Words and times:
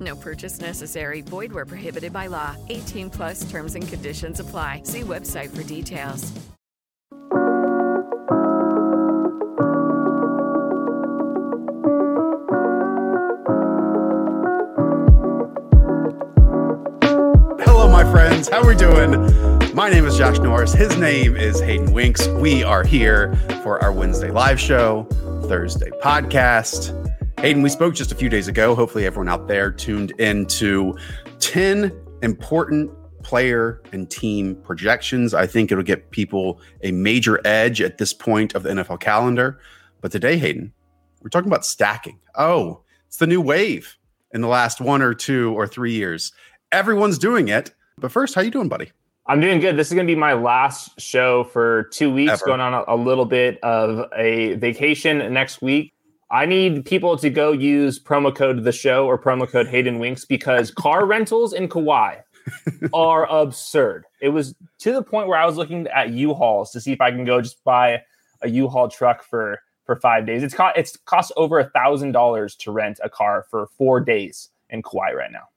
No 0.00 0.16
purchase 0.16 0.60
necessary. 0.60 1.20
Void 1.20 1.52
where 1.52 1.66
prohibited 1.66 2.12
by 2.12 2.26
law. 2.26 2.56
18 2.68 3.10
plus 3.10 3.50
terms 3.50 3.74
and 3.74 3.86
conditions 3.86 4.40
apply. 4.40 4.82
See 4.84 5.02
website 5.02 5.50
for 5.50 5.62
details. 5.62 6.32
Hello, 17.60 17.88
my 17.88 18.10
friends. 18.10 18.48
How 18.48 18.62
are 18.62 18.66
we 18.66 18.74
doing? 18.74 19.74
My 19.74 19.88
name 19.88 20.06
is 20.06 20.16
Josh 20.16 20.38
Norris. 20.38 20.72
His 20.72 20.96
name 20.96 21.36
is 21.36 21.60
Hayden 21.60 21.92
Winks. 21.92 22.26
We 22.28 22.64
are 22.64 22.84
here 22.84 23.34
for 23.62 23.82
our 23.82 23.92
Wednesday 23.92 24.30
live 24.30 24.58
show, 24.58 25.06
Thursday 25.44 25.90
podcast. 26.02 27.09
Hayden, 27.40 27.62
we 27.62 27.70
spoke 27.70 27.94
just 27.94 28.12
a 28.12 28.14
few 28.14 28.28
days 28.28 28.48
ago. 28.48 28.74
Hopefully, 28.74 29.06
everyone 29.06 29.30
out 29.30 29.48
there 29.48 29.70
tuned 29.70 30.10
into 30.20 30.94
10 31.38 31.90
important 32.22 32.90
player 33.22 33.80
and 33.92 34.10
team 34.10 34.56
projections. 34.56 35.32
I 35.32 35.46
think 35.46 35.72
it'll 35.72 35.82
get 35.82 36.10
people 36.10 36.60
a 36.82 36.92
major 36.92 37.40
edge 37.46 37.80
at 37.80 37.96
this 37.96 38.12
point 38.12 38.54
of 38.54 38.62
the 38.62 38.68
NFL 38.68 39.00
calendar. 39.00 39.58
But 40.02 40.12
today, 40.12 40.36
Hayden, 40.36 40.74
we're 41.22 41.30
talking 41.30 41.48
about 41.48 41.64
stacking. 41.64 42.18
Oh, 42.34 42.82
it's 43.06 43.16
the 43.16 43.26
new 43.26 43.40
wave 43.40 43.96
in 44.34 44.42
the 44.42 44.48
last 44.48 44.78
one 44.78 45.00
or 45.00 45.14
two 45.14 45.54
or 45.54 45.66
three 45.66 45.94
years. 45.94 46.32
Everyone's 46.72 47.16
doing 47.16 47.48
it. 47.48 47.70
But 47.96 48.12
first, 48.12 48.34
how 48.34 48.42
you 48.42 48.50
doing, 48.50 48.68
buddy? 48.68 48.92
I'm 49.26 49.40
doing 49.40 49.60
good. 49.60 49.78
This 49.78 49.86
is 49.86 49.94
going 49.94 50.06
to 50.06 50.12
be 50.12 50.18
my 50.18 50.34
last 50.34 51.00
show 51.00 51.44
for 51.44 51.84
two 51.84 52.12
weeks, 52.12 52.32
Ever. 52.32 52.44
going 52.44 52.60
on 52.60 52.74
a, 52.74 52.84
a 52.86 52.96
little 52.96 53.24
bit 53.24 53.58
of 53.62 54.10
a 54.14 54.56
vacation 54.56 55.32
next 55.32 55.62
week. 55.62 55.94
I 56.30 56.46
need 56.46 56.84
people 56.84 57.16
to 57.18 57.28
go 57.28 57.52
use 57.52 57.98
promo 57.98 58.34
code 58.34 58.62
the 58.62 58.72
show 58.72 59.06
or 59.06 59.18
promo 59.18 59.48
code 59.48 59.66
Hayden 59.66 59.98
Winks 59.98 60.24
because 60.24 60.70
car 60.74 61.04
rentals 61.04 61.52
in 61.52 61.68
Kauai 61.68 62.18
are 62.92 63.26
absurd. 63.26 64.04
It 64.20 64.28
was 64.28 64.54
to 64.78 64.92
the 64.92 65.02
point 65.02 65.28
where 65.28 65.38
I 65.38 65.44
was 65.44 65.56
looking 65.56 65.86
at 65.88 66.10
U-Hauls 66.10 66.70
to 66.72 66.80
see 66.80 66.92
if 66.92 67.00
I 67.00 67.10
can 67.10 67.24
go 67.24 67.40
just 67.40 67.62
buy 67.64 68.02
a 68.42 68.48
U-Haul 68.48 68.88
truck 68.88 69.22
for 69.22 69.60
for 69.84 69.96
five 69.96 70.24
days. 70.24 70.44
It's 70.44 70.54
cost 70.54 70.78
it's 70.78 70.96
cost 70.98 71.32
over 71.36 71.58
a 71.58 71.68
thousand 71.70 72.12
dollars 72.12 72.54
to 72.56 72.70
rent 72.70 73.00
a 73.02 73.10
car 73.10 73.46
for 73.50 73.66
four 73.76 74.00
days 74.00 74.50
in 74.68 74.82
Kauai 74.82 75.12
right 75.12 75.32
now. 75.32 75.48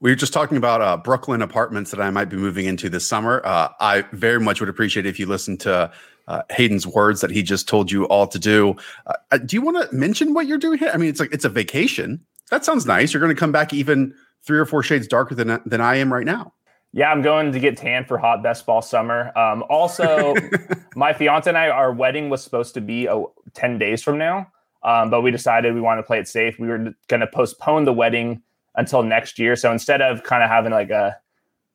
We 0.00 0.10
were 0.10 0.16
just 0.16 0.32
talking 0.32 0.56
about 0.56 0.80
uh, 0.80 0.96
Brooklyn 0.96 1.42
apartments 1.42 1.90
that 1.90 2.00
I 2.00 2.08
might 2.10 2.26
be 2.26 2.36
moving 2.36 2.66
into 2.66 2.88
this 2.88 3.06
summer. 3.06 3.42
Uh, 3.44 3.68
I 3.80 4.04
very 4.12 4.40
much 4.40 4.60
would 4.60 4.68
appreciate 4.68 5.04
if 5.04 5.18
you 5.18 5.26
listen 5.26 5.58
to 5.58 5.92
uh, 6.28 6.42
Hayden's 6.50 6.86
words 6.86 7.20
that 7.20 7.30
he 7.30 7.42
just 7.42 7.68
told 7.68 7.90
you 7.90 8.04
all 8.06 8.26
to 8.26 8.38
do. 8.38 8.76
Uh, 9.06 9.38
do 9.38 9.56
you 9.56 9.62
want 9.62 9.88
to 9.88 9.94
mention 9.94 10.34
what 10.34 10.46
you're 10.46 10.58
doing 10.58 10.78
here? 10.78 10.90
I 10.92 10.96
mean, 10.96 11.08
it's 11.08 11.20
like 11.20 11.32
it's 11.32 11.44
a 11.44 11.50
vacation. 11.50 12.24
That 12.50 12.64
sounds 12.64 12.86
nice. 12.86 13.12
You're 13.12 13.20
going 13.20 13.34
to 13.34 13.38
come 13.38 13.52
back 13.52 13.72
even 13.72 14.14
three 14.42 14.58
or 14.58 14.66
four 14.66 14.82
shades 14.82 15.06
darker 15.06 15.34
than 15.34 15.60
than 15.66 15.80
I 15.80 15.96
am 15.96 16.12
right 16.12 16.26
now. 16.26 16.52
Yeah, 16.96 17.10
I'm 17.10 17.22
going 17.22 17.50
to 17.50 17.58
get 17.58 17.76
tan 17.76 18.04
for 18.04 18.18
hot 18.18 18.40
best 18.44 18.66
ball 18.66 18.80
summer. 18.80 19.36
Um, 19.36 19.64
also, 19.68 20.36
my 20.94 21.12
fiance 21.12 21.50
and 21.50 21.58
I, 21.58 21.68
our 21.68 21.92
wedding 21.92 22.30
was 22.30 22.44
supposed 22.44 22.72
to 22.74 22.80
be 22.80 23.08
uh, 23.08 23.20
10 23.54 23.78
days 23.78 24.00
from 24.00 24.16
now, 24.16 24.46
um, 24.84 25.10
but 25.10 25.22
we 25.22 25.32
decided 25.32 25.74
we 25.74 25.80
wanted 25.80 26.02
to 26.02 26.06
play 26.06 26.20
it 26.20 26.28
safe. 26.28 26.56
We 26.56 26.68
were 26.68 26.94
going 27.08 27.18
to 27.18 27.26
postpone 27.26 27.84
the 27.84 27.92
wedding 27.92 28.42
until 28.76 29.02
next 29.02 29.40
year. 29.40 29.56
So 29.56 29.72
instead 29.72 30.02
of 30.02 30.22
kind 30.22 30.44
of 30.44 30.48
having 30.48 30.70
like 30.70 30.90
a, 30.90 31.16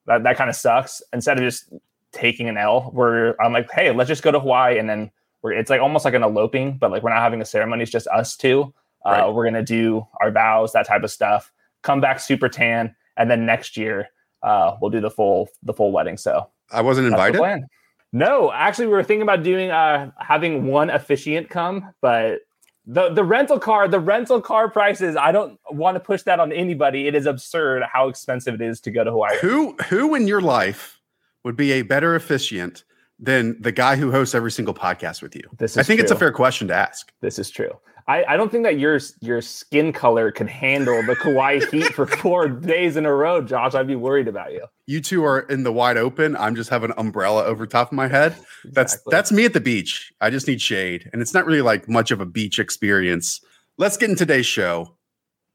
that, 0.06 0.22
that 0.22 0.38
kind 0.38 0.48
of 0.48 0.56
sucks, 0.56 1.02
instead 1.12 1.36
of 1.36 1.44
just 1.44 1.70
taking 2.12 2.48
an 2.48 2.56
L, 2.56 2.90
we're, 2.92 3.34
I'm 3.40 3.52
like, 3.52 3.70
hey, 3.72 3.90
let's 3.92 4.08
just 4.08 4.22
go 4.22 4.30
to 4.30 4.40
Hawaii. 4.40 4.78
And 4.78 4.88
then 4.88 5.10
we're, 5.42 5.52
it's 5.52 5.70
like 5.70 5.80
almost 5.80 6.04
like 6.04 6.14
an 6.14 6.22
eloping, 6.22 6.78
but 6.78 6.90
like 6.90 7.02
we're 7.02 7.10
not 7.10 7.20
having 7.20 7.40
a 7.40 7.44
ceremony. 7.44 7.82
It's 7.82 7.92
just 7.92 8.06
us 8.08 8.36
two. 8.36 8.72
Uh, 9.06 9.10
Right. 9.10 9.32
We're 9.32 9.44
going 9.44 9.54
to 9.54 9.62
do 9.62 10.06
our 10.20 10.30
vows, 10.30 10.72
that 10.72 10.86
type 10.86 11.02
of 11.02 11.10
stuff, 11.10 11.52
come 11.82 12.00
back 12.00 12.20
super 12.20 12.48
tan. 12.48 12.94
And 13.16 13.30
then 13.30 13.46
next 13.46 13.76
year, 13.76 14.08
uh, 14.42 14.76
we'll 14.80 14.90
do 14.90 15.00
the 15.00 15.10
full, 15.10 15.48
the 15.62 15.72
full 15.72 15.92
wedding. 15.92 16.16
So 16.16 16.48
I 16.70 16.82
wasn't 16.82 17.06
invited. 17.06 17.64
No, 18.12 18.50
actually, 18.52 18.86
we 18.86 18.92
were 18.92 19.04
thinking 19.04 19.22
about 19.22 19.42
doing 19.42 19.70
uh 19.70 20.10
having 20.18 20.66
one 20.66 20.90
officiant 20.90 21.48
come, 21.48 21.92
but 22.00 22.40
the 22.86 23.10
the 23.10 23.22
rental 23.22 23.58
car, 23.58 23.86
the 23.86 24.00
rental 24.00 24.40
car 24.40 24.68
prices, 24.68 25.16
I 25.16 25.30
don't 25.32 25.58
want 25.70 25.94
to 25.94 26.00
push 26.00 26.22
that 26.22 26.40
on 26.40 26.52
anybody. 26.52 27.06
It 27.06 27.14
is 27.14 27.26
absurd 27.26 27.84
how 27.90 28.08
expensive 28.08 28.54
it 28.54 28.60
is 28.60 28.80
to 28.82 28.90
go 28.90 29.04
to 29.04 29.10
Hawaii. 29.12 29.38
Who 29.40 29.76
who 29.88 30.14
in 30.14 30.26
your 30.26 30.40
life 30.40 30.99
would 31.44 31.56
be 31.56 31.72
a 31.72 31.82
better 31.82 32.14
officiant 32.14 32.84
than 33.18 33.60
the 33.60 33.72
guy 33.72 33.96
who 33.96 34.10
hosts 34.10 34.34
every 34.34 34.50
single 34.50 34.74
podcast 34.74 35.22
with 35.22 35.34
you? 35.36 35.42
This 35.58 35.76
I 35.76 35.82
think 35.82 36.00
it's 36.00 36.10
a 36.10 36.16
fair 36.16 36.32
question 36.32 36.68
to 36.68 36.74
ask. 36.74 37.12
This 37.20 37.38
is 37.38 37.50
true. 37.50 37.72
I, 38.08 38.24
I 38.28 38.36
don't 38.36 38.50
think 38.50 38.64
that 38.64 38.78
your 38.78 38.98
your 39.20 39.40
skin 39.40 39.92
color 39.92 40.32
can 40.32 40.48
handle 40.48 41.00
the 41.04 41.14
Kauai 41.14 41.60
heat 41.70 41.94
for 41.94 42.06
four 42.06 42.48
days 42.48 42.96
in 42.96 43.06
a 43.06 43.14
row, 43.14 43.40
Josh. 43.40 43.74
I'd 43.74 43.86
be 43.86 43.94
worried 43.94 44.26
about 44.26 44.52
you. 44.52 44.66
You 44.86 45.00
two 45.00 45.24
are 45.24 45.40
in 45.40 45.62
the 45.62 45.72
wide 45.72 45.96
open. 45.96 46.34
I'm 46.36 46.56
just 46.56 46.70
have 46.70 46.82
an 46.82 46.92
umbrella 46.96 47.44
over 47.44 47.66
top 47.66 47.88
of 47.88 47.92
my 47.92 48.08
head. 48.08 48.34
That's 48.64 48.98
that's 49.06 49.30
me 49.30 49.44
at 49.44 49.52
the 49.52 49.60
beach. 49.60 50.12
I 50.20 50.30
just 50.30 50.48
need 50.48 50.60
shade, 50.60 51.08
and 51.12 51.22
it's 51.22 51.34
not 51.34 51.46
really 51.46 51.62
like 51.62 51.88
much 51.88 52.10
of 52.10 52.20
a 52.20 52.26
beach 52.26 52.58
experience. 52.58 53.40
Let's 53.76 53.96
get 53.96 54.10
in 54.10 54.16
today's 54.16 54.46
show. 54.46 54.96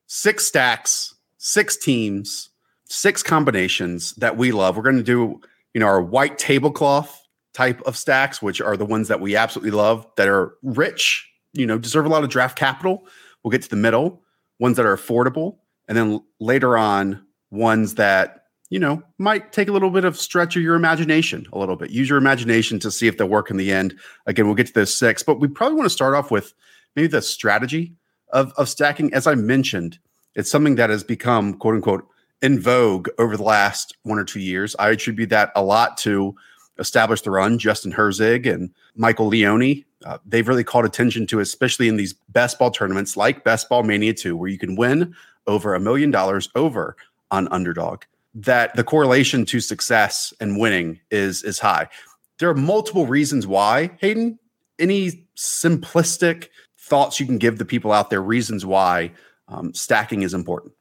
Six 0.07 0.45
stacks, 0.45 1.13
six 1.37 1.75
teams, 1.75 2.49
six 2.85 3.21
combinations 3.21 4.13
that 4.13 4.37
we 4.37 4.51
love. 4.51 4.77
We're 4.77 4.83
going 4.83 4.97
to 4.97 5.03
do, 5.03 5.41
you 5.75 5.79
know, 5.81 5.87
our 5.87 6.01
white 6.01 6.39
tablecloth 6.39 7.21
type 7.53 7.81
of 7.81 7.97
stacks, 7.97 8.41
which 8.41 8.61
are 8.61 8.77
the 8.77 8.85
ones 8.85 9.09
that 9.09 9.19
we 9.19 9.35
absolutely 9.35 9.71
love, 9.71 10.07
that 10.15 10.29
are 10.29 10.55
rich, 10.63 11.29
you 11.51 11.67
know, 11.67 11.77
deserve 11.77 12.05
a 12.05 12.09
lot 12.09 12.23
of 12.23 12.29
draft 12.29 12.57
capital. 12.57 13.05
We'll 13.43 13.51
get 13.51 13.61
to 13.63 13.69
the 13.69 13.75
middle, 13.75 14.21
ones 14.57 14.77
that 14.77 14.85
are 14.85 14.95
affordable, 14.95 15.57
and 15.89 15.97
then 15.97 16.21
later 16.39 16.77
on, 16.77 17.25
ones 17.51 17.95
that 17.95 18.41
you 18.71 18.79
know, 18.79 19.03
might 19.19 19.51
take 19.51 19.67
a 19.67 19.71
little 19.71 19.91
bit 19.91 20.05
of 20.05 20.17
stretch 20.17 20.55
of 20.55 20.61
your 20.63 20.73
imagination 20.73 21.45
a 21.53 21.59
little 21.59 21.75
bit. 21.75 21.91
Use 21.91 22.09
your 22.09 22.17
imagination 22.17 22.79
to 22.79 22.89
see 22.89 23.07
if 23.07 23.17
they'll 23.17 23.27
work 23.27 23.51
in 23.51 23.57
the 23.57 23.71
end. 23.71 23.93
Again, 24.25 24.47
we'll 24.47 24.55
get 24.55 24.67
to 24.67 24.73
those 24.73 24.93
six, 24.93 25.21
but 25.21 25.39
we 25.39 25.47
probably 25.47 25.75
want 25.77 25.85
to 25.85 25.91
start 25.91 26.15
off 26.15 26.31
with 26.31 26.53
maybe 26.95 27.07
the 27.07 27.21
strategy 27.21 27.93
of, 28.29 28.53
of 28.57 28.67
stacking. 28.67 29.13
As 29.13 29.27
I 29.27 29.35
mentioned, 29.35 29.99
it's 30.33 30.49
something 30.49 30.75
that 30.75 30.89
has 30.89 31.03
become 31.03 31.53
quote 31.53 31.75
unquote 31.75 32.07
in 32.45 32.59
vogue 32.59 33.09
over 33.17 33.35
the 33.35 33.43
last 33.43 33.97
one 34.03 34.19
or 34.19 34.23
two 34.23 34.39
years. 34.39 34.75
I 34.77 34.91
attribute 34.91 35.29
that 35.29 35.51
a 35.55 35.63
lot 35.63 35.97
to 35.97 36.35
establish 36.77 37.21
the 37.21 37.31
run, 37.31 37.57
Justin 37.57 37.91
Herzig 37.91 38.45
and 38.45 38.71
Michael 38.95 39.27
Leone. 39.27 39.83
Uh, 40.05 40.19
they've 40.27 40.47
really 40.47 40.63
called 40.63 40.85
attention 40.85 41.25
to, 41.27 41.39
especially 41.39 41.87
in 41.87 41.97
these 41.97 42.13
best 42.29 42.59
ball 42.59 42.69
tournaments 42.69 43.17
like 43.17 43.43
Best 43.43 43.67
Ball 43.67 43.81
Mania 43.81 44.13
2, 44.13 44.37
where 44.37 44.47
you 44.47 44.59
can 44.59 44.75
win 44.75 45.15
over 45.47 45.73
a 45.73 45.79
million 45.79 46.11
dollars 46.11 46.47
over 46.53 46.95
on 47.31 47.47
underdog 47.47 48.03
that 48.35 48.75
the 48.75 48.83
correlation 48.83 49.43
to 49.45 49.59
success 49.59 50.31
and 50.39 50.59
winning 50.59 50.99
is 51.09 51.41
is 51.41 51.57
high. 51.57 51.87
There 52.37 52.49
are 52.49 52.55
multiple 52.55 53.07
reasons 53.07 53.47
why. 53.47 53.89
Hayden, 54.01 54.37
any 54.77 55.25
simplistic 55.35 56.49
thoughts 56.77 57.19
you 57.19 57.25
can 57.25 57.39
give 57.39 57.57
the 57.57 57.65
people 57.65 57.91
out 57.91 58.11
there? 58.11 58.21
Reasons 58.21 58.67
why 58.67 59.13
um, 59.47 59.73
stacking 59.73 60.21
is 60.21 60.35
important. 60.35 60.74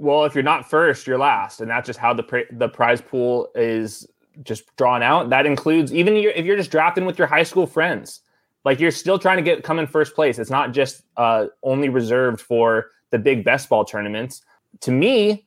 Well, 0.00 0.24
if 0.24 0.34
you're 0.34 0.42
not 0.42 0.68
first, 0.68 1.06
you're 1.06 1.18
last, 1.18 1.60
and 1.60 1.70
that's 1.70 1.86
just 1.86 1.98
how 1.98 2.14
the 2.14 2.46
the 2.52 2.70
prize 2.70 3.02
pool 3.02 3.50
is 3.54 4.06
just 4.44 4.74
drawn 4.76 5.02
out. 5.02 5.28
That 5.28 5.44
includes 5.44 5.92
even 5.92 6.16
your, 6.16 6.32
if 6.32 6.46
you're 6.46 6.56
just 6.56 6.70
drafting 6.70 7.04
with 7.04 7.18
your 7.18 7.26
high 7.26 7.42
school 7.42 7.66
friends, 7.66 8.20
like 8.64 8.80
you're 8.80 8.92
still 8.92 9.18
trying 9.18 9.36
to 9.36 9.42
get 9.42 9.62
come 9.62 9.78
in 9.78 9.86
first 9.86 10.14
place. 10.14 10.38
It's 10.38 10.48
not 10.48 10.72
just 10.72 11.02
uh, 11.18 11.48
only 11.62 11.90
reserved 11.90 12.40
for 12.40 12.92
the 13.10 13.18
big 13.18 13.44
best 13.44 13.68
ball 13.68 13.84
tournaments. 13.84 14.40
To 14.80 14.90
me, 14.90 15.46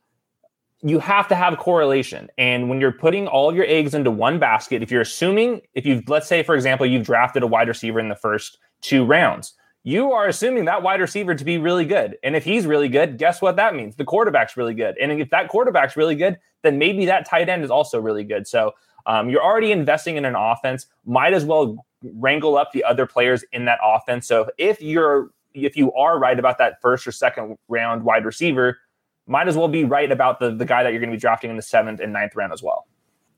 you 0.82 1.00
have 1.00 1.26
to 1.28 1.34
have 1.34 1.58
correlation, 1.58 2.28
and 2.38 2.68
when 2.68 2.80
you're 2.80 2.92
putting 2.92 3.26
all 3.26 3.52
your 3.52 3.66
eggs 3.66 3.92
into 3.92 4.12
one 4.12 4.38
basket, 4.38 4.84
if 4.84 4.90
you're 4.92 5.02
assuming, 5.02 5.62
if 5.74 5.84
you've 5.84 6.08
let's 6.08 6.28
say 6.28 6.44
for 6.44 6.54
example 6.54 6.86
you've 6.86 7.06
drafted 7.06 7.42
a 7.42 7.48
wide 7.48 7.66
receiver 7.66 7.98
in 7.98 8.08
the 8.08 8.14
first 8.14 8.58
two 8.82 9.04
rounds, 9.04 9.54
you 9.84 10.12
are 10.12 10.26
assuming 10.26 10.64
that 10.64 10.82
wide 10.82 11.00
receiver 11.00 11.34
to 11.34 11.44
be 11.44 11.58
really 11.58 11.84
good. 11.84 12.16
And 12.22 12.34
if 12.34 12.42
he's 12.42 12.66
really 12.66 12.88
good, 12.88 13.18
guess 13.18 13.42
what 13.42 13.56
that 13.56 13.74
means? 13.74 13.96
The 13.96 14.04
quarterback's 14.04 14.56
really 14.56 14.74
good. 14.74 14.96
And 14.98 15.12
if 15.20 15.28
that 15.30 15.48
quarterback's 15.48 15.94
really 15.94 16.14
good, 16.14 16.38
then 16.62 16.78
maybe 16.78 17.04
that 17.04 17.28
tight 17.28 17.50
end 17.50 17.62
is 17.62 17.70
also 17.70 18.00
really 18.00 18.24
good. 18.24 18.48
So 18.48 18.72
um, 19.04 19.28
you're 19.28 19.44
already 19.44 19.72
investing 19.72 20.16
in 20.16 20.24
an 20.24 20.34
offense. 20.34 20.86
Might 21.04 21.34
as 21.34 21.44
well 21.44 21.84
wrangle 22.02 22.56
up 22.56 22.72
the 22.72 22.82
other 22.82 23.06
players 23.06 23.44
in 23.52 23.66
that 23.66 23.78
offense. 23.84 24.26
So 24.26 24.50
if 24.58 24.80
you're 24.80 25.30
if 25.52 25.76
you 25.76 25.92
are 25.92 26.18
right 26.18 26.38
about 26.38 26.58
that 26.58 26.80
first 26.80 27.06
or 27.06 27.12
second 27.12 27.56
round 27.68 28.02
wide 28.02 28.24
receiver, 28.24 28.78
might 29.26 29.46
as 29.46 29.56
well 29.56 29.68
be 29.68 29.84
right 29.84 30.10
about 30.10 30.40
the 30.40 30.50
the 30.50 30.64
guy 30.64 30.82
that 30.82 30.92
you're 30.92 31.00
going 31.00 31.10
to 31.10 31.16
be 31.16 31.20
drafting 31.20 31.50
in 31.50 31.56
the 31.56 31.62
seventh 31.62 32.00
and 32.00 32.12
ninth 32.12 32.34
round 32.34 32.52
as 32.52 32.62
well. 32.62 32.86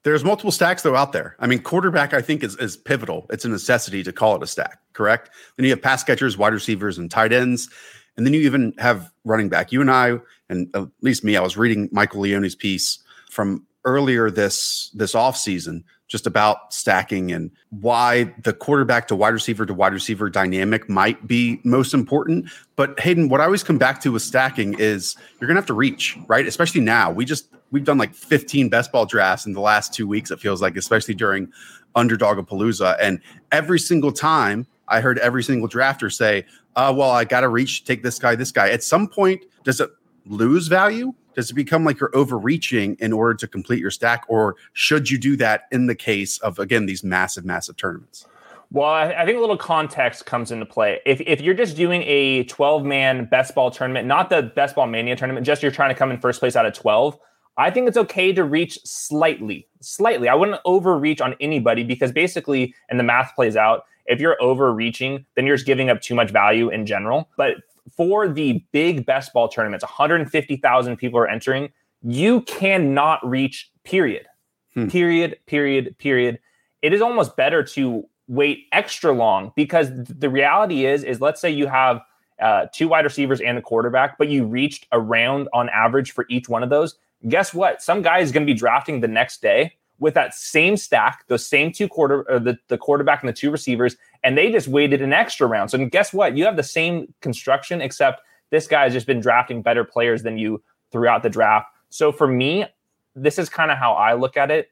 There's 0.06 0.22
multiple 0.22 0.52
stacks 0.52 0.82
though 0.82 0.94
out 0.94 1.10
there. 1.10 1.34
I 1.40 1.48
mean, 1.48 1.58
quarterback 1.58 2.14
I 2.14 2.22
think 2.22 2.44
is, 2.44 2.56
is 2.58 2.76
pivotal. 2.76 3.26
It's 3.28 3.44
a 3.44 3.48
necessity 3.48 4.04
to 4.04 4.12
call 4.12 4.36
it 4.36 4.42
a 4.44 4.46
stack, 4.46 4.78
correct? 4.92 5.30
Then 5.56 5.64
you 5.64 5.70
have 5.70 5.82
pass 5.82 6.04
catchers, 6.04 6.38
wide 6.38 6.52
receivers, 6.52 6.96
and 6.96 7.10
tight 7.10 7.32
ends. 7.32 7.68
And 8.16 8.24
then 8.24 8.32
you 8.32 8.42
even 8.42 8.72
have 8.78 9.10
running 9.24 9.48
back. 9.48 9.72
You 9.72 9.80
and 9.80 9.90
I, 9.90 10.18
and 10.48 10.68
at 10.76 10.86
least 11.00 11.24
me, 11.24 11.36
I 11.36 11.40
was 11.40 11.56
reading 11.56 11.88
Michael 11.90 12.20
Leone's 12.20 12.54
piece 12.54 13.02
from 13.32 13.66
earlier 13.84 14.30
this 14.30 14.92
this 14.94 15.16
off 15.16 15.36
season 15.36 15.82
just 16.08 16.26
about 16.26 16.72
stacking 16.72 17.32
and 17.32 17.50
why 17.70 18.32
the 18.44 18.52
quarterback 18.52 19.08
to 19.08 19.16
wide 19.16 19.34
receiver 19.34 19.66
to 19.66 19.74
wide 19.74 19.92
receiver 19.92 20.30
dynamic 20.30 20.88
might 20.88 21.26
be 21.26 21.60
most 21.64 21.94
important. 21.94 22.48
But 22.76 22.98
Hayden, 23.00 23.28
what 23.28 23.40
I 23.40 23.44
always 23.44 23.64
come 23.64 23.78
back 23.78 24.00
to 24.02 24.12
with 24.12 24.22
stacking 24.22 24.78
is 24.78 25.16
you're 25.40 25.48
gonna 25.48 25.58
have 25.58 25.66
to 25.66 25.74
reach, 25.74 26.16
right? 26.28 26.46
Especially 26.46 26.80
now. 26.80 27.10
We 27.10 27.24
just 27.24 27.48
we've 27.70 27.84
done 27.84 27.98
like 27.98 28.14
15 28.14 28.68
best 28.68 28.92
ball 28.92 29.06
drafts 29.06 29.46
in 29.46 29.52
the 29.52 29.60
last 29.60 29.92
two 29.92 30.06
weeks, 30.06 30.30
it 30.30 30.38
feels 30.38 30.62
like, 30.62 30.76
especially 30.76 31.14
during 31.14 31.52
underdog 31.94 32.38
of 32.38 32.46
palooza. 32.46 32.96
And 33.00 33.20
every 33.50 33.80
single 33.80 34.12
time 34.12 34.66
I 34.88 35.00
heard 35.00 35.18
every 35.18 35.42
single 35.42 35.68
drafter 35.68 36.12
say, 36.12 36.46
uh, 36.76 36.94
well, 36.96 37.10
I 37.10 37.24
gotta 37.24 37.48
reach, 37.48 37.84
take 37.84 38.02
this 38.02 38.18
guy, 38.18 38.36
this 38.36 38.52
guy. 38.52 38.70
At 38.70 38.84
some 38.84 39.08
point, 39.08 39.44
does 39.64 39.80
it 39.80 39.90
lose 40.26 40.68
value? 40.68 41.14
Does 41.36 41.50
it 41.50 41.54
become 41.54 41.84
like 41.84 42.00
you're 42.00 42.14
overreaching 42.16 42.96
in 42.98 43.12
order 43.12 43.34
to 43.34 43.46
complete 43.46 43.78
your 43.78 43.92
stack 43.92 44.24
or 44.28 44.56
should 44.72 45.10
you 45.10 45.18
do 45.18 45.36
that 45.36 45.62
in 45.70 45.86
the 45.86 45.94
case 45.94 46.38
of 46.38 46.58
again 46.58 46.86
these 46.86 47.04
massive 47.04 47.44
massive 47.44 47.76
tournaments? 47.76 48.26
Well 48.72 48.90
i 48.90 49.24
think 49.24 49.38
a 49.38 49.40
little 49.40 49.56
context 49.56 50.26
comes 50.26 50.50
into 50.50 50.66
play. 50.66 51.00
If, 51.06 51.20
if 51.20 51.40
you're 51.40 51.54
just 51.54 51.76
doing 51.76 52.02
a 52.02 52.44
12 52.44 52.84
man 52.84 53.26
best 53.26 53.54
ball 53.54 53.70
tournament 53.70 54.08
not 54.08 54.30
the 54.30 54.42
best 54.42 54.74
ball 54.74 54.86
mania 54.86 55.14
tournament 55.14 55.46
just 55.46 55.62
you're 55.62 55.70
trying 55.70 55.90
to 55.90 55.94
come 55.94 56.10
in 56.10 56.18
first 56.18 56.40
place 56.40 56.56
out 56.56 56.66
of 56.66 56.72
12 56.72 57.18
i 57.58 57.70
think 57.70 57.86
it's 57.86 57.96
okay 57.96 58.32
to 58.32 58.42
reach 58.42 58.78
slightly 58.84 59.68
slightly. 59.86 60.28
I 60.28 60.34
wouldn't 60.34 60.60
overreach 60.64 61.20
on 61.20 61.34
anybody 61.40 61.84
because 61.84 62.12
basically 62.12 62.74
and 62.88 62.98
the 62.98 63.04
math 63.04 63.34
plays 63.34 63.56
out 63.56 63.84
if 64.06 64.20
you're 64.20 64.40
overreaching 64.42 65.24
then 65.34 65.46
you're 65.46 65.56
just 65.56 65.66
giving 65.66 65.90
up 65.90 66.00
too 66.00 66.14
much 66.14 66.30
value 66.30 66.68
in 66.70 66.86
general. 66.86 67.28
But 67.36 67.56
for 67.94 68.28
the 68.28 68.64
big 68.72 69.06
best 69.06 69.32
ball 69.32 69.48
tournaments, 69.48 69.84
150,000 69.84 70.96
people 70.96 71.18
are 71.18 71.28
entering. 71.28 71.70
You 72.02 72.42
cannot 72.42 73.26
reach, 73.26 73.70
period. 73.84 74.26
Hmm. 74.74 74.88
Period, 74.88 75.38
period, 75.46 75.96
period. 75.98 76.38
It 76.82 76.92
is 76.92 77.00
almost 77.00 77.36
better 77.36 77.62
to 77.62 78.04
wait 78.28 78.66
extra 78.72 79.12
long 79.12 79.52
because 79.56 79.90
the 79.92 80.28
reality 80.28 80.86
is, 80.86 81.04
is 81.04 81.20
let's 81.20 81.40
say 81.40 81.50
you 81.50 81.66
have 81.66 82.00
uh, 82.40 82.66
two 82.72 82.88
wide 82.88 83.04
receivers 83.04 83.40
and 83.40 83.56
a 83.56 83.62
quarterback, 83.62 84.18
but 84.18 84.28
you 84.28 84.44
reached 84.44 84.86
a 84.92 85.00
round 85.00 85.48
on 85.52 85.68
average 85.70 86.12
for 86.12 86.26
each 86.28 86.48
one 86.48 86.62
of 86.62 86.70
those. 86.70 86.96
Guess 87.28 87.54
what? 87.54 87.82
Some 87.82 88.02
guy 88.02 88.18
is 88.18 88.32
going 88.32 88.46
to 88.46 88.52
be 88.52 88.58
drafting 88.58 89.00
the 89.00 89.08
next 89.08 89.40
day 89.40 89.74
with 89.98 90.14
that 90.14 90.34
same 90.34 90.76
stack, 90.76 91.24
those 91.28 91.46
same 91.46 91.72
two 91.72 91.88
quarter, 91.88 92.30
uh, 92.30 92.38
the, 92.38 92.58
the 92.68 92.78
quarterback 92.78 93.22
and 93.22 93.28
the 93.28 93.32
two 93.32 93.50
receivers, 93.50 93.96
and 94.24 94.36
they 94.36 94.50
just 94.50 94.68
waited 94.68 95.02
an 95.02 95.12
extra 95.12 95.46
round. 95.46 95.70
So 95.70 95.84
guess 95.86 96.12
what? 96.12 96.36
You 96.36 96.44
have 96.44 96.56
the 96.56 96.62
same 96.62 97.12
construction, 97.20 97.80
except 97.80 98.20
this 98.50 98.66
guy 98.66 98.84
has 98.84 98.92
just 98.92 99.06
been 99.06 99.20
drafting 99.20 99.62
better 99.62 99.84
players 99.84 100.22
than 100.22 100.38
you 100.38 100.62
throughout 100.92 101.22
the 101.22 101.30
draft. 101.30 101.66
So 101.88 102.12
for 102.12 102.26
me, 102.26 102.66
this 103.14 103.38
is 103.38 103.48
kind 103.48 103.70
of 103.70 103.78
how 103.78 103.94
I 103.94 104.14
look 104.14 104.36
at 104.36 104.50
it. 104.50 104.70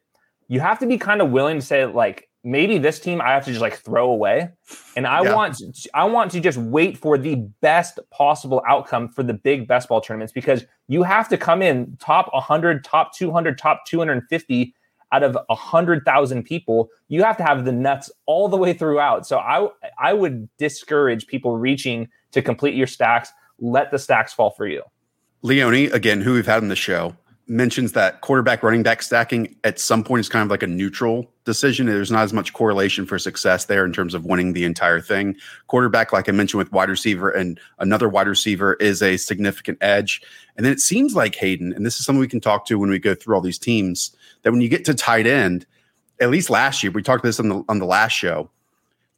You 0.49 0.61
have 0.61 0.79
to 0.81 0.87
be 0.87 0.99
kind 0.99 1.23
of 1.23 1.31
willing 1.31 1.59
to 1.59 1.65
say, 1.65 1.87
like, 1.87 2.29
maybe 2.45 2.77
this 2.77 3.01
team 3.01 3.21
I 3.23 3.31
have 3.31 3.45
to 3.47 3.51
just 3.51 3.63
like 3.63 3.77
throw 3.79 4.11
away. 4.11 4.51
And 4.97 5.07
I 5.07 5.23
yeah. 5.23 5.35
want 5.35 5.61
I 5.95 6.05
want 6.05 6.31
to 6.33 6.41
just 6.41 6.59
wait 6.59 6.99
for 6.99 7.17
the 7.17 7.37
best 7.63 7.99
possible 8.11 8.63
outcome 8.69 9.09
for 9.09 9.23
the 9.23 9.33
big 9.33 9.67
best 9.67 9.89
ball 9.89 10.03
tournaments 10.03 10.33
because 10.33 10.67
you 10.87 11.03
have 11.03 11.29
to 11.31 11.39
come 11.39 11.63
in 11.63 11.97
top 11.99 12.31
100, 12.35 12.85
top 12.85 13.15
200, 13.15 13.57
top 13.57 13.87
250 13.87 14.75
out 15.13 15.23
of 15.23 15.37
a 15.49 15.55
hundred 15.55 16.05
thousand 16.05 16.45
people, 16.45 16.91
you 17.09 17.23
have 17.23 17.37
to 17.39 17.43
have 17.43 17.65
the 17.65 17.73
nuts 17.73 18.11
all 18.27 18.49
the 18.49 18.57
way 18.57 18.73
throughout. 18.73 19.27
So 19.27 19.39
I 19.39 19.69
I 19.99 20.13
would 20.13 20.49
discourage 20.59 21.27
people 21.27 21.57
reaching 21.57 22.09
to 22.33 22.43
complete 22.43 22.75
your 22.75 22.87
stacks. 22.87 23.31
Let 23.59 23.91
the 23.91 23.99
stacks 23.99 24.33
fall 24.33 24.51
for 24.51 24.67
you. 24.67 24.83
Leone, 25.43 25.93
again, 25.93 26.21
who 26.21 26.35
we've 26.35 26.47
had 26.47 26.63
in 26.63 26.69
the 26.69 26.77
show, 26.77 27.15
mentions 27.47 27.93
that 27.93 28.23
quarterback 28.23 28.63
running 28.63 28.83
back 28.83 29.03
stacking 29.03 29.55
at 29.65 29.79
some 29.79 30.03
point 30.03 30.21
is 30.21 30.29
kind 30.29 30.43
of 30.43 30.51
like 30.51 30.63
a 30.63 30.67
neutral 30.67 31.31
decision. 31.45 31.87
There's 31.87 32.11
not 32.11 32.23
as 32.23 32.33
much 32.33 32.55
correlation 32.55 33.05
for 33.05 33.19
success 33.19 33.67
there 33.67 33.85
in 33.85 33.93
terms 33.93 34.15
of 34.15 34.25
winning 34.25 34.55
the 34.55 34.65
entire 34.65 35.01
thing. 35.01 35.37
Quarterback, 35.67 36.13
like 36.13 36.29
I 36.29 36.33
mentioned 36.33 36.59
with 36.59 36.73
wide 36.73 36.89
receiver 36.89 37.31
and 37.31 37.61
another 37.79 38.09
wide 38.09 38.29
receiver, 38.29 38.75
is 38.75 39.03
a 39.03 39.19
significant 39.19 39.79
edge. 39.83 40.23
And 40.57 40.65
then 40.65 40.73
it 40.73 40.81
seems 40.81 41.15
like 41.15 41.35
Hayden, 41.35 41.73
and 41.73 41.85
this 41.85 41.99
is 41.99 42.07
something 42.07 42.21
we 42.21 42.29
can 42.29 42.41
talk 42.41 42.67
to 42.67 42.79
when 42.79 42.91
we 42.91 42.99
go 42.99 43.15
through 43.15 43.35
all 43.35 43.43
these 43.43 43.59
teams, 43.59 44.17
that 44.45 44.53
when 44.53 44.61
you 44.61 44.69
get 44.69 44.85
to 44.85 44.95
tight 44.95 45.27
end, 45.27 45.67
at 46.21 46.31
least 46.31 46.49
last 46.49 46.83
year, 46.83 46.93
we 46.93 47.03
talked 47.03 47.25
this 47.25 47.41
on 47.41 47.49
the 47.49 47.65
on 47.69 47.81
the 47.81 47.87
last 47.87 48.13
show 48.13 48.51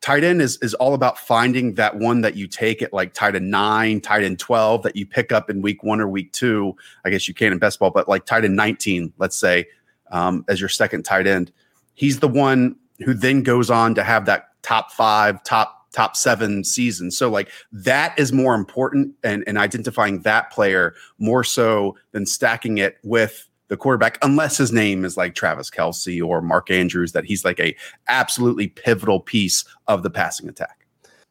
tight 0.00 0.24
end 0.24 0.40
is 0.40 0.56
is 0.62 0.74
all 0.74 0.94
about 0.94 1.18
finding 1.18 1.74
that 1.74 1.96
one 1.96 2.20
that 2.20 2.36
you 2.36 2.46
take 2.46 2.82
at 2.82 2.92
like 2.92 3.12
tight 3.14 3.34
end 3.34 3.50
nine, 3.50 4.00
tight 4.00 4.22
end 4.22 4.38
12 4.38 4.82
that 4.82 4.96
you 4.96 5.06
pick 5.06 5.32
up 5.32 5.50
in 5.50 5.62
week 5.62 5.82
one 5.82 6.00
or 6.00 6.08
week 6.08 6.32
two. 6.32 6.74
I 7.04 7.10
guess 7.10 7.26
you 7.26 7.34
can 7.34 7.52
in 7.52 7.58
best 7.58 7.78
ball, 7.78 7.90
but 7.90 8.08
like 8.08 8.24
tight 8.24 8.44
end 8.44 8.56
19, 8.56 9.12
let's 9.18 9.36
say, 9.36 9.66
um, 10.10 10.44
as 10.48 10.60
your 10.60 10.68
second 10.68 11.04
tight 11.04 11.26
end. 11.26 11.52
He's 11.94 12.20
the 12.20 12.28
one 12.28 12.76
who 13.04 13.14
then 13.14 13.42
goes 13.42 13.70
on 13.70 13.94
to 13.94 14.04
have 14.04 14.26
that 14.26 14.50
top 14.62 14.92
five, 14.92 15.42
top 15.44 15.90
top 15.92 16.14
seven 16.14 16.62
season. 16.62 17.10
So 17.10 17.30
like 17.30 17.50
that 17.72 18.18
is 18.18 18.32
more 18.32 18.54
important 18.54 19.14
and, 19.24 19.42
and 19.46 19.56
identifying 19.56 20.20
that 20.20 20.52
player 20.52 20.94
more 21.18 21.42
so 21.42 21.96
than 22.12 22.26
stacking 22.26 22.78
it 22.78 22.98
with 23.02 23.48
the 23.68 23.76
quarterback, 23.76 24.18
unless 24.22 24.56
his 24.56 24.72
name 24.72 25.04
is 25.04 25.16
like 25.16 25.34
Travis 25.34 25.70
Kelce 25.70 26.24
or 26.24 26.40
Mark 26.40 26.70
Andrews, 26.70 27.12
that 27.12 27.24
he's 27.24 27.44
like 27.44 27.60
a 27.60 27.74
absolutely 28.08 28.68
pivotal 28.68 29.20
piece 29.20 29.64
of 29.88 30.02
the 30.02 30.10
passing 30.10 30.48
attack. 30.48 30.86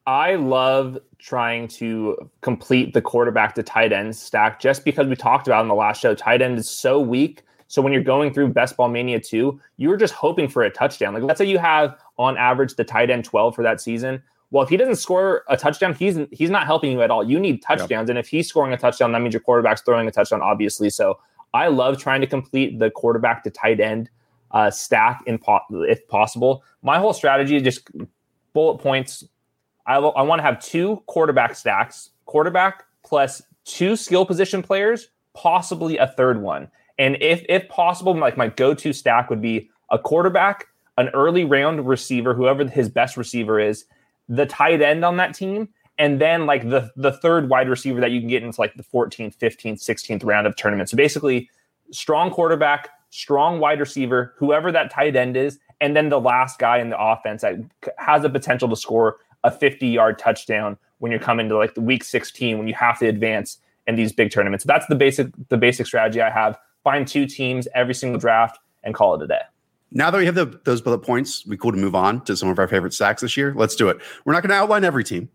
I 0.08 0.36
love 0.36 1.00
trying 1.18 1.68
to 1.70 2.30
complete 2.42 2.94
the 2.94 3.02
quarterback 3.02 3.56
to 3.56 3.64
tight 3.64 3.92
end 3.92 4.16
stack 4.16 4.60
just 4.60 4.86
because 4.86 5.08
we 5.08 5.16
talked 5.16 5.48
about 5.48 5.64
in 5.64 5.68
the 5.68 5.76
last 5.76 6.02
show, 6.02 6.14
tight 6.14 6.42
end 6.42 6.60
is 6.60 6.70
so 6.70 7.00
weak. 7.00 7.42
So 7.68 7.82
when 7.82 7.92
you're 7.92 8.04
going 8.04 8.32
through 8.32 8.50
Best 8.50 8.78
Ball 8.78 8.90
Mania 8.90 9.20
2, 9.20 9.60
you're 9.78 9.98
just 9.98 10.14
hoping 10.14 10.48
for 10.48 10.64
a 10.64 10.70
touchdown. 10.70 11.16
Like 11.16 11.24
let's 11.24 11.40
say 11.40 11.46
you 11.46 11.58
have 11.58 11.98
on 12.18 12.38
average 12.38 12.76
the 12.76 12.84
tight 12.84 13.10
end 13.10 13.26
12 13.26 13.56
for 13.56 13.64
that 13.64 13.82
season. 13.82 14.22
Well, 14.52 14.64
if 14.64 14.70
he 14.70 14.78
doesn't 14.78 14.98
score 14.98 15.44
a 15.50 15.58
touchdown, 15.58 15.96
he's 15.96 16.20
he's 16.32 16.52
not 16.52 16.68
helping 16.68 16.92
you 16.92 17.02
at 17.02 17.10
all. 17.10 17.24
You 17.24 17.40
need 17.40 17.64
touchdowns. 17.64 18.08
Yep. 18.08 18.10
And 18.10 18.20
if 18.20 18.28
he's 18.28 18.48
scoring 18.48 18.72
a 18.74 18.78
touchdown, 18.78 19.12
that 19.14 19.22
means 19.22 19.34
your 19.34 19.42
quarterback's 19.42 19.82
throwing 19.82 20.08
a 20.08 20.12
touchdown, 20.12 20.42
obviously. 20.42 20.92
So 20.92 21.20
I 21.56 21.68
love 21.68 21.98
trying 21.98 22.22
to 22.22 22.28
complete 22.28 22.80
the 22.80 22.92
quarterback 22.92 23.44
to 23.46 23.50
tight 23.50 23.80
end 23.80 24.10
uh, 24.52 24.70
stack 24.70 25.24
in 25.26 25.38
po- 25.38 25.62
if 25.72 26.06
possible. 26.08 26.64
My 26.82 27.00
whole 27.00 27.14
strategy 27.14 27.56
is 27.56 27.64
just 27.64 27.90
bullet 28.54 28.80
points. 28.80 29.24
I, 29.88 29.96
I 29.96 30.22
want 30.22 30.40
to 30.40 30.44
have 30.44 30.60
two 30.60 31.02
quarterback 31.06 31.56
stacks, 31.56 32.10
quarterback 32.26 32.84
plus 33.06 33.42
two 33.64 33.96
skill 33.96 34.26
position 34.26 34.62
players, 34.62 35.10
possibly 35.34 35.98
a 35.98 36.08
third 36.08 36.42
one. 36.42 36.70
And 36.98 37.18
if 37.22 37.46
if 37.50 37.68
possible, 37.70 38.16
like 38.18 38.38
my 38.38 38.48
go-to 38.48 38.94
stack 38.94 39.30
would 39.30 39.42
be 39.42 39.70
a 39.92 40.00
quarterback, 40.00 40.68
an 40.98 41.10
early 41.10 41.46
round 41.46 41.88
receiver, 41.88 42.34
whoever 42.34 42.68
his 42.68 42.90
best 42.90 43.18
receiver 43.18 43.60
is, 43.60 43.86
the 44.28 44.46
tight 44.46 44.82
end 44.82 45.06
on 45.06 45.18
that 45.18 45.34
team, 45.34 45.70
and 45.98 46.20
then 46.20 46.46
like 46.46 46.70
the 46.70 46.92
the 46.96 47.12
third 47.12 47.50
wide 47.50 47.70
receiver 47.70 48.02
that 48.02 48.12
you 48.12 48.20
can 48.20 48.30
get 48.30 48.44
into 48.44 48.60
like 48.60 48.76
the 48.76 48.84
14th, 48.84 49.38
15th, 49.38 49.80
16th 49.84 50.26
round 50.26 50.48
of 50.48 50.56
tournament. 50.56 50.90
So 50.90 50.98
basically, 50.98 51.50
strong 51.92 52.32
quarterback, 52.32 52.90
strong 53.10 53.60
wide 53.60 53.80
receiver, 53.80 54.34
whoever 54.38 54.72
that 54.72 54.92
tight 54.92 55.16
end 55.16 55.38
is, 55.38 55.60
and 55.82 55.96
then 55.96 56.10
the 56.10 56.20
last 56.20 56.60
guy 56.60 56.80
in 56.80 56.90
the 56.90 57.00
offense 57.00 57.42
that 57.42 57.56
has 57.98 58.24
the 58.24 58.30
potential 58.30 58.70
to 58.70 58.76
score 58.76 59.18
a 59.44 59.52
50 59.52 59.88
yard 59.88 60.20
touchdown 60.20 60.78
when 61.00 61.12
you're 61.12 61.20
coming 61.20 61.48
to 61.50 61.58
like 61.58 61.76
the 61.76 61.82
week 61.82 62.04
16 62.04 62.58
when 62.58 62.68
you 62.68 62.74
have 62.74 63.00
to 63.00 63.08
advance 63.08 63.60
in 63.88 63.96
these 63.96 64.12
big 64.12 64.32
tournaments. 64.32 64.64
So 64.64 64.68
That's 64.68 64.88
the 64.88 64.96
basic 64.96 65.28
the 65.50 65.58
basic 65.58 65.86
strategy 65.86 66.22
I 66.22 66.30
have. 66.30 66.58
Find 66.84 67.08
two 67.08 67.26
teams 67.26 67.68
every 67.74 67.94
single 67.94 68.20
draft 68.20 68.60
and 68.84 68.94
call 68.94 69.16
it 69.16 69.24
a 69.24 69.28
day. 69.28 69.42
Now 69.92 70.12
that 70.12 70.18
we 70.18 70.26
have 70.26 70.36
the, 70.36 70.60
those 70.66 70.82
bullet 70.82 71.00
points, 71.00 71.46
we 71.48 71.58
cool 71.58 71.72
to 71.72 71.78
move 71.78 71.96
on 71.96 72.24
to 72.26 72.36
some 72.36 72.50
of 72.50 72.60
our 72.60 72.68
favorite 72.68 72.94
stacks 72.94 73.22
this 73.22 73.38
year. 73.38 73.54
Let's 73.56 73.76
do 73.76 73.88
it. 73.90 73.98
We're 74.26 74.34
not 74.34 74.42
going 74.42 74.50
to 74.50 74.56
outline 74.56 74.84
every 74.84 75.04
team 75.04 75.30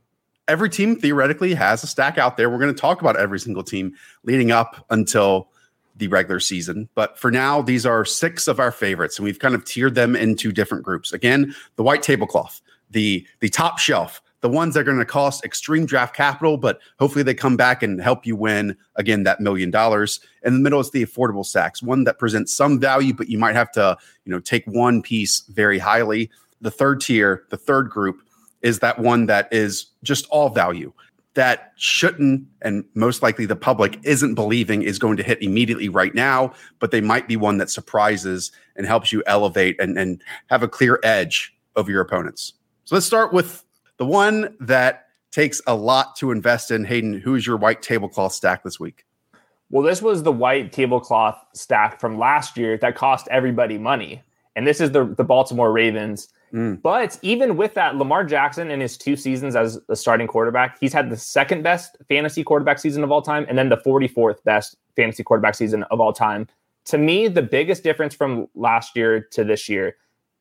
every 0.51 0.69
team 0.69 0.97
theoretically 0.97 1.55
has 1.55 1.83
a 1.85 1.87
stack 1.87 2.19
out 2.19 2.37
there. 2.37 2.51
We're 2.51 2.59
going 2.59 2.75
to 2.75 2.81
talk 2.81 3.01
about 3.01 3.17
every 3.17 3.39
single 3.39 3.63
team 3.63 3.95
leading 4.25 4.51
up 4.51 4.85
until 4.91 5.49
the 5.97 6.09
regular 6.09 6.41
season. 6.41 6.89
But 6.95 7.17
for 7.17 7.31
now, 7.31 7.63
these 7.63 7.87
are 7.87 8.05
six 8.05 8.49
of 8.49 8.59
our 8.59 8.73
favorites, 8.73 9.19
and 9.19 9.25
we've 9.25 9.39
kind 9.39 9.55
of 9.55 9.65
tiered 9.65 9.95
them 9.95 10.17
into 10.17 10.51
different 10.51 10.85
groups. 10.85 11.13
Again, 11.13 11.55
the 11.77 11.85
white 11.85 12.03
tablecloth, 12.03 12.61
the 12.91 13.25
the 13.39 13.49
top 13.49 13.79
shelf, 13.79 14.21
the 14.41 14.49
ones 14.49 14.75
that 14.75 14.81
are 14.81 14.85
going 14.85 14.99
to 14.99 15.05
cost 15.05 15.45
extreme 15.45 15.87
draft 15.87 16.17
capital, 16.17 16.57
but 16.57 16.81
hopefully 16.99 17.23
they 17.23 17.35
come 17.35 17.57
back 17.57 17.83
and 17.83 18.01
help 18.01 18.27
you 18.27 18.35
win 18.35 18.77
again 18.97 19.23
that 19.23 19.41
million 19.41 19.71
dollars. 19.71 20.19
In 20.43 20.55
the 20.55 20.61
middle 20.61 20.81
is 20.81 20.91
the 20.91 21.05
affordable 21.05 21.47
stacks, 21.47 21.81
one 21.83 22.05
that 22.05 22.19
presents 22.19 22.53
some 22.53 22.81
value, 22.81 23.15
but 23.15 23.29
you 23.29 23.39
might 23.39 23.55
have 23.55 23.71
to, 23.73 23.97
you 24.25 24.33
know, 24.33 24.41
take 24.41 24.67
one 24.67 25.03
piece 25.03 25.43
very 25.51 25.79
highly. 25.79 26.31
The 26.61 26.71
third 26.71 27.01
tier, 27.01 27.45
the 27.51 27.57
third 27.57 27.89
group 27.89 28.23
is 28.63 28.81
that 28.81 28.99
one 28.99 29.27
that 29.27 29.49
is 29.53 29.87
just 30.03 30.27
all 30.31 30.49
value. 30.49 30.93
that 31.35 31.73
shouldn't 31.77 32.45
and 32.63 32.85
most 32.95 33.23
likely 33.23 33.47
the 33.47 33.57
public 33.57 33.99
isn't 34.03 34.35
believing 34.35 34.83
is 34.83 34.99
going 34.99 35.17
to 35.17 35.23
hit 35.23 35.41
immediately 35.43 35.89
right 35.89 36.15
now, 36.15 36.53
but 36.81 36.91
they 36.91 37.01
might 37.01 37.29
be 37.29 37.37
one 37.37 37.59
that 37.59 37.71
surprises 37.71 38.51
and 38.77 38.87
helps 38.87 39.13
you 39.13 39.23
elevate 39.27 39.81
and, 39.81 39.97
and 39.97 40.23
have 40.49 40.63
a 40.63 40.69
clear 40.69 40.99
edge 41.03 41.55
over 41.77 41.91
your 41.91 42.01
opponents. 42.01 42.55
So 42.85 42.97
let's 42.97 43.07
start 43.07 43.33
with 43.33 43.65
the 43.99 44.07
one 44.07 44.57
that 44.61 45.07
takes 45.31 45.63
a 45.69 45.75
lot 45.75 46.17
to 46.17 46.33
invest 46.33 46.73
in. 46.73 46.85
Hayden, 46.85 47.21
who 47.21 47.37
is 47.37 47.47
your 47.47 47.57
white 47.57 47.83
tablecloth 47.83 48.33
stack 48.33 48.65
this 48.65 48.81
week? 48.81 49.05
Well, 49.71 49.85
this 49.85 50.03
was 50.03 50.25
the 50.25 50.33
white 50.33 50.73
tablecloth 50.73 51.39
stack 51.55 52.01
from 52.01 52.19
last 52.19 52.57
year 52.57 52.77
that 52.79 52.97
cost 52.97 53.29
everybody 53.31 53.79
money. 53.79 54.25
And 54.57 54.67
this 54.67 54.81
is 54.81 54.93
the, 54.93 55.05
the 55.05 55.25
Baltimore 55.25 55.73
Ravens 55.73 56.29
Mm. 56.53 56.83
But 56.83 57.19
even 57.23 57.57
with 57.57 57.75
that, 57.75 57.97
Lamar 57.97 58.25
Jackson 58.25 58.71
in 58.71 58.81
his 58.81 58.97
two 58.97 59.17
seasons 59.17 59.55
as 59.55 59.79
a 59.89 59.97
starting 59.97 60.27
quarterback, 60.27 60.79
he's 60.81 60.93
had 60.93 61.11
the 61.11 61.17
second 61.17 61.63
best 61.63 61.97
fantasy 62.09 62.43
quarterback 62.43 62.79
season 62.79 63.05
of 63.05 63.13
all 63.13 63.23
time 63.23 63.47
and 63.49 63.57
then 63.57 63.69
the 63.69 63.77
44th 63.77 64.43
best 64.45 64.77
fantasy 64.97 65.23
quarterback 65.23 65.55
season 65.55 65.85
of 65.85 66.01
all 66.01 66.13
time. 66.13 66.49
To 66.87 66.99
me, 66.99 67.29
the 67.29 67.43
biggest 67.43 67.83
difference 67.83 68.15
from 68.15 68.49
last 68.55 68.97
year 68.97 69.21
to 69.33 69.45
this 69.45 69.69
year, 69.69 69.97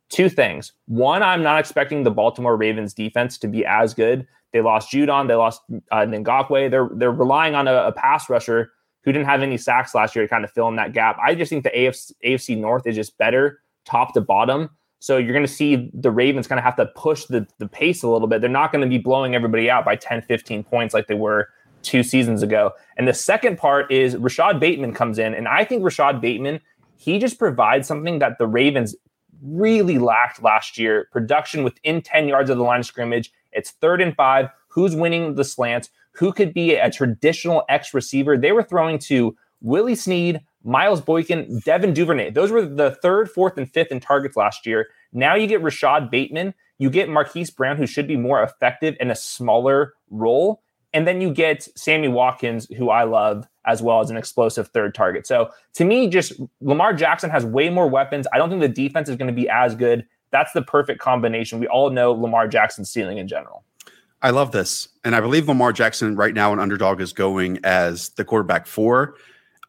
two 0.10 0.30
things. 0.30 0.72
One, 0.88 1.22
I'm 1.22 1.44
not 1.44 1.60
expecting 1.60 2.04
the 2.04 2.12
Baltimore 2.12 2.58
Ravens 2.58 2.94
defense 2.94 3.38
to 3.39 3.48
be 3.48 3.66
as 3.66 3.94
good. 3.94 4.25
They 4.51 4.62
lost 4.62 4.92
Judon, 4.92 5.28
they 5.28 5.36
lost 5.36 5.62
uh, 5.92 5.98
Ngakoue. 5.98 6.72
They're 6.72 6.89
they're 6.94 7.12
relying 7.12 7.54
on 7.54 7.68
a, 7.68 7.74
a 7.74 7.92
pass 7.92 8.32
rusher 8.32 8.72
who 9.04 9.12
didn't 9.12 9.28
have 9.28 9.44
any 9.44 9.58
sacks 9.58 9.94
last 9.94 10.16
year 10.16 10.25
to 10.25 10.30
kind 10.30 10.44
of 10.44 10.51
fill 10.51 10.68
in 10.70 10.75
that 10.78 10.92
gap. 10.92 11.18
I 11.24 11.36
just 11.36 11.50
think 11.50 11.63
the 11.63 11.70
AFC, 11.70 12.13
AFC 12.25 12.58
North 12.58 12.88
is 12.88 12.96
just 12.96 13.16
better 13.20 13.60
top 13.89 14.13
to 14.13 14.22
bottom. 14.22 14.69
So 15.00 15.17
you're 15.17 15.34
going 15.34 15.46
to 15.46 15.51
see 15.51 15.89
the 15.93 16.12
Ravens 16.12 16.48
kind 16.48 16.60
of 16.60 16.65
have 16.65 16.75
to 16.75 16.86
push 16.88 17.25
the, 17.25 17.48
the 17.58 17.67
pace 17.67 18.03
a 18.03 18.10
little 18.10 18.27
bit. 18.27 18.41
They're 18.41 18.50
not 18.50 18.72
going 18.72 18.81
to 18.81 18.89
be 18.89 18.98
blowing 18.98 19.34
everybody 19.34 19.69
out 19.69 19.86
by 19.86 19.96
10, 19.96 20.22
15 20.24 20.63
points 20.63 20.93
like 20.93 21.08
they 21.08 21.15
were 21.15 21.48
two 21.81 22.03
seasons 22.03 22.43
ago. 22.43 22.74
And 22.98 23.08
the 23.08 23.13
second 23.13 23.58
part 23.58 23.89
is 23.91 24.17
Rashod 24.17 24.60
Bateman 24.60 24.93
comes 24.93 25.17
in. 25.17 25.34
And 25.34 25.48
I 25.48 25.63
think 25.63 25.84
Rashod 25.84 26.19
Bateman, 26.19 26.60
he 26.98 27.17
just 27.17 27.39
provides 27.39 27.88
something 27.88 28.19
that 28.19 28.38
the 28.38 28.48
Ravens 28.48 28.96
really 29.41 29.98
lacked 29.98 30.43
last 30.43 30.77
year 30.77 31.08
production 31.13 31.63
within 31.63 32.01
10 32.01 32.27
yards 32.27 32.50
of 32.50 32.58
the 32.58 32.63
line 32.63 32.81
of 32.81 32.86
scrimmage. 32.86 33.31
It's 33.53 33.72
third 33.72 34.01
and 34.01 34.15
five. 34.15 34.50
Who's 34.67 34.96
winning 34.96 35.36
the 35.36 35.46
slants? 35.46 35.89
Who 36.13 36.34
could 36.34 36.53
be 36.53 36.75
a 36.75 36.91
traditional 36.91 37.63
X 37.69 37.93
receiver? 37.93 38.38
They 38.38 38.51
were 38.51 38.63
throwing 38.63 39.00
to 39.00 39.36
Willie 39.62 39.96
Snead, 39.96 40.41
Miles 40.70 41.02
Boykin, 41.02 41.62
Devin 41.66 41.94
Duvernay. 41.94 42.30
Those 42.30 42.52
were 42.52 42.66
the 42.66 42.92
third, 43.02 43.30
fourth, 43.32 43.58
and 43.58 43.70
fifth 43.70 43.92
in 43.92 44.00
targets 44.00 44.38
last 44.38 44.66
year. 44.66 44.88
Now 45.12 45.34
you 45.34 45.48
get 45.48 45.64
Rashod 45.64 46.12
Bateman. 46.12 46.54
You 46.78 46.90
get 46.90 47.10
Marquise 47.10 47.50
Brown, 47.50 47.76
who 47.76 47.88
should 47.88 48.08
be 48.08 48.16
more 48.16 48.44
effective 48.44 48.96
in 49.00 49.10
a 49.10 49.16
smaller 49.16 49.96
role. 50.12 50.62
And 50.94 51.08
then 51.08 51.22
you 51.22 51.34
get 51.34 51.68
Sammy 51.76 52.08
Watkins, 52.08 52.68
who 52.78 52.90
I 52.90 53.04
love, 53.04 53.48
as 53.66 53.82
well 53.82 54.00
as 54.00 54.10
an 54.10 54.18
explosive 54.18 54.68
third 54.70 54.94
target. 54.94 55.28
So 55.28 55.50
to 55.74 55.86
me, 55.86 56.08
just 56.08 56.34
Lamar 56.62 56.94
Jackson 56.94 57.30
has 57.32 57.46
way 57.46 57.70
more 57.70 57.88
weapons. 57.88 58.28
I 58.32 58.38
don't 58.38 58.50
think 58.50 58.62
the 58.62 58.70
defense 58.70 59.10
is 59.10 59.16
going 59.16 59.28
to 59.28 59.34
be 59.34 59.50
as 59.50 59.76
good. 59.76 60.06
That's 60.32 60.52
the 60.54 60.62
perfect 60.62 61.00
combination. 61.00 61.60
We 61.60 61.68
all 61.68 61.90
know 61.90 62.12
Lamar 62.12 62.48
Jackson's 62.48 62.90
ceiling 62.90 63.18
in 63.18 63.28
general. 63.28 63.64
I 64.22 64.30
love 64.32 64.52
this. 64.52 64.88
And 65.04 65.16
I 65.16 65.22
believe 65.22 65.48
Lamar 65.48 65.74
Jackson 65.74 66.16
right 66.16 66.34
now 66.34 66.54
an 66.54 66.60
underdog 66.60 67.02
is 67.02 67.14
going 67.14 67.60
as 67.64 68.10
the 68.10 68.26
quarterback 68.26 68.68
four. 68.68 69.16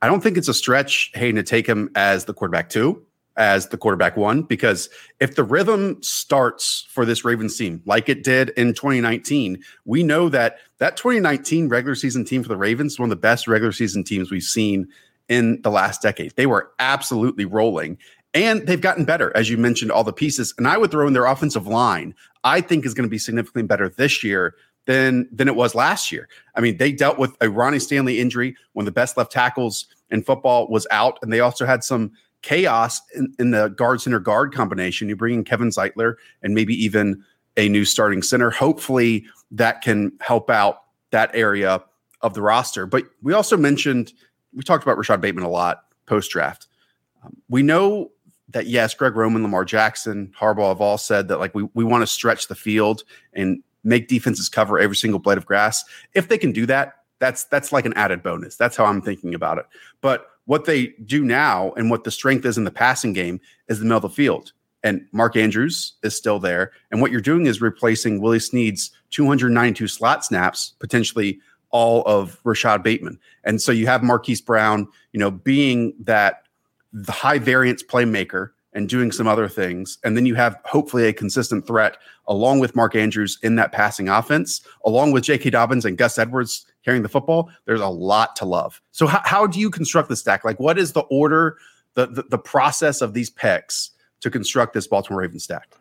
I 0.03 0.09
don't 0.09 0.23
think 0.23 0.37
it's 0.37 0.49
a 0.49 0.55
stretch, 0.55 1.11
Hayden, 1.15 1.37
to 1.37 1.43
take 1.43 1.67
him 1.67 1.91
as 1.95 2.25
the 2.25 2.33
quarterback 2.33 2.71
two, 2.71 3.05
as 3.37 3.69
the 3.69 3.77
quarterback 3.77 4.17
one, 4.17 4.43
because 4.43 4.89
if 5.21 5.37
the 5.37 5.45
rhythm 5.45 6.03
starts 6.03 6.87
for 6.91 7.05
this 7.05 7.25
Ravens 7.25 7.57
team 7.57 7.83
like 7.87 8.09
it 8.09 8.23
did 8.23 8.51
in 8.51 8.75
2019, 8.75 9.63
we 9.85 10.03
know 10.03 10.29
that 10.29 10.59
that 10.79 10.97
2019 10.97 11.69
regular 11.69 11.95
season 11.95 12.25
team 12.25 12.43
for 12.43 12.49
the 12.49 12.57
Ravens 12.57 12.99
one 12.99 13.07
of 13.07 13.11
the 13.11 13.17
best 13.17 13.47
regular 13.47 13.73
season 13.73 14.05
teams 14.05 14.31
we've 14.31 14.43
seen 14.43 14.89
in 15.29 15.61
the 15.63 15.71
last 15.71 16.03
decade. 16.03 16.35
They 16.37 16.47
were 16.47 16.71
absolutely 16.79 17.45
rolling. 17.45 17.99
And 18.33 18.67
they've 18.67 18.81
gotten 18.81 19.05
better, 19.05 19.37
as 19.37 19.51
you 19.51 19.57
mentioned, 19.57 19.91
all 19.91 20.05
the 20.05 20.13
pieces. 20.13 20.55
And 20.57 20.69
I 20.69 20.77
would 20.77 20.91
throw 20.91 21.07
in 21.07 21.15
their 21.15 21.27
offensive 21.27 21.67
line, 21.67 22.15
I 22.45 22.61
think 22.61 22.87
is 22.87 22.95
going 22.95 23.09
to 23.09 23.11
be 23.11 23.19
significantly 23.19 23.65
better 23.65 23.89
this 23.89 24.23
year 24.23 24.55
than 24.87 25.29
than 25.33 25.49
it 25.49 25.57
was 25.57 25.75
last 25.75 26.11
year. 26.11 26.29
I 26.55 26.61
mean, 26.61 26.77
they 26.77 26.93
dealt 26.93 27.19
with 27.19 27.37
a 27.41 27.51
Ronnie 27.51 27.79
Stanley 27.79 28.19
injury 28.19 28.57
when 28.73 28.87
the 28.87 28.93
best 28.93 29.17
left 29.17 29.33
tackles 29.33 29.87
in 30.11 30.23
football 30.23 30.69
was 30.69 30.87
out, 30.91 31.19
and 31.23 31.33
they 31.33 31.41
also 31.41 31.67
had 31.67 31.85
some 31.85 32.13
chaos 32.43 33.01
in, 33.15 33.35
in 33.39 33.51
the 33.51 33.69
guard 33.69 34.01
center 34.01 34.19
guard 34.19 34.55
combination. 34.55 35.09
You 35.09 35.17
bring 35.17 35.35
in 35.35 35.45
Kevin 35.45 35.69
Zeitler 35.69 36.15
and 36.43 36.55
maybe 36.55 36.75
even 36.75 37.23
a 37.57 37.69
new 37.69 37.85
starting 37.85 38.23
center. 38.23 38.51
Hopefully, 38.51 39.27
that 39.51 39.83
can 39.83 40.13
help 40.21 40.51
out 40.51 40.83
that 41.11 41.31
area 41.35 41.83
of 42.23 42.35
the 42.35 42.43
roster. 42.43 42.87
But 42.87 43.05
we 43.23 43.33
also 43.33 43.57
mentioned 43.57 44.13
we 44.55 44.63
talked 44.63 44.83
about 44.83 44.97
Rashod 44.97 45.21
Bateman 45.21 45.45
a 45.45 45.49
lot 45.49 45.85
post 46.07 46.31
draft. 46.31 46.67
Um, 47.25 47.37
we 47.49 47.63
know 47.63 48.11
that 48.49 48.67
yes, 48.67 48.95
Greg 48.95 49.15
Roman, 49.15 49.43
Lamar 49.43 49.65
Jackson, 49.65 50.33
Harbaugh 50.39 50.69
have 50.69 50.81
all 50.81 50.99
said 50.99 51.29
that 51.29 51.39
like 51.39 51.55
we 51.55 51.69
we 51.75 51.85
want 51.85 52.03
to 52.03 52.07
stretch 52.07 52.49
the 52.49 52.55
field 52.55 53.05
and 53.33 53.63
make 53.85 54.09
defenses 54.09 54.49
cover 54.49 54.79
every 54.79 54.97
single 54.97 55.19
blade 55.21 55.39
of 55.39 55.47
grass. 55.47 55.85
If 56.15 56.29
they 56.29 56.39
can 56.39 56.53
do 56.53 56.67
that, 56.67 56.95
that's 57.19 57.45
that's 57.45 57.73
like 57.73 57.87
an 57.87 57.93
added 57.95 58.23
bonus. 58.23 58.57
That's 58.57 58.77
how 58.77 58.87
I'm 58.87 59.03
thinking 59.03 59.35
about 59.35 59.59
it. 59.59 59.67
But 60.01 60.27
what 60.47 60.65
they 60.65 60.89
do 61.05 61.25
now 61.25 61.73
and 61.77 61.91
what 61.91 62.05
the 62.05 62.11
strength 62.11 62.45
is 62.45 62.59
in 62.59 62.65
the 62.65 62.71
passing 62.71 63.13
game 63.13 63.41
is 63.69 63.79
the 63.79 63.85
middle 63.85 63.99
of 63.99 64.03
the 64.03 64.09
field. 64.11 64.53
And 64.83 65.07
Mark 65.13 65.37
Andrews 65.37 65.95
is 66.03 66.17
still 66.17 66.39
there. 66.39 66.73
And 66.91 67.01
what 67.01 67.13
you're 67.13 67.21
doing 67.21 67.47
is 67.47 67.61
replacing 67.61 68.21
Willie 68.21 68.41
Snead's 68.41 68.91
292 69.11 69.87
slot 69.87 70.25
snaps, 70.25 70.73
potentially 70.81 71.39
all 71.71 72.03
of 72.07 72.41
Rashod 72.45 72.83
Bateman. 72.83 73.19
And 73.45 73.61
so 73.61 73.71
you 73.71 73.87
have 73.87 74.03
Marquise 74.03 74.41
Brown, 74.41 74.89
you 75.13 75.21
know, 75.21 75.31
being 75.31 75.95
that 76.01 76.45
the 76.93 77.13
high 77.13 77.39
variance 77.39 77.83
playmaker 77.83 78.51
and 78.73 78.89
doing 78.89 79.11
some 79.11 79.27
other 79.27 79.49
things. 79.49 79.99
And 80.05 80.17
then 80.17 80.27
you 80.27 80.35
have 80.37 80.59
hopefully 80.65 81.07
a 81.07 81.13
consistent 81.13 81.67
threat 81.67 81.97
along 82.29 82.61
with 82.61 82.77
Mark 82.77 82.95
Andrews 82.95 83.39
in 83.43 83.57
that 83.57 83.73
passing 83.73 84.09
offense, 84.09 84.61
along 84.85 85.13
with 85.13 85.25
J.K. 85.25 85.51
Dobbins 85.51 85.85
and 85.85 85.99
Gus 85.99 86.19
Edwards 86.19 86.67
carrying 86.85 87.03
the 87.03 87.09
football. 87.09 87.51
There's 87.65 87.81
a 87.81 87.89
lot 87.89 88.37
to 88.37 88.45
love. 88.45 88.81
So, 88.93 89.07
how, 89.07 89.23
how 89.25 89.47
do 89.47 89.59
you 89.59 89.71
construct 89.71 90.09
the 90.09 90.17
stack? 90.17 90.45
Like, 90.45 90.61
what 90.61 90.79
is 90.79 90.93
the 90.93 91.01
order, 91.03 91.59
the, 91.95 92.07
the, 92.07 92.23
the 92.23 92.39
process 92.39 93.01
of 93.01 93.13
these 93.15 93.31
picks 93.31 93.91
to 94.21 94.31
construct 94.31 94.75
this 94.75 94.87
Baltimore 94.87 95.21
Ravens 95.23 95.45
stack? 95.45 95.75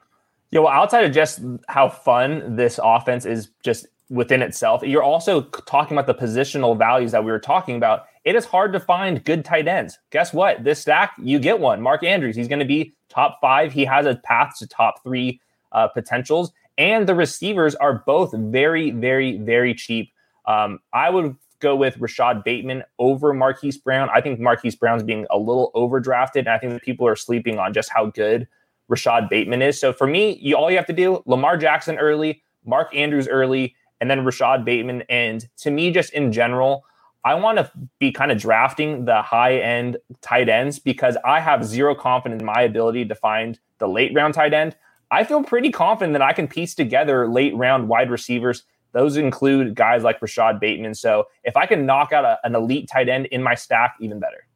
Yeah, 0.51 0.61
well, 0.61 0.73
outside 0.73 1.05
of 1.05 1.11
just 1.11 1.41
how 1.67 1.89
fun 1.89 2.55
this 2.55 2.79
offense 2.83 3.25
is 3.25 3.49
just 3.63 3.85
within 4.09 4.41
itself, 4.41 4.81
you're 4.81 5.03
also 5.03 5.41
talking 5.41 5.95
about 5.95 6.07
the 6.07 6.25
positional 6.25 6.75
values 6.75 7.11
that 7.11 7.23
we 7.23 7.31
were 7.31 7.39
talking 7.39 7.75
about 7.75 8.05
it 8.25 8.35
is 8.35 8.45
hard 8.45 8.73
to 8.73 8.79
find 8.79 9.23
good 9.23 9.45
tight 9.45 9.67
ends. 9.67 9.97
Guess 10.11 10.33
what? 10.33 10.63
This 10.63 10.81
stack, 10.81 11.13
you 11.17 11.39
get 11.39 11.59
one. 11.59 11.81
Mark 11.81 12.03
Andrews, 12.03 12.35
he's 12.35 12.47
going 12.47 12.59
to 12.59 12.65
be 12.65 12.93
top 13.09 13.39
five. 13.41 13.71
He 13.71 13.85
has 13.85 14.05
a 14.05 14.15
path 14.15 14.57
to 14.59 14.67
top 14.67 15.03
three 15.03 15.39
uh, 15.71 15.87
potentials. 15.87 16.51
And 16.77 17.07
the 17.07 17.15
receivers 17.15 17.75
are 17.75 18.03
both 18.05 18.33
very, 18.33 18.91
very, 18.91 19.37
very 19.37 19.73
cheap. 19.73 20.11
Um, 20.45 20.79
I 20.93 21.09
would 21.09 21.35
go 21.59 21.75
with 21.75 21.97
Rashod 21.97 22.43
Bateman 22.43 22.83
over 22.99 23.33
Marquise 23.33 23.77
Brown. 23.77 24.09
I 24.13 24.21
think 24.21 24.39
Marquise 24.39 24.75
Brown's 24.75 25.03
being 25.03 25.25
a 25.29 25.37
little 25.37 25.71
overdrafted. 25.75 26.39
And 26.39 26.49
I 26.49 26.57
think 26.57 26.81
people 26.81 27.05
are 27.07 27.15
sleeping 27.15 27.59
on 27.59 27.73
just 27.73 27.89
how 27.89 28.07
good 28.07 28.47
Rashod 28.87 29.29
Bateman 29.29 29.61
is. 29.61 29.79
So 29.79 29.93
for 29.93 30.07
me, 30.07 30.37
you 30.41 30.55
all 30.55 30.69
you 30.71 30.77
have 30.77 30.87
to 30.87 30.93
do 30.93 31.21
Lamar 31.25 31.57
Jackson 31.57 31.97
early, 31.97 32.41
Mark 32.65 32.93
Andrews 32.95 33.27
early, 33.27 33.75
and 34.01 34.09
then 34.09 34.25
Rashod 34.25 34.65
Bateman. 34.65 35.03
And 35.09 35.47
to 35.57 35.71
me, 35.71 35.91
just 35.91 36.13
in 36.13 36.31
general, 36.31 36.83
I 37.23 37.35
want 37.35 37.57
to 37.57 37.71
be 37.99 38.11
kind 38.11 38.31
of 38.31 38.39
drafting 38.39 39.05
the 39.05 39.21
high 39.21 39.57
end 39.57 39.97
tight 40.21 40.49
ends 40.49 40.79
because 40.79 41.17
I 41.25 41.39
have 41.39 41.65
zero 41.65 41.93
confidence 41.93 42.41
in 42.41 42.45
my 42.45 42.61
ability 42.61 43.05
to 43.05 43.15
find 43.15 43.59
the 43.79 43.87
late 43.87 44.13
round 44.13 44.33
tight 44.33 44.53
end. 44.53 44.75
I 45.11 45.23
feel 45.23 45.43
pretty 45.43 45.71
confident 45.71 46.13
that 46.13 46.21
I 46.21 46.33
can 46.33 46.47
piece 46.47 46.75
together 46.75 47.27
late 47.27 47.55
round 47.55 47.89
wide 47.89 48.09
receivers. 48.09 48.63
Those 48.91 49.17
include 49.17 49.75
guys 49.75 50.03
like 50.03 50.21
Rashod 50.21 50.59
Bateman. 50.59 50.95
So 50.95 51.25
if 51.43 51.57
I 51.57 51.65
can 51.65 51.85
knock 51.85 52.11
out 52.11 52.25
a, 52.25 52.39
an 52.43 52.55
elite 52.55 52.89
tight 52.91 53.09
end 53.09 53.25
in 53.27 53.43
my 53.43 53.55
stack, 53.55 53.95
even 53.99 54.19
better. 54.19 54.47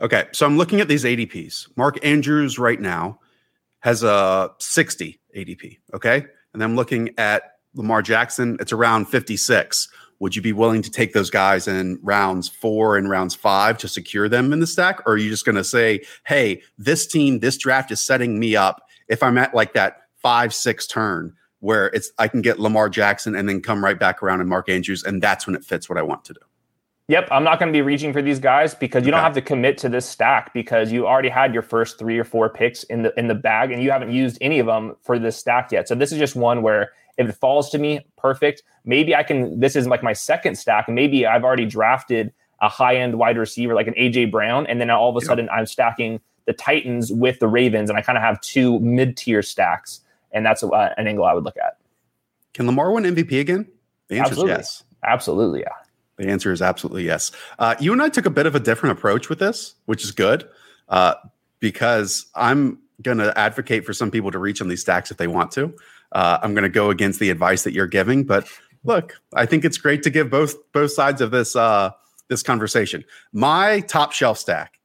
Okay. 0.00 0.24
So 0.32 0.46
I'm 0.46 0.56
looking 0.56 0.80
at 0.80 0.88
these 0.88 1.04
ADPs. 1.04 1.68
Mark 1.76 2.04
Andrews 2.04 2.58
right 2.58 2.80
now 2.80 3.20
has 3.80 4.02
a 4.02 4.50
60 4.58 5.20
ADP. 5.36 5.78
Okay. 5.94 6.26
And 6.52 6.62
I'm 6.62 6.76
looking 6.76 7.10
at 7.18 7.56
Lamar 7.76 8.02
Jackson, 8.02 8.56
it's 8.58 8.72
around 8.72 9.06
56. 9.06 9.88
Would 10.18 10.34
you 10.34 10.42
be 10.42 10.52
willing 10.52 10.82
to 10.82 10.90
take 10.90 11.12
those 11.12 11.30
guys 11.30 11.68
in 11.68 11.98
rounds 12.02 12.48
four 12.48 12.96
and 12.96 13.10
rounds 13.10 13.34
five 13.34 13.78
to 13.78 13.88
secure 13.88 14.28
them 14.28 14.52
in 14.52 14.60
the 14.60 14.66
stack? 14.66 15.00
Or 15.06 15.14
are 15.14 15.16
you 15.16 15.28
just 15.28 15.44
going 15.44 15.56
to 15.56 15.64
say, 15.64 16.02
hey, 16.26 16.62
this 16.78 17.06
team, 17.06 17.40
this 17.40 17.56
draft 17.56 17.90
is 17.90 18.00
setting 18.00 18.38
me 18.38 18.56
up 18.56 18.88
if 19.08 19.22
I'm 19.22 19.38
at 19.38 19.54
like 19.54 19.74
that 19.74 20.02
five, 20.16 20.54
six 20.54 20.86
turn 20.86 21.34
where 21.60 21.86
it's 21.88 22.12
I 22.18 22.28
can 22.28 22.42
get 22.42 22.58
Lamar 22.58 22.88
Jackson 22.88 23.34
and 23.34 23.48
then 23.48 23.60
come 23.60 23.82
right 23.82 23.98
back 23.98 24.22
around 24.22 24.40
and 24.40 24.48
Mark 24.48 24.68
Andrews, 24.68 25.02
and 25.02 25.22
that's 25.22 25.46
when 25.46 25.56
it 25.56 25.64
fits 25.64 25.88
what 25.88 25.98
I 25.98 26.02
want 26.02 26.24
to 26.26 26.34
do. 26.34 26.40
Yep, 27.08 27.28
I'm 27.30 27.44
not 27.44 27.60
going 27.60 27.72
to 27.72 27.76
be 27.76 27.82
reaching 27.82 28.12
for 28.12 28.20
these 28.20 28.40
guys 28.40 28.74
because 28.74 29.04
you 29.04 29.12
okay. 29.12 29.16
don't 29.16 29.24
have 29.24 29.34
to 29.34 29.42
commit 29.42 29.78
to 29.78 29.88
this 29.88 30.08
stack 30.08 30.52
because 30.52 30.90
you 30.90 31.06
already 31.06 31.28
had 31.28 31.54
your 31.54 31.62
first 31.62 31.98
three 31.98 32.18
or 32.18 32.24
four 32.24 32.48
picks 32.48 32.82
in 32.84 33.02
the 33.02 33.18
in 33.18 33.28
the 33.28 33.34
bag 33.34 33.70
and 33.70 33.82
you 33.82 33.90
haven't 33.90 34.10
used 34.10 34.38
any 34.40 34.58
of 34.58 34.66
them 34.66 34.96
for 35.02 35.18
this 35.18 35.36
stack 35.36 35.70
yet. 35.70 35.86
So 35.86 35.94
this 35.94 36.10
is 36.10 36.18
just 36.18 36.34
one 36.34 36.62
where 36.62 36.90
if 37.18 37.28
it 37.28 37.32
falls 37.32 37.70
to 37.70 37.78
me, 37.78 38.06
perfect. 38.16 38.62
Maybe 38.84 39.14
I 39.14 39.22
can. 39.22 39.58
This 39.60 39.76
is 39.76 39.86
like 39.86 40.02
my 40.02 40.12
second 40.12 40.56
stack, 40.56 40.88
maybe 40.88 41.26
I've 41.26 41.44
already 41.44 41.66
drafted 41.66 42.32
a 42.60 42.68
high 42.68 42.96
end 42.96 43.18
wide 43.18 43.36
receiver 43.36 43.74
like 43.74 43.86
an 43.86 43.94
AJ 43.94 44.30
Brown, 44.30 44.66
and 44.66 44.80
then 44.80 44.90
all 44.90 45.10
of 45.10 45.16
a 45.16 45.20
yep. 45.20 45.26
sudden 45.26 45.48
I'm 45.50 45.66
stacking 45.66 46.20
the 46.46 46.52
Titans 46.52 47.12
with 47.12 47.38
the 47.38 47.48
Ravens, 47.48 47.90
and 47.90 47.98
I 47.98 48.02
kind 48.02 48.16
of 48.16 48.22
have 48.22 48.40
two 48.40 48.78
mid 48.80 49.16
tier 49.16 49.42
stacks, 49.42 50.00
and 50.32 50.44
that's 50.44 50.62
uh, 50.62 50.94
an 50.96 51.06
angle 51.06 51.24
I 51.24 51.34
would 51.34 51.44
look 51.44 51.56
at. 51.56 51.78
Can 52.54 52.66
Lamar 52.66 52.90
win 52.92 53.04
MVP 53.04 53.40
again? 53.40 53.66
The 54.08 54.18
answer 54.18 54.30
Absolutely. 54.30 54.52
is 54.52 54.58
yes. 54.58 54.84
Absolutely, 55.04 55.60
yeah. 55.60 55.72
The 56.16 56.28
answer 56.28 56.50
is 56.50 56.62
absolutely 56.62 57.04
yes. 57.04 57.30
Uh, 57.58 57.74
you 57.78 57.92
and 57.92 58.00
I 58.00 58.08
took 58.08 58.24
a 58.24 58.30
bit 58.30 58.46
of 58.46 58.54
a 58.54 58.60
different 58.60 58.98
approach 58.98 59.28
with 59.28 59.38
this, 59.38 59.74
which 59.84 60.02
is 60.02 60.12
good 60.12 60.48
uh, 60.88 61.14
because 61.60 62.26
I'm 62.34 62.78
going 63.02 63.18
to 63.18 63.36
advocate 63.38 63.84
for 63.84 63.92
some 63.92 64.10
people 64.10 64.30
to 64.30 64.38
reach 64.38 64.62
on 64.62 64.68
these 64.68 64.80
stacks 64.80 65.10
if 65.10 65.18
they 65.18 65.26
want 65.26 65.50
to. 65.52 65.74
Uh, 66.12 66.38
I'm 66.42 66.54
going 66.54 66.62
to 66.62 66.68
go 66.68 66.90
against 66.90 67.20
the 67.20 67.30
advice 67.30 67.64
that 67.64 67.72
you're 67.72 67.86
giving, 67.86 68.24
but 68.24 68.48
look, 68.84 69.14
I 69.34 69.46
think 69.46 69.64
it's 69.64 69.78
great 69.78 70.02
to 70.04 70.10
give 70.10 70.30
both 70.30 70.54
both 70.72 70.92
sides 70.92 71.20
of 71.20 71.30
this 71.30 71.56
uh, 71.56 71.90
this 72.28 72.42
conversation. 72.42 73.04
My 73.32 73.80
top 73.80 74.12
shelf 74.12 74.38
stack, 74.38 74.78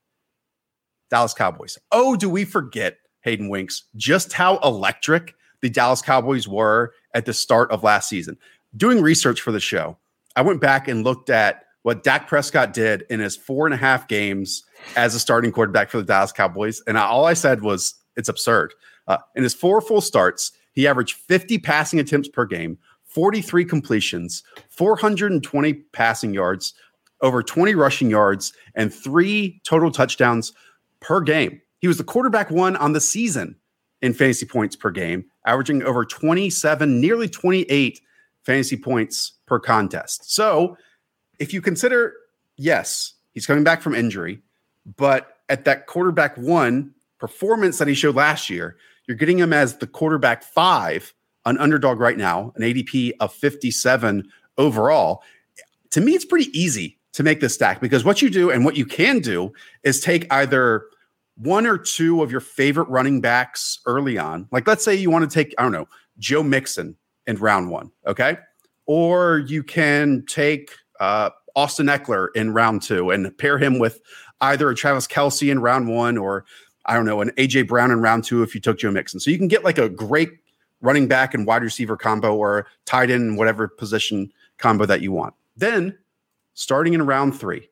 Dallas 1.10 1.34
Cowboys. 1.34 1.78
Oh, 1.92 2.16
do 2.16 2.30
we 2.30 2.46
forget 2.46 2.98
Hayden 3.22 3.50
Winks 3.50 3.84
just 3.96 4.34
how 4.34 4.58
electric 4.60 5.36
the 5.62 5.70
Dallas 5.70 6.02
Cowboys 6.02 6.48
were 6.48 6.94
at 7.14 7.26
the 7.26 7.34
start 7.34 7.72
of 7.72 7.84
last 7.84 8.10
season? 8.10 8.38
Doing 8.76 9.02
research 9.02 9.42
for 9.42 9.52
the 9.52 9.60
show, 9.60 9.98
I 10.36 10.42
went 10.42 10.62
back 10.62 10.88
and 10.88 11.04
looked 11.04 11.30
at 11.30 11.64
what 11.84 12.04
Dak 12.04 12.28
Prescott 12.28 12.74
did 12.74 13.06
in 13.10 13.20
his 13.20 13.36
four 13.36 13.66
and 13.66 13.74
a 13.74 13.78
half 13.78 14.08
games 14.08 14.64
as 14.96 15.16
a 15.16 15.20
starting 15.20 15.52
quarterback 15.52 15.90
for 15.90 15.98
the 15.98 16.04
Dallas 16.04 16.32
Cowboys. 16.32 16.82
And 16.88 16.98
all 16.98 17.26
I 17.26 17.34
said 17.34 17.62
was, 17.62 17.96
it's 18.16 18.30
absurd. 18.30 18.74
Uh, 19.08 19.18
in 19.36 19.44
his 19.44 19.54
four 19.54 19.82
full 19.82 20.02
starts, 20.02 20.52
he 20.74 20.88
averaged 20.88 21.16
50 21.16 21.60
passing 21.60 22.00
attempts 22.00 22.28
per 22.28 22.46
game, 22.46 22.78
43 23.06 23.66
completions, 23.66 24.44
420 24.70 25.74
passing 25.74 26.34
yards, 26.34 26.74
over 27.22 27.44
20 27.44 27.76
rushing 27.76 28.10
yards, 28.10 28.54
and 28.76 28.94
three 28.94 29.62
total 29.64 29.92
touchdowns 29.92 30.54
per 31.00 31.22
game. 31.22 31.62
He 31.80 31.88
was 31.88 31.98
the 31.98 32.04
quarterback 32.04 32.50
one 32.50 32.76
on 32.76 32.94
the 32.94 33.02
season 33.02 33.56
in 34.02 34.14
fantasy 34.14 34.46
points 34.46 34.76
per 34.76 34.92
game, 34.92 35.26
averaging 35.46 35.84
over 35.84 36.06
27, 36.06 37.02
nearly 37.02 37.28
28 37.28 38.02
fantasy 38.44 38.78
points 38.78 39.34
per 39.46 39.60
contest. 39.60 40.32
So 40.34 40.78
if 41.40 41.54
you 41.54 41.62
consider, 41.62 42.14
yes, 42.58 43.14
he's 43.34 43.46
coming 43.46 43.64
back 43.64 43.82
from 43.82 43.94
injury, 43.94 44.42
but 44.98 45.38
at 45.50 45.66
that 45.66 45.88
quarterback 45.88 46.38
one 46.38 46.94
performance 47.20 47.78
that 47.78 47.88
he 47.88 47.94
showed 47.94 48.16
last 48.16 48.50
year, 48.50 48.78
you're 49.12 49.18
getting 49.18 49.38
him 49.38 49.54
as 49.54 49.78
the 49.78 49.88
quarterback 49.88 50.44
five, 50.44 51.14
an 51.46 51.58
underdog 51.58 52.00
right 52.00 52.18
now, 52.18 52.54
an 52.56 52.62
ADP 52.62 53.12
of 53.20 53.34
57 53.34 54.28
overall. 54.58 55.22
To 55.92 56.02
me, 56.02 56.14
it's 56.14 56.26
pretty 56.26 56.50
easy 56.58 56.98
to 57.14 57.24
make 57.24 57.42
this 57.42 57.54
stack 57.54 57.82
because 57.82 58.06
what 58.06 58.22
you 58.22 58.30
do 58.30 58.50
and 58.50 58.64
what 58.64 58.78
you 58.78 58.86
can 58.86 59.20
do 59.20 59.52
is 59.84 60.00
take 60.00 60.32
either 60.32 60.86
one 61.36 61.68
or 61.68 61.78
two 61.78 62.24
of 62.24 62.32
your 62.32 62.40
favorite 62.40 62.88
running 62.88 63.20
backs 63.20 63.80
early 63.86 64.18
on. 64.18 64.48
Like, 64.52 64.66
let's 64.68 64.84
say 64.84 64.96
you 64.96 65.10
want 65.10 65.30
to 65.30 65.34
take, 65.34 65.54
I 65.58 65.64
don't 65.64 65.74
know, 65.74 65.90
Joe 66.18 66.44
Mixon 66.44 66.96
in 67.28 67.36
round 67.36 67.70
one. 67.70 67.92
Okay 68.08 68.38
or 68.86 69.40
you 69.48 69.64
can 69.64 70.22
take 70.28 70.72
uh, 71.00 71.30
Austin 71.56 71.88
Ekeler 71.88 72.28
in 72.36 72.54
round 72.54 72.82
two 72.82 73.10
and 73.10 73.36
pair 73.38 73.58
him 73.58 73.80
with 73.80 74.02
either 74.42 74.70
a 74.70 74.76
Travis 74.76 75.08
Kelce 75.08 75.50
in 75.50 75.60
round 75.60 75.88
one 75.88 76.18
or 76.18 76.44
I 76.86 76.96
don't 76.96 77.06
know, 77.06 77.22
an 77.22 77.32
AJ 77.38 77.68
Brown 77.68 77.92
in 77.92 78.02
round 78.02 78.24
two 78.24 78.44
if 78.44 78.56
you 78.56 78.62
took 78.62 78.80
Joe 78.80 78.92
Mixon. 78.92 79.20
So 79.20 79.32
you 79.32 79.38
can 79.38 79.48
get 79.48 79.64
like 79.64 79.78
a 79.78 79.90
great 79.90 80.32
running 80.82 81.08
back 81.08 81.34
and 81.34 81.46
wide 81.46 81.64
receiver 81.64 81.96
combo 81.96 82.36
or 82.36 82.68
tight 82.86 83.10
end 83.10 83.38
whatever 83.38 83.68
position 83.68 84.32
combo 84.58 84.86
that 84.86 85.02
you 85.02 85.12
want. 85.12 85.34
Then 85.56 85.98
starting 86.54 86.94
in 86.94 87.06
round 87.06 87.40
three, 87.40 87.70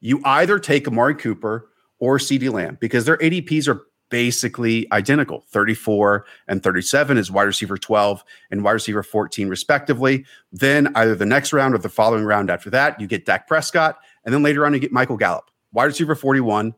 you 0.00 0.20
either 0.24 0.58
take 0.58 0.86
Amari 0.88 1.14
Cooper 1.14 1.70
or 1.98 2.18
CeeDee 2.18 2.52
Lamb 2.52 2.78
because 2.80 3.04
their 3.04 3.16
ADPs 3.18 3.68
are 3.68 3.82
basically 4.10 4.90
identical 4.92 5.44
34 5.48 6.24
and 6.46 6.62
37 6.62 7.18
is 7.18 7.30
wide 7.30 7.42
receiver 7.42 7.76
12 7.76 8.24
and 8.50 8.64
wide 8.64 8.72
receiver 8.72 9.02
14 9.02 9.50
respectively 9.50 10.24
then 10.50 10.90
either 10.94 11.14
the 11.14 11.26
next 11.26 11.52
round 11.52 11.74
or 11.74 11.78
the 11.78 11.90
following 11.90 12.24
round 12.24 12.48
after 12.48 12.70
that 12.70 12.98
you 12.98 13.06
get 13.06 13.26
Dak 13.26 13.46
Prescott 13.46 13.98
and 14.24 14.32
then 14.32 14.42
later 14.42 14.64
on 14.64 14.72
you 14.72 14.78
get 14.78 14.92
Michael 14.92 15.18
Gallup 15.18 15.50
wide 15.72 15.84
receiver 15.84 16.14
41 16.14 16.74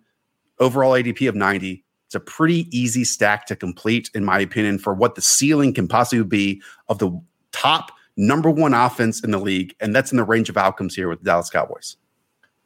overall 0.60 0.92
ADP 0.92 1.28
of 1.28 1.34
90 1.34 1.84
it's 2.06 2.14
a 2.14 2.20
pretty 2.20 2.66
easy 2.76 3.04
stack 3.04 3.46
to 3.46 3.56
complete 3.56 4.10
in 4.14 4.24
my 4.24 4.40
opinion 4.40 4.78
for 4.78 4.94
what 4.94 5.14
the 5.14 5.22
ceiling 5.22 5.72
can 5.72 5.86
possibly 5.88 6.24
be 6.24 6.62
of 6.88 6.98
the 6.98 7.10
top 7.52 7.92
number 8.16 8.50
1 8.50 8.74
offense 8.74 9.22
in 9.22 9.30
the 9.30 9.38
league 9.38 9.74
and 9.80 9.94
that's 9.94 10.12
in 10.12 10.16
the 10.16 10.24
range 10.24 10.48
of 10.48 10.56
outcomes 10.56 10.94
here 10.94 11.08
with 11.08 11.20
the 11.20 11.24
Dallas 11.24 11.50
Cowboys 11.50 11.96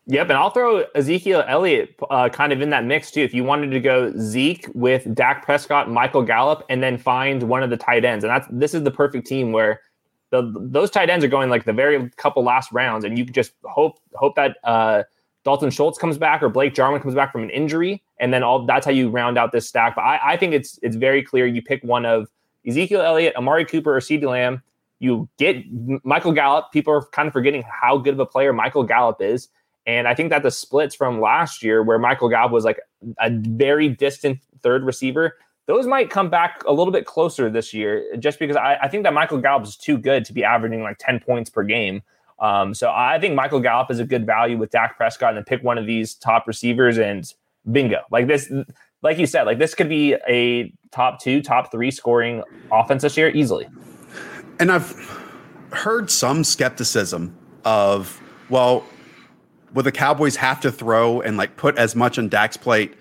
Yep, 0.07 0.29
and 0.29 0.37
I'll 0.37 0.51
throw 0.51 0.85
Ezekiel 0.95 1.45
Elliott 1.49 1.95
uh, 2.11 2.29
kind 2.29 2.53
of 2.53 2.61
in 2.61 2.69
that 2.71 2.85
mix 2.85 3.11
too. 3.11 3.23
If 3.23 3.33
you 3.33 3.43
wanted 3.43 3.71
to 3.71 3.81
go 3.81 4.13
Zeke 4.19 4.69
with 4.75 5.15
Dak 5.15 5.45
Prescott, 5.45 5.91
Michael 5.91 6.23
Gallup, 6.23 6.63
and 6.69 6.83
then 6.83 6.99
find 6.99 7.43
one 7.45 7.63
of 7.63 7.71
the 7.71 7.79
tight 7.79 8.05
ends, 8.05 8.23
and 8.23 8.31
that's 8.31 8.47
this 8.51 8.75
is 8.75 8.83
the 8.83 8.91
perfect 8.91 9.27
team 9.27 9.51
where 9.51 9.81
the, 10.29 10.53
those 10.57 10.91
tight 10.91 11.09
ends 11.09 11.25
are 11.25 11.29
going 11.29 11.49
like 11.49 11.65
the 11.65 11.73
very 11.73 12.11
couple 12.17 12.45
last 12.45 12.71
rounds, 12.71 13.07
and 13.07 13.17
you 13.17 13.25
just 13.25 13.53
hope 13.65 13.99
hope 14.15 14.35
that 14.37 14.59
uh, 14.65 15.05
Dalton 15.45 15.71
Schultz 15.71 15.99
comes 15.99 16.19
back 16.19 16.43
or 16.43 16.49
Blake 16.49 16.75
Jarwin 16.75 17.01
comes 17.01 17.15
back 17.15 17.33
from 17.33 17.43
an 17.43 17.51
injury, 17.51 18.03
and 18.19 18.33
then 18.33 18.43
all 18.43 18.67
that's 18.67 18.87
how 18.87 18.93
you 18.93 19.11
round 19.11 19.39
out 19.39 19.53
this 19.53 19.69
stack. 19.69 19.95
But 19.95 20.03
I, 20.03 20.21
I 20.33 20.37
think 20.37 20.55
it's 20.55 20.79
it's 20.83 20.97
very 20.97 21.23
clear 21.23 21.47
you 21.47 21.63
pick 21.63 21.83
one 21.85 22.07
of 22.07 22.29
Ezekiel 22.67 23.03
Elliott, 23.03 23.37
Amari 23.37 23.65
Cooper, 23.65 23.95
or 23.95 24.01
CeeDee 24.01 24.29
Lamb. 24.29 24.63
You 24.99 25.29
get 25.39 25.65
Michael 26.05 26.33
Gallup. 26.33 26.73
People 26.73 26.95
are 26.95 27.03
kind 27.07 27.27
of 27.27 27.33
forgetting 27.33 27.63
how 27.69 27.99
good 27.99 28.15
of 28.15 28.21
a 28.21 28.27
player 28.27 28.53
Michael 28.53 28.85
Gallup 28.85 29.21
is 29.21 29.49
and 29.87 30.09
I 30.09 30.15
think 30.15 30.31
that 30.31 30.43
the 30.43 30.51
splits 30.51 30.95
from 30.95 31.21
last 31.21 31.63
year, 31.63 31.83
where 31.83 31.99
Michael 31.99 32.29
Gallup 32.29 32.53
was 32.53 32.65
like 32.65 32.81
a 33.19 33.31
very 33.31 33.89
distant 33.89 34.39
third 34.63 34.85
receiver, 34.85 35.37
those 35.67 35.87
might 35.87 36.11
come 36.11 36.31
back 36.31 36.63
a 36.67 36.73
little 36.73 36.93
bit 36.93 37.07
closer 37.07 37.51
this 37.51 37.75
year, 37.75 38.05
just 38.19 38.39
because 38.39 38.57
I, 38.57 38.77
I 38.83 38.89
think 38.89 39.05
that 39.05 39.13
Michael 39.13 39.39
Gallup 39.39 39.65
is 39.65 39.77
too 39.77 39.99
good 39.99 40.25
to 40.25 40.33
be 40.33 40.43
averaging 40.43 40.83
like 40.83 40.97
10 40.99 41.21
points 41.21 41.51
per 41.51 41.63
game. 41.63 42.03
Um, 42.39 42.75
so 42.75 42.91
I 42.91 43.19
think 43.21 43.35
Michael 43.35 43.61
Gallup 43.61 43.91
is 43.91 44.01
a 44.01 44.05
good 44.05 44.27
value 44.27 44.59
with 44.59 44.71
Dak 44.71 44.97
Prescott 44.97 45.31
and 45.31 45.39
then 45.39 45.45
pick 45.45 45.63
one 45.63 45.79
of 45.79 45.87
these 45.87 46.15
top 46.15 46.47
receivers 46.47 46.99
and 46.99 47.25
bingo. 47.71 48.01
Like 48.11 48.27
this, 48.27 48.53
like 49.03 49.19
you 49.19 49.27
said, 49.27 49.45
like 49.45 49.59
this 49.59 49.75
could 49.75 49.89
be 49.89 50.15
a 50.29 50.73
top 50.91 51.21
two, 51.21 51.43
top 51.43 51.71
three 51.71 51.91
scoring 51.91 52.43
offense 52.73 53.03
this 53.03 53.17
year 53.17 53.31
easily. 53.31 53.69
And 54.59 54.71
I've 54.71 54.93
heard 55.73 56.11
some 56.11 56.45
skepticism 56.45 57.37
of, 57.65 58.21
well, 58.49 58.85
will 59.73 59.83
the 59.83 59.93
Cowboys 59.93 60.37
have 60.37 60.61
to 60.61 60.71
throw 60.73 61.21
and 61.21 61.37
like 61.37 61.57
put 61.57 61.77
as 61.79 61.97
much 61.97 62.19
on 62.19 62.29
Dak's 62.29 62.57
plate 62.57 62.95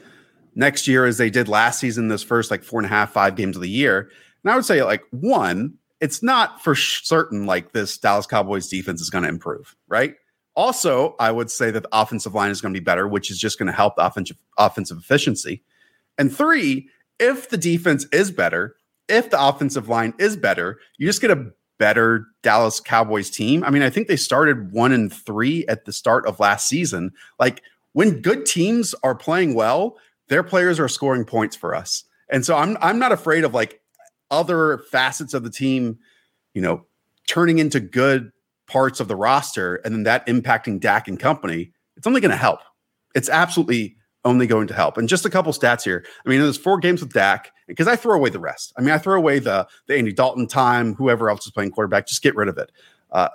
next 0.56 0.88
year 0.88 1.06
as 1.06 1.18
they 1.18 1.30
did 1.30 1.48
last 1.48 1.80
season, 1.80 2.08
this 2.08 2.24
first 2.24 2.52
like 2.52 2.64
four 2.64 2.80
and 2.80 2.86
a 2.86 2.90
half, 2.90 3.12
five 3.12 3.36
games 3.36 3.56
of 3.56 3.62
the 3.62 3.70
year? 3.70 4.10
And 4.44 4.52
I 4.52 4.56
would 4.56 4.66
say, 4.66 4.84
like, 4.84 5.04
one, 5.12 5.76
it's 6.04 6.22
not 6.22 6.62
for 6.62 6.76
certain 6.76 7.46
like 7.46 7.72
this 7.72 7.98
Dallas 7.98 8.26
Cowboys 8.26 8.68
defense 8.68 9.00
is 9.00 9.10
going 9.10 9.24
to 9.24 9.30
improve, 9.30 9.74
right? 9.88 10.16
Also, 10.54 11.16
I 11.18 11.32
would 11.32 11.50
say 11.50 11.72
that 11.72 11.84
the 11.84 11.90
offensive 11.94 12.34
line 12.34 12.52
is 12.52 12.60
going 12.60 12.74
to 12.74 12.80
be 12.80 12.84
better, 12.84 13.08
which 13.08 13.32
is 13.32 13.40
just 13.40 13.58
going 13.58 13.68
to 13.68 13.74
help 13.74 13.96
the 13.96 14.06
offensive 14.06 14.36
offensive 14.58 14.98
efficiency. 14.98 15.64
And 16.18 16.36
three, 16.36 16.90
if 17.20 17.50
the 17.50 17.58
defense 17.58 18.06
is 18.12 18.32
better, 18.32 18.76
if 19.08 19.30
the 19.30 19.42
offensive 19.42 19.88
line 19.88 20.14
is 20.20 20.36
better, 20.36 20.78
you 20.98 21.08
just 21.08 21.22
get 21.22 21.32
a 21.32 21.46
better 21.80 22.28
Dallas 22.42 22.82
Cowboys 22.82 23.30
team. 23.30 23.64
I 23.64 23.70
mean, 23.70 23.82
I 23.82 23.90
think 23.90 24.10
they 24.10 24.18
started 24.18 24.74
one 24.74 24.92
and 24.92 25.12
three 25.12 25.66
at 25.68 25.86
the 25.86 25.94
start 25.94 26.28
of 26.28 26.38
last 26.38 26.68
season. 26.68 27.14
Like 27.40 27.64
when 27.94 28.20
good 28.20 28.46
teams 28.46 28.94
are 29.04 29.16
playing 29.16 29.54
well, 29.54 29.96
their 30.28 30.44
players 30.44 30.82
are 30.82 30.90
scoring 30.90 31.24
points 31.24 31.56
for 31.56 31.74
us. 31.74 32.04
And 32.30 32.46
so 32.46 32.58
I'm 32.58 32.78
I'm 32.82 33.00
not 33.00 33.14
afraid 33.14 33.46
of 33.46 33.54
like 33.54 33.80
other 34.32 34.80
facets 34.90 35.34
of 35.34 35.44
the 35.44 35.50
team, 35.50 36.00
you 36.54 36.62
know, 36.62 36.86
turning 37.28 37.60
into 37.60 37.80
good 37.80 38.32
parts 38.68 39.00
of 39.00 39.08
the 39.08 39.16
roster 39.16 39.76
and 39.78 39.94
then 39.94 40.04
that 40.04 40.26
impacting 40.28 40.80
Dak 40.80 41.08
and 41.08 41.20
company. 41.20 41.72
It's 41.96 42.08
only 42.08 42.22
going 42.22 42.32
to 42.32 42.38
help. 42.38 42.60
It's 43.16 43.30
absolutely 43.30 43.96
only 44.26 44.48
going 44.48 44.68
to 44.68 44.74
help. 44.74 44.98
And 44.98 45.08
just 45.08 45.26
a 45.26 45.30
couple 45.30 45.52
stats 45.52 45.84
here. 45.84 46.06
I 46.26 46.30
mean, 46.30 46.42
there's 46.42 46.58
four 46.58 46.78
games 46.78 47.02
with 47.02 47.14
Dak 47.14 47.52
because 47.68 47.88
I 47.88 47.96
throw 47.96 48.16
away 48.16 48.30
the 48.30 48.40
rest. 48.40 48.74
I 48.78 48.82
mean, 48.82 48.92
I 48.92 48.98
throw 48.98 49.16
away 49.16 49.40
the 49.40 49.68
the 49.88 49.96
Andy 49.96 50.14
Dalton 50.14 50.48
time, 50.48 50.96
whoever 50.96 51.30
else 51.30 51.46
is 51.46 51.52
playing 51.52 51.72
quarterback, 51.72 52.08
just 52.08 52.24
get 52.24 52.36
rid 52.36 52.48
of 52.48 52.58
it. 52.58 52.72
Uh, 53.12 53.30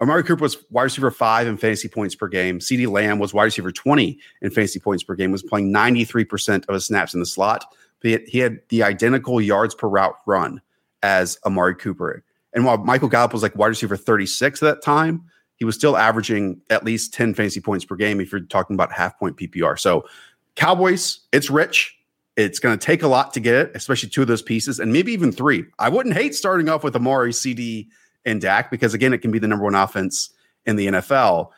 Amari 0.00 0.22
Cooper 0.22 0.42
was 0.42 0.56
wide 0.70 0.84
receiver 0.84 1.10
five 1.10 1.46
in 1.46 1.56
fantasy 1.56 1.88
points 1.88 2.14
per 2.14 2.28
game. 2.28 2.60
CeeDee 2.60 2.88
Lamb 2.88 3.18
was 3.18 3.34
wide 3.34 3.44
receiver 3.44 3.72
20 3.72 4.18
in 4.42 4.50
fantasy 4.50 4.78
points 4.78 5.02
per 5.02 5.14
game, 5.14 5.32
was 5.32 5.42
playing 5.42 5.72
93% 5.72 6.68
of 6.68 6.74
his 6.74 6.86
snaps 6.86 7.14
in 7.14 7.20
the 7.20 7.26
slot. 7.26 7.64
He 8.02 8.12
had, 8.12 8.22
he 8.26 8.38
had 8.38 8.60
the 8.68 8.82
identical 8.82 9.40
yards 9.40 9.74
per 9.74 9.88
route 9.88 10.14
run 10.26 10.60
as 11.02 11.38
Amari 11.44 11.74
Cooper. 11.74 12.24
And 12.52 12.64
while 12.64 12.78
Michael 12.78 13.08
Gallup 13.08 13.32
was 13.32 13.42
like 13.42 13.56
wide 13.56 13.68
receiver 13.68 13.96
36 13.96 14.62
at 14.62 14.66
that 14.66 14.82
time, 14.82 15.24
he 15.56 15.64
was 15.64 15.74
still 15.74 15.96
averaging 15.96 16.60
at 16.70 16.84
least 16.84 17.12
10 17.14 17.34
fantasy 17.34 17.60
points 17.60 17.84
per 17.84 17.96
game 17.96 18.20
if 18.20 18.30
you're 18.30 18.40
talking 18.40 18.74
about 18.74 18.92
half 18.92 19.18
point 19.18 19.36
PPR. 19.36 19.78
So, 19.78 20.04
Cowboys, 20.54 21.20
it's 21.32 21.50
rich. 21.50 21.96
It's 22.36 22.60
going 22.60 22.78
to 22.78 22.84
take 22.84 23.02
a 23.02 23.08
lot 23.08 23.34
to 23.34 23.40
get 23.40 23.54
it, 23.54 23.72
especially 23.74 24.08
two 24.08 24.22
of 24.22 24.28
those 24.28 24.42
pieces, 24.42 24.78
and 24.78 24.92
maybe 24.92 25.12
even 25.12 25.32
three. 25.32 25.64
I 25.80 25.88
wouldn't 25.88 26.14
hate 26.14 26.34
starting 26.34 26.68
off 26.68 26.84
with 26.84 26.94
Amari, 26.94 27.32
CeeDee, 27.32 27.88
and 28.24 28.40
Dak 28.40 28.70
because, 28.70 28.94
again, 28.94 29.12
it 29.12 29.18
can 29.18 29.32
be 29.32 29.40
the 29.40 29.48
number 29.48 29.64
one 29.64 29.74
offense 29.74 30.30
in 30.64 30.76
the 30.76 30.86
NFL. 30.86 31.50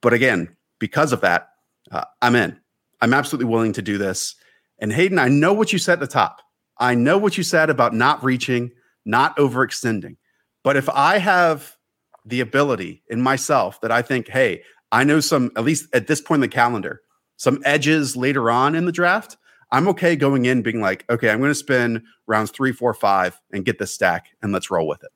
But 0.00 0.12
again, 0.12 0.54
because 0.80 1.12
of 1.12 1.20
that, 1.20 1.50
uh, 1.92 2.04
I'm 2.20 2.34
in. 2.34 2.58
I'm 3.00 3.14
absolutely 3.14 3.50
willing 3.50 3.72
to 3.74 3.82
do 3.82 3.96
this. 3.96 4.34
And 4.78 4.92
Hayden, 4.92 5.18
I 5.18 5.28
know 5.28 5.52
what 5.52 5.72
you 5.72 5.78
said 5.78 5.94
at 5.94 6.00
the 6.00 6.06
top. 6.06 6.40
I 6.78 6.94
know 6.94 7.18
what 7.18 7.36
you 7.36 7.44
said 7.44 7.70
about 7.70 7.94
not 7.94 8.22
reaching, 8.24 8.72
not 9.04 9.36
overextending. 9.36 10.16
But 10.62 10.76
if 10.76 10.88
I 10.88 11.18
have 11.18 11.76
the 12.24 12.40
ability 12.40 13.02
in 13.08 13.20
myself 13.20 13.80
that 13.82 13.92
I 13.92 14.02
think, 14.02 14.28
hey, 14.28 14.62
I 14.90 15.04
know 15.04 15.20
some, 15.20 15.50
at 15.56 15.64
least 15.64 15.88
at 15.94 16.06
this 16.06 16.20
point 16.20 16.38
in 16.38 16.48
the 16.48 16.54
calendar, 16.54 17.02
some 17.36 17.60
edges 17.64 18.16
later 18.16 18.50
on 18.50 18.74
in 18.74 18.86
the 18.86 18.92
draft, 18.92 19.36
I'm 19.70 19.88
okay 19.88 20.16
going 20.16 20.46
in 20.46 20.62
being 20.62 20.80
like, 20.80 21.04
okay, 21.10 21.30
I'm 21.30 21.38
going 21.38 21.50
to 21.50 21.54
spend 21.54 22.02
rounds 22.26 22.50
three, 22.50 22.72
four, 22.72 22.94
five 22.94 23.40
and 23.52 23.64
get 23.64 23.78
the 23.78 23.86
stack 23.86 24.28
and 24.42 24.52
let's 24.52 24.70
roll 24.70 24.86
with 24.86 25.02
it. 25.02 25.10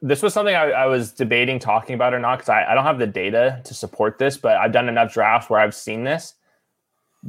This 0.00 0.22
was 0.22 0.32
something 0.32 0.54
I, 0.54 0.70
I 0.70 0.86
was 0.86 1.10
debating 1.10 1.58
talking 1.58 1.94
about 1.94 2.14
or 2.14 2.20
not 2.20 2.36
because 2.36 2.50
I, 2.50 2.64
I 2.70 2.74
don't 2.74 2.84
have 2.84 3.00
the 3.00 3.06
data 3.06 3.60
to 3.64 3.74
support 3.74 4.18
this, 4.18 4.36
but 4.36 4.56
I've 4.56 4.70
done 4.70 4.88
enough 4.88 5.12
drafts 5.12 5.50
where 5.50 5.58
I've 5.58 5.74
seen 5.74 6.04
this. 6.04 6.34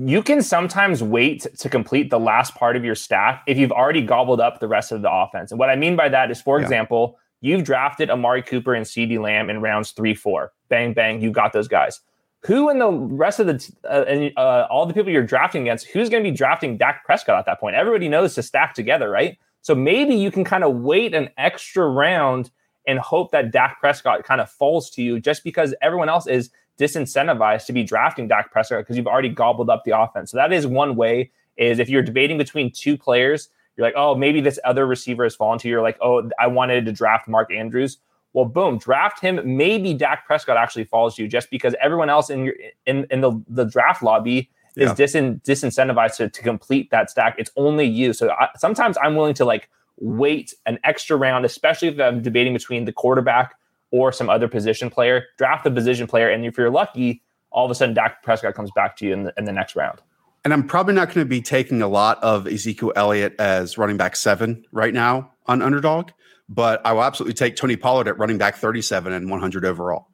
You 0.01 0.23
can 0.23 0.41
sometimes 0.41 1.03
wait 1.03 1.45
to 1.57 1.67
complete 1.67 2.09
the 2.09 2.19
last 2.19 2.55
part 2.55 2.77
of 2.77 2.85
your 2.85 2.95
stack 2.95 3.43
if 3.47 3.57
you've 3.57 3.73
already 3.73 4.01
gobbled 4.01 4.39
up 4.39 4.61
the 4.61 4.67
rest 4.67 4.93
of 4.93 5.01
the 5.01 5.11
offense. 5.11 5.51
And 5.51 5.59
what 5.59 5.69
I 5.69 5.75
mean 5.75 5.97
by 5.97 6.07
that 6.07 6.31
is, 6.31 6.41
for 6.41 6.57
yeah. 6.57 6.63
example, 6.63 7.19
you've 7.41 7.65
drafted 7.65 8.09
Amari 8.09 8.41
Cooper 8.41 8.73
and 8.73 8.85
CeeDee 8.85 9.21
Lamb 9.21 9.49
in 9.49 9.59
rounds 9.59 9.91
three, 9.91 10.13
four. 10.13 10.53
Bang, 10.69 10.93
bang, 10.93 11.19
you 11.19 11.31
got 11.31 11.51
those 11.51 11.67
guys. 11.67 11.99
Who 12.45 12.69
in 12.69 12.79
the 12.79 12.89
rest 12.89 13.41
of 13.41 13.47
the 13.47 13.73
uh, 13.83 14.05
and 14.07 14.31
uh, 14.37 14.67
all 14.69 14.85
the 14.85 14.93
people 14.93 15.11
you're 15.11 15.21
drafting 15.21 15.63
against, 15.63 15.87
who's 15.87 16.07
going 16.07 16.23
to 16.23 16.31
be 16.31 16.35
drafting 16.35 16.77
Dak 16.77 17.03
Prescott 17.03 17.37
at 17.37 17.45
that 17.47 17.59
point? 17.59 17.75
Everybody 17.75 18.07
knows 18.07 18.35
to 18.35 18.43
stack 18.43 18.73
together, 18.73 19.09
right? 19.09 19.37
So 19.63 19.75
maybe 19.75 20.15
you 20.15 20.31
can 20.31 20.45
kind 20.45 20.63
of 20.63 20.75
wait 20.75 21.13
an 21.13 21.29
extra 21.37 21.85
round 21.85 22.51
and 22.87 22.99
hope 22.99 23.31
that 23.31 23.51
Dak 23.51 23.81
Prescott 23.81 24.23
kind 24.23 24.39
of 24.39 24.49
falls 24.49 24.89
to 24.91 25.03
you 25.03 25.19
just 25.19 25.43
because 25.43 25.75
everyone 25.81 26.07
else 26.07 26.25
is 26.25 26.51
disincentivized 26.79 27.65
to 27.65 27.73
be 27.73 27.83
drafting 27.83 28.27
Dak 28.27 28.51
Prescott 28.51 28.79
because 28.79 28.97
you've 28.97 29.07
already 29.07 29.29
gobbled 29.29 29.69
up 29.69 29.83
the 29.83 29.99
offense. 29.99 30.31
So 30.31 30.37
that 30.37 30.53
is 30.53 30.65
one 30.65 30.95
way 30.95 31.31
is 31.57 31.79
if 31.79 31.89
you're 31.89 32.01
debating 32.01 32.37
between 32.37 32.71
two 32.71 32.97
players 32.97 33.49
you're 33.79 33.87
like, 33.87 33.95
oh, 33.95 34.13
maybe 34.13 34.41
this 34.41 34.59
other 34.65 34.85
receiver 34.85 35.23
has 35.23 35.37
fallen 35.37 35.57
to 35.59 35.67
you. 35.69 35.75
You're 35.75 35.81
like, 35.81 35.97
oh, 36.01 36.29
I 36.37 36.47
wanted 36.47 36.85
to 36.85 36.91
draft 36.91 37.29
Mark 37.29 37.49
Andrews. 37.49 37.97
Well, 38.33 38.43
boom, 38.43 38.77
draft 38.77 39.21
him. 39.21 39.39
Maybe 39.45 39.93
Dak 39.93 40.25
Prescott 40.25 40.57
actually 40.57 40.83
falls 40.83 41.15
to 41.15 41.21
you 41.21 41.29
just 41.29 41.49
because 41.49 41.73
everyone 41.79 42.09
else 42.09 42.29
in 42.29 42.43
your 42.43 42.55
in, 42.85 43.07
in 43.09 43.21
the, 43.21 43.41
the 43.47 43.63
draft 43.63 44.03
lobby 44.03 44.49
is 44.75 44.89
yeah. 44.89 44.95
disin, 44.95 45.41
disincentivized 45.43 46.17
to, 46.17 46.29
to 46.29 46.41
complete 46.41 46.91
that 46.91 47.09
stack. 47.09 47.35
It's 47.37 47.51
only 47.55 47.85
you. 47.85 48.11
So 48.11 48.29
I, 48.31 48.49
sometimes 48.57 48.97
I'm 49.01 49.15
willing 49.15 49.33
to 49.35 49.45
like 49.45 49.69
wait 49.95 50.53
an 50.65 50.77
extra 50.83 51.15
round, 51.15 51.45
especially 51.45 51.87
if 51.87 51.99
I'm 52.01 52.21
debating 52.21 52.51
between 52.51 52.83
the 52.83 52.91
quarterback 52.91 53.55
or 53.91 54.11
some 54.11 54.29
other 54.29 54.47
position 54.47 54.89
player. 54.89 55.25
Draft 55.37 55.63
the 55.63 55.71
position 55.71 56.07
player, 56.07 56.29
and 56.29 56.45
if 56.45 56.57
you're 56.57 56.69
lucky, 56.69 57.21
all 57.51 57.65
of 57.65 57.71
a 57.71 57.75
sudden 57.75 57.93
Dak 57.93 58.23
Prescott 58.23 58.55
comes 58.55 58.71
back 58.71 58.95
to 58.97 59.05
you 59.05 59.13
in 59.13 59.23
the, 59.23 59.33
in 59.37 59.45
the 59.45 59.51
next 59.51 59.75
round. 59.75 60.01
And 60.45 60.53
I'm 60.53 60.65
probably 60.65 60.93
not 60.93 61.07
going 61.07 61.25
to 61.25 61.29
be 61.29 61.41
taking 61.41 61.81
a 61.81 61.87
lot 61.87 62.21
of 62.23 62.47
Ezekiel 62.47 62.93
Elliott 62.95 63.35
as 63.39 63.77
running 63.77 63.97
back 63.97 64.15
seven 64.15 64.63
right 64.71 64.93
now 64.93 65.31
on 65.47 65.61
underdog, 65.61 66.11
but 66.47 66.81
I 66.85 66.93
will 66.93 67.03
absolutely 67.03 67.33
take 67.33 67.55
Tony 67.55 67.75
Pollard 67.75 68.07
at 68.07 68.17
running 68.17 68.37
back 68.37 68.55
37 68.55 69.11
and 69.11 69.29
100 69.29 69.65
overall. 69.65 70.07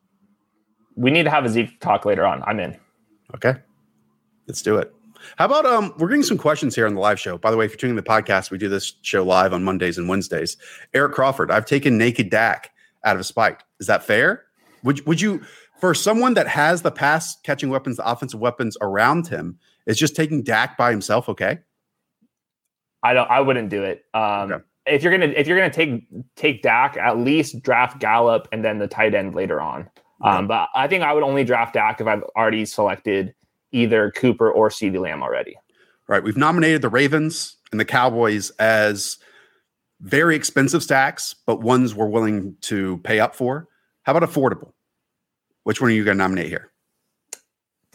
We 0.96 1.12
need 1.12 1.24
to 1.24 1.30
have 1.30 1.46
a 1.46 1.50
Zeke 1.50 1.80
talk 1.80 2.06
later 2.06 2.26
on. 2.26 2.42
I'm 2.48 2.60
in. 2.60 2.78
Okay. 3.36 3.56
Let's 4.48 4.62
do 4.62 4.78
it. 4.78 4.92
How 5.38 5.46
about 5.46 5.66
um 5.66 5.94
we're 5.98 6.08
getting 6.08 6.24
some 6.24 6.38
questions 6.38 6.76
here 6.76 6.86
on 6.86 6.94
the 6.94 7.00
live 7.00 7.20
show. 7.20 7.38
By 7.38 7.52
the 7.52 7.58
way, 7.58 7.66
if 7.66 7.72
you're 7.72 7.78
tuning 7.78 7.96
the 7.96 8.04
podcast, 8.04 8.52
we 8.52 8.58
do 8.58 8.70
this 8.70 8.94
show 9.02 9.24
live 9.24 9.54
on 9.54 9.64
Mondays 9.64 9.98
and 9.98 10.08
Wednesdays. 10.08 10.56
Eric 10.94 11.14
Crawford, 11.14 11.52
I've 11.52 11.66
taken 11.66 11.98
naked 11.98 12.30
Dak 12.30 12.72
out 13.06 13.18
of 13.18 13.26
spite. 13.26 13.64
Is 13.80 13.88
that 13.88 14.04
fair? 14.04 14.44
Would 14.84 15.06
would 15.06 15.22
you 15.22 15.42
for 15.80 15.94
someone 15.94 16.34
that 16.36 16.48
has 16.48 16.82
the 16.82 16.92
pass 16.92 17.38
catching 17.42 17.70
weapons, 17.70 17.98
the 17.98 18.10
offensive 18.10 18.40
weapons 18.40 18.78
around 18.82 19.28
him, 19.28 19.58
is 19.86 19.98
just 19.98 20.16
taking 20.16 20.44
Dak 20.44 20.78
by 20.78 20.92
himself 20.92 21.30
okay? 21.30 21.60
I 23.04 23.14
don't. 23.14 23.30
I 23.30 23.40
wouldn't 23.40 23.70
do 23.70 23.84
it. 23.84 24.04
Um, 24.14 24.52
okay. 24.52 24.64
If 24.88 25.04
you're 25.04 25.12
gonna 25.12 25.34
if 25.36 25.48
you're 25.48 25.58
gonna 25.58 25.72
take 25.72 26.08
take 26.36 26.62
Dak, 26.62 26.98
at 26.98 27.18
least 27.18 27.62
draft 27.62 28.00
Gallup 28.00 28.48
and 28.52 28.64
then 28.64 28.80
the 28.80 28.88
tight 28.88 29.16
end 29.16 29.36
later 29.36 29.62
on. 29.62 29.90
Um, 30.22 30.48
but 30.48 30.70
I 30.74 30.88
think 30.88 31.04
I 31.04 31.14
would 31.14 31.24
only 31.24 31.44
draft 31.44 31.74
Dak 31.74 32.02
if 32.02 32.08
I've 32.08 32.24
already 32.36 32.66
selected 32.66 33.36
either 33.72 34.12
Cooper 34.12 34.50
or 34.50 34.70
CeeDee 34.70 35.00
Lamb 35.00 35.22
already. 35.22 35.56
Right. 36.08 36.24
We've 36.24 36.38
nominated 36.38 36.82
the 36.82 36.90
Ravens 36.90 37.58
and 37.72 37.80
the 37.80 37.86
Cowboys 37.86 38.50
as 38.52 39.18
very 40.02 40.36
expensive 40.36 40.84
stacks, 40.84 41.36
but 41.46 41.62
ones 41.62 41.96
we're 41.96 42.08
willing 42.08 42.56
to 42.62 42.98
pay 43.00 43.20
up 43.20 43.36
for. 43.36 43.68
How 44.04 44.16
about 44.16 44.30
affordable? 44.30 44.72
Which 45.64 45.82
one 45.82 45.90
are 45.90 45.94
you 45.94 46.04
going 46.04 46.18
to 46.18 46.24
nominate 46.24 46.48
here? 46.48 46.72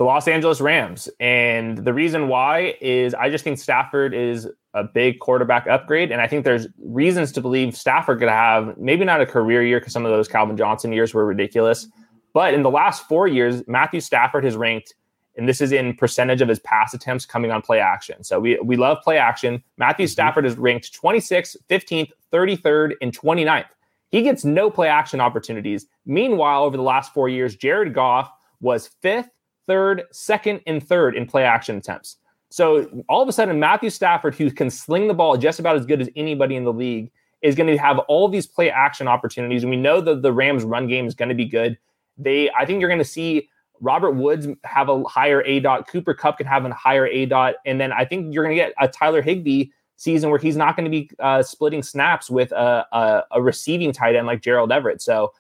the 0.00 0.04
Los 0.04 0.26
Angeles 0.26 0.62
Rams. 0.62 1.10
And 1.20 1.76
the 1.76 1.92
reason 1.92 2.28
why 2.28 2.74
is 2.80 3.12
I 3.12 3.28
just 3.28 3.44
think 3.44 3.58
Stafford 3.58 4.14
is 4.14 4.48
a 4.72 4.82
big 4.82 5.20
quarterback 5.20 5.66
upgrade. 5.66 6.10
And 6.10 6.22
I 6.22 6.26
think 6.26 6.46
there's 6.46 6.66
reasons 6.78 7.32
to 7.32 7.42
believe 7.42 7.76
Stafford 7.76 8.18
could 8.18 8.30
have 8.30 8.78
maybe 8.78 9.04
not 9.04 9.20
a 9.20 9.26
career 9.26 9.62
year 9.62 9.78
because 9.78 9.92
some 9.92 10.06
of 10.06 10.10
those 10.10 10.26
Calvin 10.26 10.56
Johnson 10.56 10.90
years 10.90 11.12
were 11.12 11.26
ridiculous. 11.26 11.86
But 12.32 12.54
in 12.54 12.62
the 12.62 12.70
last 12.70 13.06
four 13.08 13.28
years, 13.28 13.62
Matthew 13.68 14.00
Stafford 14.00 14.42
has 14.44 14.56
ranked, 14.56 14.94
and 15.40 15.48
this 15.48 15.62
is 15.62 15.72
in 15.72 15.94
percentage 15.94 16.42
of 16.42 16.48
his 16.48 16.58
pass 16.58 16.92
attempts 16.92 17.24
coming 17.24 17.50
on 17.50 17.62
play 17.62 17.80
action. 17.80 18.22
So 18.22 18.38
we, 18.38 18.58
we 18.62 18.76
love 18.76 18.98
play 19.02 19.16
action. 19.16 19.64
Matthew 19.78 20.04
mm-hmm. 20.04 20.10
Stafford 20.10 20.44
is 20.44 20.58
ranked 20.58 20.92
26th, 20.92 21.56
15th, 21.70 22.10
33rd, 22.30 22.92
and 23.00 23.18
29th. 23.18 23.64
He 24.10 24.20
gets 24.20 24.44
no 24.44 24.70
play 24.70 24.88
action 24.88 25.18
opportunities. 25.18 25.86
Meanwhile, 26.04 26.62
over 26.62 26.76
the 26.76 26.82
last 26.82 27.14
four 27.14 27.30
years, 27.30 27.56
Jared 27.56 27.94
Goff 27.94 28.30
was 28.60 28.88
fifth, 29.00 29.30
third, 29.66 30.02
second, 30.12 30.60
and 30.66 30.86
third 30.86 31.16
in 31.16 31.24
play 31.24 31.44
action 31.44 31.78
attempts. 31.78 32.18
So 32.50 33.04
all 33.08 33.22
of 33.22 33.28
a 33.28 33.32
sudden, 33.32 33.58
Matthew 33.58 33.88
Stafford, 33.88 34.34
who 34.34 34.50
can 34.50 34.68
sling 34.68 35.08
the 35.08 35.14
ball 35.14 35.38
just 35.38 35.58
about 35.58 35.76
as 35.76 35.86
good 35.86 36.02
as 36.02 36.10
anybody 36.16 36.56
in 36.56 36.64
the 36.64 36.72
league, 36.72 37.10
is 37.40 37.54
going 37.54 37.68
to 37.68 37.78
have 37.78 37.98
all 38.00 38.28
these 38.28 38.46
play 38.46 38.70
action 38.70 39.08
opportunities. 39.08 39.62
And 39.62 39.70
we 39.70 39.76
know 39.76 40.02
that 40.02 40.20
the 40.20 40.34
Rams' 40.34 40.64
run 40.64 40.86
game 40.86 41.06
is 41.06 41.14
going 41.14 41.30
to 41.30 41.34
be 41.34 41.46
good. 41.46 41.78
They, 42.18 42.50
I 42.50 42.66
think 42.66 42.80
you're 42.80 42.90
going 42.90 42.98
to 42.98 43.04
see 43.04 43.48
Robert 43.80 44.12
Woods 44.12 44.46
have 44.64 44.88
a 44.88 45.02
higher 45.04 45.42
aDOT. 45.42 45.86
Cooper 45.88 46.14
Kupp 46.14 46.38
can 46.38 46.46
have 46.46 46.64
a 46.64 46.72
higher 46.72 47.08
aDOT, 47.08 47.54
and 47.64 47.80
then 47.80 47.92
I 47.92 48.04
think 48.04 48.34
you're 48.34 48.44
going 48.44 48.56
to 48.56 48.62
get 48.62 48.74
a 48.78 48.88
Tyler 48.88 49.22
Higbee 49.22 49.66
season 49.96 50.30
where 50.30 50.38
he's 50.38 50.56
not 50.56 50.76
going 50.76 50.84
to 50.84 50.90
be 50.90 51.10
uh, 51.18 51.42
splitting 51.42 51.82
snaps 51.82 52.30
with 52.30 52.52
a, 52.52 52.86
a, 52.92 53.24
a 53.32 53.42
receiving 53.42 53.92
tight 53.92 54.16
end 54.16 54.26
like 54.26 54.40
Gerald 54.40 54.72
Everett. 54.72 55.02
So 55.02 55.32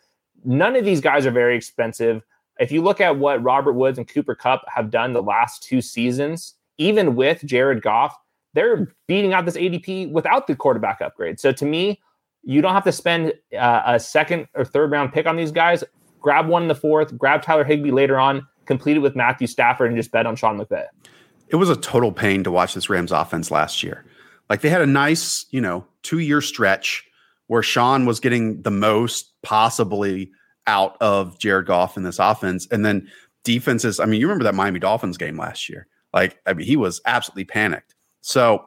none 0.44 0.76
of 0.76 0.84
these 0.84 1.00
guys 1.00 1.24
are 1.26 1.30
very 1.30 1.56
expensive. 1.56 2.22
If 2.58 2.70
you 2.70 2.82
look 2.82 3.00
at 3.00 3.16
what 3.16 3.42
Robert 3.42 3.72
Woods 3.72 3.96
and 3.96 4.06
Cooper 4.06 4.34
Kupp 4.34 4.64
have 4.68 4.90
done 4.90 5.14
the 5.14 5.22
last 5.22 5.62
two 5.62 5.80
seasons, 5.80 6.54
even 6.76 7.16
with 7.16 7.44
Jared 7.44 7.82
Goff, 7.82 8.14
they're 8.52 8.92
beating 9.06 9.32
out 9.32 9.46
this 9.46 9.56
ADP 9.56 10.10
without 10.12 10.46
the 10.46 10.56
quarterback 10.56 11.00
upgrade. 11.00 11.40
So 11.40 11.52
to 11.52 11.64
me, 11.64 12.00
you 12.42 12.60
don't 12.60 12.74
have 12.74 12.84
to 12.84 12.92
spend 12.92 13.32
uh, 13.58 13.82
a 13.86 14.00
second 14.00 14.46
or 14.54 14.64
third 14.64 14.90
round 14.90 15.12
pick 15.12 15.26
on 15.26 15.36
these 15.36 15.52
guys. 15.52 15.84
Grab 16.20 16.48
one 16.48 16.62
in 16.62 16.68
the 16.68 16.74
fourth, 16.74 17.16
grab 17.16 17.42
Tyler 17.42 17.64
Higbee 17.64 17.90
later 17.90 18.18
on, 18.18 18.46
complete 18.66 18.96
it 18.96 19.00
with 19.00 19.16
Matthew 19.16 19.46
Stafford, 19.46 19.88
and 19.88 19.96
just 19.96 20.12
bet 20.12 20.26
on 20.26 20.36
Sean 20.36 20.58
McVay. 20.58 20.86
It 21.48 21.56
was 21.56 21.70
a 21.70 21.76
total 21.76 22.12
pain 22.12 22.44
to 22.44 22.50
watch 22.50 22.74
this 22.74 22.88
Rams 22.88 23.12
offense 23.12 23.50
last 23.50 23.82
year. 23.82 24.04
Like 24.48 24.60
they 24.60 24.68
had 24.68 24.82
a 24.82 24.86
nice, 24.86 25.46
you 25.50 25.60
know, 25.60 25.86
two 26.02 26.18
year 26.18 26.40
stretch 26.40 27.04
where 27.46 27.62
Sean 27.62 28.06
was 28.06 28.20
getting 28.20 28.62
the 28.62 28.70
most 28.70 29.32
possibly 29.42 30.30
out 30.66 30.96
of 31.00 31.38
Jared 31.38 31.66
Goff 31.66 31.96
in 31.96 32.04
this 32.04 32.18
offense. 32.18 32.68
And 32.70 32.84
then 32.84 33.08
defenses, 33.42 33.98
I 33.98 34.04
mean, 34.04 34.20
you 34.20 34.26
remember 34.28 34.44
that 34.44 34.54
Miami 34.54 34.78
Dolphins 34.78 35.16
game 35.16 35.36
last 35.36 35.68
year. 35.68 35.88
Like, 36.12 36.40
I 36.46 36.52
mean, 36.52 36.66
he 36.66 36.76
was 36.76 37.00
absolutely 37.06 37.44
panicked. 37.44 37.94
So 38.20 38.64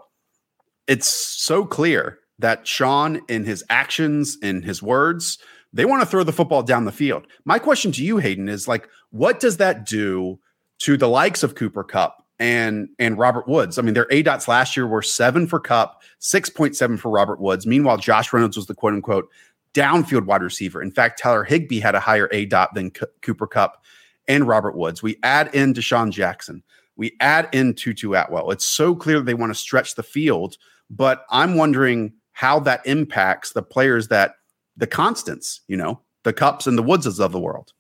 it's 0.88 1.08
so 1.08 1.66
clear 1.66 2.20
that 2.40 2.68
Sean, 2.68 3.22
in 3.30 3.46
his 3.46 3.64
actions, 3.70 4.38
in 4.42 4.62
his 4.62 4.82
words, 4.82 5.38
they 5.74 5.86
want 5.86 6.02
to 6.02 6.06
throw 6.06 6.24
the 6.24 6.32
football 6.32 6.64
down 6.64 6.86
the 6.86 6.92
field. 6.92 7.26
My 7.46 7.60
question 7.60 7.92
to 7.94 8.04
you, 8.04 8.18
Hayden, 8.18 8.48
is 8.48 8.68
like, 8.68 8.88
what 9.10 9.40
does 9.40 9.58
that 9.58 9.86
do 9.86 10.40
to 10.80 10.98
the 10.98 11.10
likes 11.10 11.44
of 11.44 11.56
Cooper 11.56 11.84
Kupp 11.84 12.24
and 12.40 12.90
and 13.00 13.18
Robert 13.18 13.48
Woods? 13.48 13.78
I 13.78 13.82
mean, 13.82 13.94
their 13.94 14.08
aDOTs 14.08 14.48
last 14.48 14.78
year 14.78 14.88
were 14.88 15.02
seven 15.02 15.48
for 15.48 15.60
Kupp, 15.60 16.02
six 16.20 16.50
point 16.50 16.76
seven 16.76 16.98
for 16.98 17.10
Robert 17.10 17.40
Woods. 17.40 17.66
Meanwhile, 17.66 17.98
Josh 17.98 18.32
Reynolds 18.32 18.58
was 18.58 18.68
the 18.68 18.76
quote 18.76 18.94
unquote 18.94 19.30
downfield 19.74 20.26
wide 20.26 20.44
receiver. 20.44 20.82
In 20.82 20.92
fact, 20.92 21.20
Tyler 21.20 21.44
Higbee 21.44 21.80
had 21.80 21.96
a 21.96 22.00
higher 22.00 22.28
aDOT 22.30 22.74
than 22.74 22.94
C- 22.94 23.06
Cooper 23.22 23.48
Kupp 23.48 23.84
and 24.28 24.48
Robert 24.48 24.76
Woods. 24.78 25.02
We 25.02 25.18
add 25.24 25.54
in 25.54 25.74
DeSean 25.74 26.12
Jackson. 26.12 26.64
We 26.96 27.16
add 27.20 27.50
in 27.52 27.74
Tutu 27.74 28.14
Atwell. 28.14 28.52
It's 28.52 28.66
so 28.66 28.96
clear 28.96 29.20
they 29.20 29.34
want 29.34 29.50
to 29.50 29.60
stretch 29.60 29.96
the 29.96 30.04
field, 30.04 30.58
but 30.92 31.26
I'm 31.32 31.56
wondering 31.56 32.14
how 32.34 32.60
that 32.62 32.86
impacts 32.86 33.54
the 33.54 33.64
players 33.64 34.10
that 34.10 34.36
the 34.78 34.88
constants, 34.88 35.62
you 35.68 35.78
know, 35.78 36.02
the 36.24 36.34
Kupps 36.34 36.68
and 36.68 36.78
the 36.78 36.84
Woodses 36.84 37.20
of 37.20 37.32
the 37.32 37.40
world? 37.40 37.74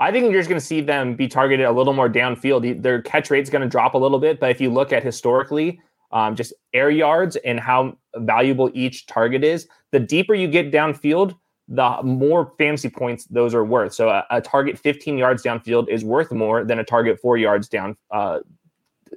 I 0.00 0.12
think 0.12 0.24
you're 0.24 0.40
just 0.40 0.48
going 0.48 0.60
to 0.60 0.64
see 0.64 0.80
them 0.80 1.16
be 1.16 1.26
targeted 1.26 1.66
a 1.66 1.72
little 1.72 1.92
more 1.92 2.08
downfield. 2.08 2.82
Their 2.82 3.02
catch 3.02 3.30
rate 3.30 3.42
is 3.42 3.50
going 3.50 3.62
to 3.62 3.68
drop 3.68 3.94
a 3.94 3.98
little 3.98 4.20
bit, 4.20 4.38
but 4.38 4.50
if 4.50 4.60
you 4.60 4.70
look 4.70 4.92
at 4.92 5.02
historically, 5.02 5.80
um, 6.12 6.36
just 6.36 6.52
air 6.72 6.90
yards 6.90 7.36
and 7.36 7.58
how 7.58 7.96
valuable 8.16 8.70
each 8.74 9.06
target 9.06 9.42
is, 9.42 9.66
the 9.90 9.98
deeper 9.98 10.34
you 10.34 10.46
get 10.46 10.70
downfield, 10.70 11.36
the 11.66 11.98
more 12.02 12.52
fantasy 12.58 12.88
points 12.88 13.24
those 13.26 13.54
are 13.54 13.64
worth. 13.64 13.92
So 13.92 14.08
a, 14.08 14.24
a, 14.30 14.40
target 14.40 14.78
15 14.78 15.18
yards 15.18 15.42
downfield 15.42 15.88
is 15.88 16.02
worth 16.02 16.32
more 16.32 16.64
than 16.64 16.78
a 16.78 16.84
target 16.84 17.20
four 17.20 17.36
yards 17.36 17.68
down 17.68 17.96
uh, 18.10 18.38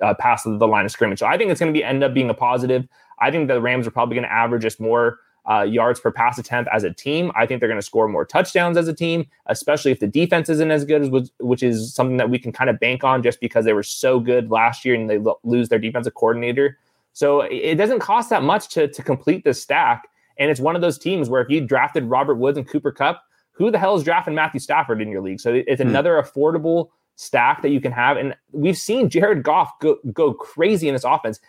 uh, 0.02 0.14
past 0.16 0.44
the 0.46 0.68
line 0.68 0.84
of 0.84 0.92
scrimmage. 0.92 1.20
So 1.20 1.28
I 1.28 1.38
think 1.38 1.50
it's 1.50 1.62
going 1.62 1.74
to 1.74 1.78
be 1.78 1.84
end 1.84 2.04
up 2.04 2.14
being 2.14 2.30
a 2.30 2.34
positive. 2.34 2.88
I 3.20 3.32
think 3.32 3.48
the 3.48 3.62
Rams 3.62 3.88
are 3.88 3.92
probably 3.92 4.16
going 4.16 4.28
to 4.28 4.34
average 4.34 4.64
just 4.64 4.82
more 4.82 5.20
uh, 5.50 5.62
yards 5.64 6.00
per 6.00 6.12
pass 6.12 6.38
attempt 6.38 6.70
as 6.74 6.84
a 6.84 6.92
team. 6.92 7.32
I 7.36 7.46
think 7.46 7.60
they're 7.60 7.70
going 7.70 7.80
to 7.80 7.86
score 7.86 8.08
more 8.08 8.26
touchdowns 8.26 8.78
as 8.78 8.88
a 8.88 8.94
team, 8.94 9.26
especially 9.48 9.92
if 9.92 10.00
the 10.00 10.08
defense 10.08 10.50
isn't 10.50 10.72
as 10.72 10.86
good 10.86 11.02
as 11.02 11.32
which 11.40 11.64
is 11.64 11.94
something 11.94 12.18
that 12.18 12.30
we 12.30 12.38
can 12.38 12.52
kind 12.52 12.70
of 12.70 12.80
bank 12.80 13.04
on 13.04 13.24
just 13.24 13.40
because 13.40 13.66
they 13.66 13.74
were 13.74 13.84
so 13.84 14.20
good 14.20 14.52
last 14.52 14.86
year 14.86 14.96
and 14.96 15.10
they 15.10 15.18
lo- 15.18 15.40
lose 15.44 15.70
their 15.70 15.80
defensive 15.80 16.14
coordinator. 16.14 16.78
So 17.14 17.42
it 17.42 17.76
doesn't 17.76 18.00
cost 18.00 18.30
that 18.30 18.44
much 18.44 18.70
to 18.70 18.88
to 18.88 19.04
complete 19.04 19.44
this 19.44 19.62
stack. 19.62 20.08
And 20.38 20.50
it's 20.50 20.60
one 20.60 20.76
of 20.76 20.82
those 20.82 20.98
teams 20.98 21.30
where 21.30 21.42
if 21.42 21.50
you 21.50 21.62
drafted 21.62 22.06
Robert 22.06 22.36
Woods 22.36 22.58
and 22.58 22.68
Cooper 22.68 22.92
Kupp, 22.92 23.24
who 23.52 23.70
the 23.70 23.78
hell 23.78 23.96
is 23.96 24.04
drafting 24.04 24.34
Matthew 24.34 24.60
Stafford 24.60 25.02
in 25.02 25.10
your 25.10 25.22
league? 25.22 25.40
So 25.40 25.54
it's 25.54 25.82
hmm. 25.82 25.88
another 25.88 26.22
affordable 26.22 26.90
stack 27.16 27.62
that 27.62 27.70
you 27.70 27.82
can 27.82 27.92
have. 27.92 28.18
And 28.18 28.36
we've 28.52 28.78
seen 28.78 29.10
Jared 29.10 29.44
Goff 29.44 29.72
go, 29.80 29.98
go 30.14 30.34
crazy 30.34 30.88
in 30.88 30.96
this 30.96 31.04
offense. 31.04 31.40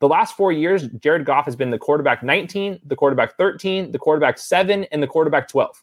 The 0.00 0.08
last 0.08 0.36
four 0.36 0.52
years, 0.52 0.88
Jared 0.88 1.24
Goff 1.24 1.44
has 1.44 1.56
been 1.56 1.70
the 1.70 1.78
quarterback 1.78 2.22
19, 2.22 2.80
the 2.84 2.96
quarterback 2.96 3.36
13, 3.36 3.92
the 3.92 3.98
quarterback 3.98 4.38
7, 4.38 4.84
and 4.84 5.02
the 5.02 5.06
quarterback 5.06 5.48
12. 5.48 5.82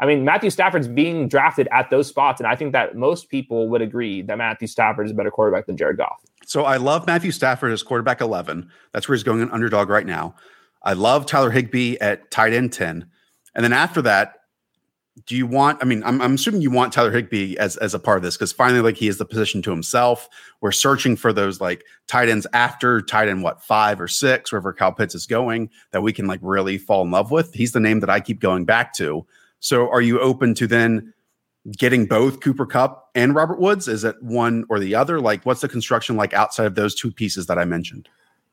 I 0.00 0.06
mean, 0.06 0.24
Matthew 0.24 0.50
Stafford's 0.50 0.86
being 0.86 1.28
drafted 1.28 1.68
at 1.72 1.90
those 1.90 2.06
spots, 2.06 2.40
and 2.40 2.46
I 2.46 2.54
think 2.54 2.72
that 2.72 2.96
most 2.96 3.28
people 3.28 3.68
would 3.68 3.82
agree 3.82 4.22
that 4.22 4.38
Matthew 4.38 4.68
Stafford 4.68 5.06
is 5.06 5.12
a 5.12 5.14
better 5.14 5.30
quarterback 5.30 5.66
than 5.66 5.76
Jared 5.76 5.96
Goff. 5.96 6.20
So 6.44 6.64
I 6.64 6.76
love 6.76 7.06
Matthew 7.06 7.32
Stafford 7.32 7.72
as 7.72 7.82
quarterback 7.82 8.20
11. 8.20 8.70
That's 8.92 9.08
where 9.08 9.16
he's 9.16 9.24
going 9.24 9.42
an 9.42 9.50
underdog 9.50 9.88
right 9.88 10.06
now. 10.06 10.36
I 10.84 10.92
love 10.92 11.26
Tyler 11.26 11.50
Higbee 11.50 11.96
at 12.00 12.30
tight 12.30 12.52
end 12.52 12.72
10. 12.72 13.08
And 13.54 13.64
then 13.64 13.72
after 13.72 14.00
that, 14.02 14.37
do 15.26 15.36
you 15.36 15.46
want? 15.46 15.78
I 15.82 15.84
mean, 15.84 16.02
I'm, 16.04 16.20
I'm 16.20 16.34
assuming 16.34 16.60
you 16.60 16.70
want 16.70 16.92
Tyler 16.92 17.10
Higbee 17.10 17.56
as 17.56 17.76
as 17.78 17.94
a 17.94 17.98
part 17.98 18.18
of 18.18 18.22
this 18.22 18.36
because 18.36 18.52
finally, 18.52 18.80
like 18.80 18.96
he 18.96 19.08
is 19.08 19.18
the 19.18 19.24
position 19.24 19.62
to 19.62 19.70
himself. 19.70 20.28
We're 20.60 20.72
searching 20.72 21.16
for 21.16 21.32
those 21.32 21.60
like 21.60 21.84
tight 22.06 22.28
ends 22.28 22.46
after 22.52 23.00
tight 23.00 23.28
end 23.28 23.42
what 23.42 23.62
five 23.62 24.00
or 24.00 24.08
six, 24.08 24.52
wherever 24.52 24.72
Kyle 24.72 24.92
Pitts 24.92 25.14
is 25.14 25.26
going, 25.26 25.70
that 25.92 26.02
we 26.02 26.12
can 26.12 26.26
like 26.26 26.40
really 26.42 26.78
fall 26.78 27.02
in 27.02 27.10
love 27.10 27.30
with. 27.30 27.54
He's 27.54 27.72
the 27.72 27.80
name 27.80 28.00
that 28.00 28.10
I 28.10 28.20
keep 28.20 28.40
going 28.40 28.64
back 28.64 28.92
to. 28.94 29.26
So, 29.60 29.90
are 29.90 30.02
you 30.02 30.20
open 30.20 30.54
to 30.54 30.66
then 30.66 31.12
getting 31.76 32.06
both 32.06 32.40
Cooper 32.40 32.66
Kupp 32.66 33.10
and 33.14 33.34
Robert 33.34 33.60
Woods? 33.60 33.88
Is 33.88 34.04
it 34.04 34.22
one 34.22 34.64
or 34.68 34.78
the 34.78 34.94
other? 34.94 35.20
Like, 35.20 35.44
what's 35.44 35.60
the 35.60 35.68
construction 35.68 36.16
like 36.16 36.32
outside 36.32 36.66
of 36.66 36.74
those 36.74 36.94
two 36.94 37.10
pieces 37.10 37.46
that 37.46 37.58
I 37.58 37.64
mentioned? 37.64 38.08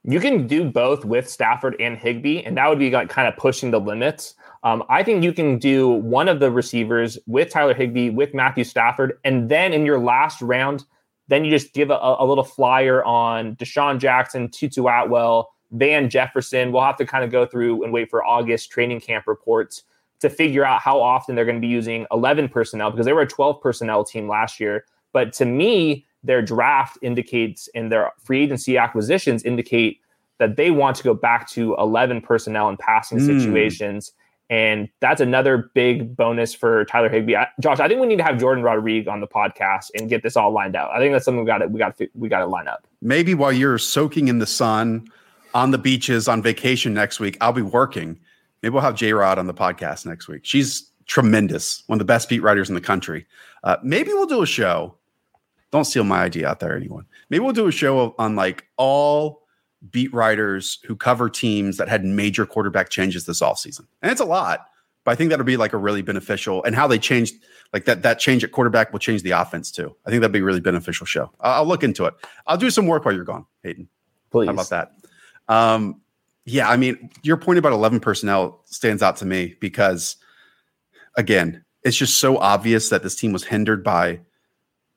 You 0.08 0.20
can 0.20 0.46
do 0.46 0.64
both 0.64 1.04
with 1.04 1.28
Stafford 1.28 1.74
and 1.80 1.98
Higbee, 1.98 2.42
and 2.44 2.56
that 2.56 2.68
would 2.68 2.78
be 2.78 2.90
like 2.90 3.08
kind 3.08 3.26
of 3.26 3.36
pushing 3.36 3.72
the 3.72 3.80
limits. 3.80 4.34
Um, 4.62 4.84
I 4.88 5.02
think 5.02 5.24
you 5.24 5.32
can 5.32 5.58
do 5.58 5.88
one 5.88 6.28
of 6.28 6.38
the 6.38 6.48
receivers 6.48 7.18
with 7.26 7.50
Tyler 7.50 7.74
Higbee, 7.74 8.10
with 8.10 8.32
Matthew 8.32 8.62
Stafford, 8.62 9.18
and 9.24 9.48
then 9.48 9.72
in 9.72 9.84
your 9.84 9.98
last 9.98 10.40
round, 10.40 10.84
then 11.26 11.44
you 11.44 11.50
just 11.50 11.74
give 11.74 11.90
a, 11.90 11.98
a 12.00 12.24
little 12.24 12.44
flyer 12.44 13.04
on 13.04 13.56
DeSean 13.56 13.98
Jackson, 13.98 14.48
Tutu 14.48 14.86
Atwell, 14.86 15.52
Van 15.72 16.08
Jefferson. 16.08 16.70
We'll 16.70 16.84
have 16.84 16.96
to 16.98 17.06
kind 17.06 17.24
of 17.24 17.32
go 17.32 17.44
through 17.44 17.82
and 17.82 17.92
wait 17.92 18.08
for 18.08 18.24
August 18.24 18.70
training 18.70 19.00
camp 19.00 19.26
reports 19.26 19.82
to 20.20 20.30
figure 20.30 20.64
out 20.64 20.80
how 20.80 21.00
often 21.00 21.34
they're 21.34 21.44
going 21.44 21.56
to 21.56 21.60
be 21.60 21.66
using 21.66 22.06
11 22.12 22.48
personnel 22.48 22.92
because 22.92 23.06
they 23.06 23.12
were 23.12 23.22
a 23.22 23.26
12 23.26 23.60
personnel 23.60 24.04
team 24.04 24.28
last 24.28 24.60
year. 24.60 24.84
But 25.12 25.32
to 25.34 25.44
me, 25.44 26.06
their 26.26 26.42
draft 26.42 26.98
indicates 27.02 27.68
and 27.74 27.90
their 27.90 28.12
free 28.18 28.42
agency 28.42 28.76
acquisitions 28.76 29.42
indicate 29.44 30.00
that 30.38 30.56
they 30.56 30.70
want 30.70 30.96
to 30.96 31.02
go 31.02 31.14
back 31.14 31.48
to 31.50 31.74
11 31.78 32.20
personnel 32.20 32.68
in 32.68 32.76
passing 32.76 33.18
mm. 33.18 33.40
situations. 33.40 34.12
And 34.48 34.88
that's 35.00 35.20
another 35.20 35.70
big 35.74 36.14
bonus 36.16 36.54
for 36.54 36.84
Tyler 36.84 37.08
Higbee. 37.08 37.34
I, 37.34 37.48
Josh, 37.60 37.80
I 37.80 37.88
think 37.88 38.00
we 38.00 38.06
need 38.06 38.18
to 38.18 38.24
have 38.24 38.36
Jourdan 38.36 38.62
Rodrigue 38.62 39.08
on 39.08 39.20
the 39.20 39.26
podcast 39.26 39.90
and 39.94 40.08
get 40.08 40.22
this 40.22 40.36
all 40.36 40.52
lined 40.52 40.76
out. 40.76 40.90
I 40.90 40.98
think 40.98 41.12
that's 41.12 41.24
something 41.24 41.40
we 41.40 41.46
got 41.46 41.58
to 41.58 41.66
we 41.66 41.78
got 41.78 41.96
to 41.98 42.08
we 42.14 42.28
got 42.28 42.40
to 42.40 42.46
line 42.46 42.68
up. 42.68 42.86
Maybe 43.02 43.34
while 43.34 43.52
you're 43.52 43.78
soaking 43.78 44.28
in 44.28 44.38
the 44.38 44.46
sun 44.46 45.08
on 45.54 45.72
the 45.72 45.78
beaches 45.78 46.28
on 46.28 46.42
vacation 46.42 46.94
next 46.94 47.18
week, 47.18 47.36
I'll 47.40 47.52
be 47.52 47.62
working. 47.62 48.20
Maybe 48.62 48.72
we'll 48.72 48.82
have 48.82 48.94
J 48.94 49.12
Rod 49.12 49.38
on 49.38 49.46
the 49.46 49.54
podcast 49.54 50.06
next 50.06 50.28
week. 50.28 50.42
She's 50.44 50.90
tremendous, 51.06 51.82
one 51.86 51.96
of 51.96 52.00
the 52.00 52.04
best 52.04 52.28
beat 52.28 52.40
writers 52.40 52.68
in 52.68 52.74
the 52.74 52.80
country. 52.80 53.26
Uh, 53.64 53.76
maybe 53.82 54.12
we'll 54.12 54.26
do 54.26 54.42
a 54.42 54.46
show. 54.46 54.94
Don't 55.72 55.84
steal 55.84 56.04
my 56.04 56.20
idea 56.20 56.48
out 56.48 56.60
there, 56.60 56.76
anyone. 56.76 57.06
Maybe 57.28 57.44
we'll 57.44 57.52
do 57.52 57.66
a 57.66 57.72
show 57.72 58.14
on 58.18 58.36
like 58.36 58.66
all 58.76 59.42
beat 59.90 60.12
writers 60.12 60.78
who 60.84 60.96
cover 60.96 61.28
teams 61.28 61.76
that 61.76 61.88
had 61.88 62.04
major 62.04 62.46
quarterback 62.46 62.88
changes 62.88 63.26
this 63.26 63.40
offseason. 63.40 63.86
And 64.02 64.10
it's 64.10 64.20
a 64.20 64.24
lot, 64.24 64.66
but 65.04 65.12
I 65.12 65.14
think 65.14 65.30
that'll 65.30 65.44
be 65.44 65.56
like 65.56 65.72
a 65.72 65.78
really 65.78 66.02
beneficial 66.02 66.62
and 66.64 66.74
how 66.74 66.86
they 66.86 66.98
changed 66.98 67.34
like 67.72 67.84
that 67.84 68.02
that 68.02 68.18
change 68.18 68.44
at 68.44 68.52
quarterback 68.52 68.92
will 68.92 68.98
change 68.98 69.22
the 69.22 69.32
offense 69.32 69.70
too. 69.70 69.94
I 70.06 70.10
think 70.10 70.20
that'd 70.20 70.32
be 70.32 70.38
a 70.38 70.44
really 70.44 70.60
beneficial 70.60 71.06
show. 71.06 71.30
I'll, 71.40 71.54
I'll 71.54 71.66
look 71.66 71.82
into 71.82 72.04
it. 72.06 72.14
I'll 72.46 72.56
do 72.56 72.70
some 72.70 72.86
work 72.86 73.04
while 73.04 73.14
you're 73.14 73.24
gone, 73.24 73.46
Hayden. 73.62 73.88
Please. 74.30 74.46
How 74.46 74.52
about 74.52 74.70
that? 74.70 74.92
Um, 75.48 76.00
yeah, 76.44 76.68
I 76.68 76.76
mean, 76.76 77.10
your 77.22 77.36
point 77.36 77.58
about 77.58 77.72
11 77.72 78.00
personnel 78.00 78.62
stands 78.66 79.02
out 79.02 79.16
to 79.16 79.26
me 79.26 79.56
because 79.60 80.16
again, 81.16 81.64
it's 81.82 81.96
just 81.96 82.18
so 82.18 82.38
obvious 82.38 82.88
that 82.88 83.02
this 83.02 83.16
team 83.16 83.32
was 83.32 83.44
hindered 83.44 83.82
by 83.84 84.20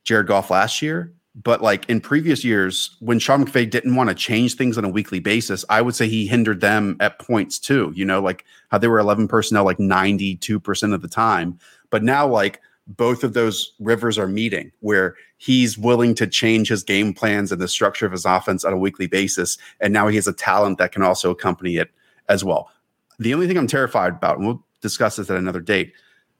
Jared 0.03 0.27
Goff 0.27 0.49
last 0.49 0.81
year 0.81 1.13
but 1.41 1.61
like 1.61 1.89
in 1.89 2.01
previous 2.01 2.43
years, 2.43 2.95
when 2.99 3.19
Sean 3.19 3.45
McVay 3.45 3.69
didn't 3.69 3.95
want 3.95 4.09
to 4.09 4.15
change 4.15 4.55
things 4.55 4.77
on 4.77 4.85
a 4.85 4.89
weekly 4.89 5.19
basis, 5.19 5.63
I 5.69 5.81
would 5.81 5.95
say 5.95 6.07
he 6.07 6.27
hindered 6.27 6.61
them 6.61 6.97
at 6.99 7.19
points 7.19 7.59
too. 7.59 7.93
You 7.95 8.05
know, 8.05 8.21
like 8.21 8.45
how 8.69 8.77
they 8.77 8.87
were 8.87 8.99
11 8.99 9.27
personnel 9.27 9.63
like 9.63 9.77
92% 9.77 10.93
of 10.93 11.01
the 11.01 11.07
time. 11.07 11.59
But 11.89 12.03
now, 12.03 12.27
like, 12.27 12.61
both 12.87 13.23
of 13.23 13.33
those 13.33 13.73
rivers 13.79 14.17
are 14.17 14.27
meeting 14.27 14.71
where 14.79 15.15
he's 15.37 15.77
willing 15.77 16.15
to 16.15 16.25
change 16.25 16.69
his 16.69 16.83
game 16.83 17.13
plans 17.13 17.51
and 17.51 17.61
the 17.61 17.67
structure 17.67 18.07
of 18.07 18.11
his 18.11 18.25
offense 18.25 18.65
on 18.65 18.73
a 18.73 18.77
weekly 18.77 19.05
basis. 19.05 19.59
And 19.79 19.93
now 19.93 20.07
he 20.07 20.15
has 20.15 20.27
a 20.27 20.33
talent 20.33 20.79
that 20.79 20.91
can 20.91 21.03
also 21.03 21.29
accompany 21.29 21.77
it 21.77 21.91
as 22.29 22.43
well. 22.43 22.71
The 23.19 23.33
only 23.35 23.45
thing 23.45 23.57
I'm 23.57 23.67
terrified 23.67 24.13
about, 24.13 24.39
and 24.39 24.47
we'll 24.47 24.65
discuss 24.81 25.17
this 25.17 25.29
at 25.29 25.37
another 25.37 25.59
date, 25.59 25.93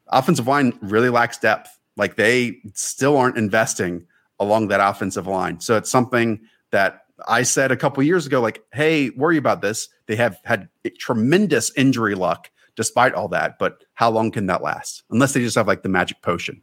offensive 0.08 0.48
line 0.48 0.76
really 0.82 1.08
lacks 1.08 1.38
depth. 1.38 1.78
Like 2.00 2.16
they 2.16 2.56
still 2.72 3.18
aren't 3.18 3.36
investing 3.36 4.06
along 4.38 4.68
that 4.68 4.80
offensive 4.80 5.26
line. 5.26 5.60
So 5.60 5.76
it's 5.76 5.90
something 5.90 6.40
that 6.70 7.02
I 7.28 7.42
said 7.42 7.70
a 7.70 7.76
couple 7.76 8.02
years 8.02 8.26
ago, 8.26 8.40
like, 8.40 8.64
hey, 8.72 9.10
worry 9.10 9.36
about 9.36 9.60
this. 9.60 9.90
They 10.06 10.16
have 10.16 10.38
had 10.44 10.70
tremendous 10.98 11.70
injury 11.76 12.14
luck 12.14 12.50
despite 12.74 13.12
all 13.12 13.28
that, 13.28 13.58
but 13.58 13.84
how 13.92 14.10
long 14.10 14.30
can 14.30 14.46
that 14.46 14.62
last? 14.62 15.02
Unless 15.10 15.34
they 15.34 15.40
just 15.40 15.56
have 15.56 15.66
like 15.66 15.82
the 15.82 15.90
magic 15.90 16.22
potion 16.22 16.62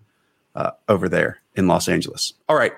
uh, 0.56 0.72
over 0.90 1.08
there 1.08 1.38
in 1.56 1.68
Los 1.68 1.88
Angeles. 1.88 2.34
All 2.50 2.56
right. 2.56 2.74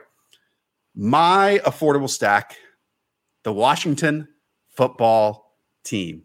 My 0.93 1.61
affordable 1.65 2.09
stack, 2.09 2.57
the 3.43 3.53
Washington 3.53 4.27
football 4.67 5.55
team. 5.85 6.23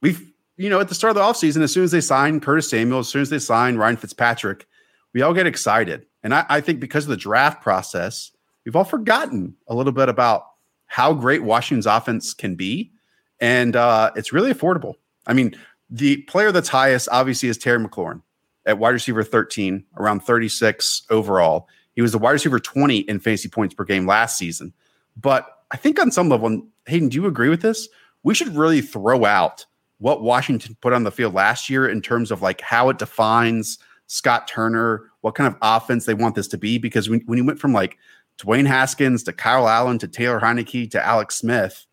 We've, 0.00 0.30
you 0.56 0.70
know, 0.70 0.78
at 0.78 0.88
the 0.88 0.94
start 0.94 1.10
of 1.10 1.16
the 1.16 1.22
offseason, 1.22 1.62
as 1.62 1.72
soon 1.72 1.82
as 1.82 1.90
they 1.90 2.00
sign 2.00 2.38
Curtis 2.38 2.70
Samuel, 2.70 3.00
as 3.00 3.08
soon 3.08 3.22
as 3.22 3.30
they 3.30 3.40
sign 3.40 3.74
Ryan 3.74 3.96
Fitzpatrick, 3.96 4.68
we 5.14 5.22
all 5.22 5.32
get 5.32 5.46
excited. 5.46 6.04
And 6.22 6.34
I, 6.34 6.44
I 6.48 6.60
think 6.60 6.80
because 6.80 7.04
of 7.04 7.10
the 7.10 7.16
draft 7.16 7.62
process, 7.62 8.32
we've 8.64 8.76
all 8.76 8.84
forgotten 8.84 9.54
a 9.68 9.74
little 9.74 9.92
bit 9.92 10.10
about 10.10 10.44
how 10.86 11.14
great 11.14 11.42
Washington's 11.42 11.86
offense 11.86 12.34
can 12.34 12.56
be. 12.56 12.92
And 13.40 13.74
uh, 13.76 14.10
it's 14.16 14.32
really 14.32 14.52
affordable. 14.52 14.94
I 15.26 15.32
mean, 15.32 15.56
the 15.88 16.18
player 16.22 16.52
that's 16.52 16.68
highest 16.68 17.08
obviously 17.10 17.48
is 17.48 17.56
Terry 17.56 17.82
McLaurin 17.82 18.20
at 18.66 18.78
wide 18.78 18.90
receiver 18.90 19.22
13, 19.22 19.84
around 19.96 20.20
36 20.20 21.02
overall. 21.10 21.68
He 21.94 22.02
was 22.02 22.12
the 22.12 22.18
wide 22.18 22.32
receiver 22.32 22.58
20 22.58 22.98
in 22.98 23.20
fantasy 23.20 23.48
points 23.48 23.74
per 23.74 23.84
game 23.84 24.06
last 24.06 24.36
season. 24.36 24.72
But 25.16 25.46
I 25.70 25.76
think 25.76 26.00
on 26.00 26.10
some 26.10 26.28
level, 26.28 26.62
Hayden, 26.86 27.08
do 27.08 27.16
you 27.16 27.26
agree 27.26 27.48
with 27.48 27.62
this? 27.62 27.88
We 28.22 28.34
should 28.34 28.56
really 28.56 28.80
throw 28.80 29.24
out 29.24 29.66
what 29.98 30.22
Washington 30.22 30.76
put 30.80 30.92
on 30.92 31.04
the 31.04 31.12
field 31.12 31.34
last 31.34 31.70
year 31.70 31.88
in 31.88 32.02
terms 32.02 32.30
of 32.30 32.42
like 32.42 32.60
how 32.60 32.88
it 32.88 32.98
defines 32.98 33.78
Scott 34.06 34.48
Turner, 34.48 35.10
what 35.20 35.34
kind 35.34 35.52
of 35.52 35.58
offense 35.62 36.06
they 36.06 36.14
want 36.14 36.34
this 36.34 36.48
to 36.48 36.58
be. 36.58 36.78
Because 36.78 37.08
when, 37.08 37.20
when 37.26 37.38
you 37.38 37.44
went 37.44 37.58
from 37.58 37.72
like 37.72 37.98
Dwayne 38.38 38.66
Haskins 38.66 39.22
to 39.24 39.32
Kyle 39.32 39.68
Allen 39.68 39.98
to 39.98 40.08
Taylor 40.08 40.40
Heinicke 40.40 40.90
to 40.90 41.04
Alex 41.04 41.36
Smith, 41.36 41.86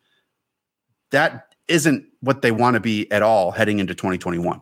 that 1.12 1.56
isn't 1.68 2.06
what 2.22 2.42
they 2.42 2.52
want 2.52 2.76
to 2.76 2.80
be 2.80 3.12
at 3.12 3.22
all 3.22 3.52
heading 3.52 3.80
into 3.80 3.96
2021. 3.96 4.62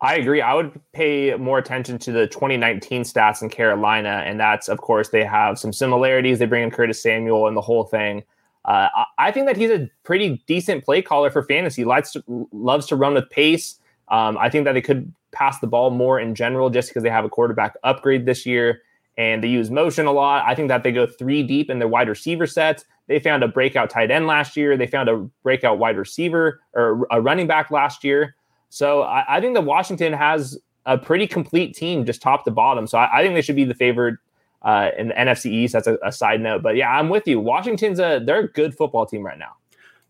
I 0.00 0.14
agree. 0.14 0.40
I 0.40 0.54
would 0.54 0.80
pay 0.92 1.34
more 1.34 1.58
attention 1.58 1.98
to 1.98 2.12
the 2.12 2.26
2019 2.28 3.02
stats 3.02 3.42
in 3.42 3.48
Carolina, 3.48 4.22
and 4.24 4.38
that's 4.38 4.68
of 4.68 4.78
course 4.78 5.08
they 5.08 5.24
have 5.24 5.58
some 5.58 5.72
similarities. 5.72 6.38
They 6.38 6.46
bring 6.46 6.62
in 6.62 6.70
Curtis 6.70 7.02
Samuel 7.02 7.48
and 7.48 7.56
the 7.56 7.60
whole 7.60 7.84
thing. 7.84 8.22
Uh, 8.64 8.88
I 9.16 9.32
think 9.32 9.46
that 9.46 9.56
he's 9.56 9.70
a 9.70 9.88
pretty 10.04 10.42
decent 10.46 10.84
play 10.84 11.02
caller 11.02 11.30
for 11.30 11.42
fantasy. 11.42 11.84
Likes 11.84 12.12
to, 12.12 12.48
loves 12.52 12.86
to 12.86 12.96
run 12.96 13.14
with 13.14 13.28
pace. 13.30 13.80
Um, 14.08 14.36
I 14.38 14.50
think 14.50 14.66
that 14.66 14.72
they 14.72 14.82
could 14.82 15.12
pass 15.32 15.58
the 15.60 15.66
ball 15.66 15.90
more 15.90 16.18
in 16.18 16.34
general 16.34 16.70
just 16.70 16.88
because 16.88 17.02
they 17.02 17.10
have 17.10 17.24
a 17.24 17.28
quarterback 17.28 17.76
upgrade 17.84 18.26
this 18.26 18.46
year 18.46 18.82
and 19.16 19.42
they 19.42 19.48
use 19.48 19.70
motion 19.70 20.06
a 20.06 20.12
lot. 20.12 20.44
I 20.46 20.54
think 20.54 20.68
that 20.68 20.84
they 20.84 20.92
go 20.92 21.06
three 21.06 21.42
deep 21.42 21.70
in 21.70 21.78
their 21.80 21.88
wide 21.88 22.08
receiver 22.08 22.46
sets. 22.46 22.84
They 23.08 23.18
found 23.18 23.42
a 23.42 23.48
breakout 23.48 23.90
tight 23.90 24.10
end 24.10 24.26
last 24.26 24.56
year. 24.56 24.76
They 24.76 24.86
found 24.86 25.08
a 25.08 25.28
breakout 25.42 25.78
wide 25.78 25.96
receiver 25.96 26.60
or 26.74 27.06
a 27.10 27.20
running 27.20 27.46
back 27.46 27.70
last 27.70 28.04
year. 28.04 28.36
So 28.68 29.02
I, 29.02 29.36
I 29.36 29.40
think 29.40 29.54
that 29.54 29.62
Washington 29.62 30.12
has 30.12 30.58
a 30.86 30.96
pretty 30.96 31.26
complete 31.26 31.74
team, 31.74 32.04
just 32.04 32.22
top 32.22 32.44
to 32.44 32.50
bottom. 32.50 32.86
So 32.86 32.98
I, 32.98 33.18
I 33.18 33.22
think 33.22 33.34
they 33.34 33.42
should 33.42 33.56
be 33.56 33.64
the 33.64 33.74
favored 33.74 34.18
uh, 34.62 34.90
in 34.96 35.08
the 35.08 35.14
NFC 35.14 35.46
East. 35.46 35.72
That's 35.72 35.86
a, 35.86 35.98
a, 36.04 36.12
side 36.12 36.40
note, 36.40 36.62
but 36.62 36.76
yeah, 36.76 36.90
I'm 36.90 37.08
with 37.08 37.26
you. 37.26 37.40
Washington's 37.40 38.00
a 38.00 38.20
they're 38.24 38.40
a 38.40 38.48
good 38.48 38.76
football 38.76 39.06
team 39.06 39.24
right 39.24 39.38
now. 39.38 39.52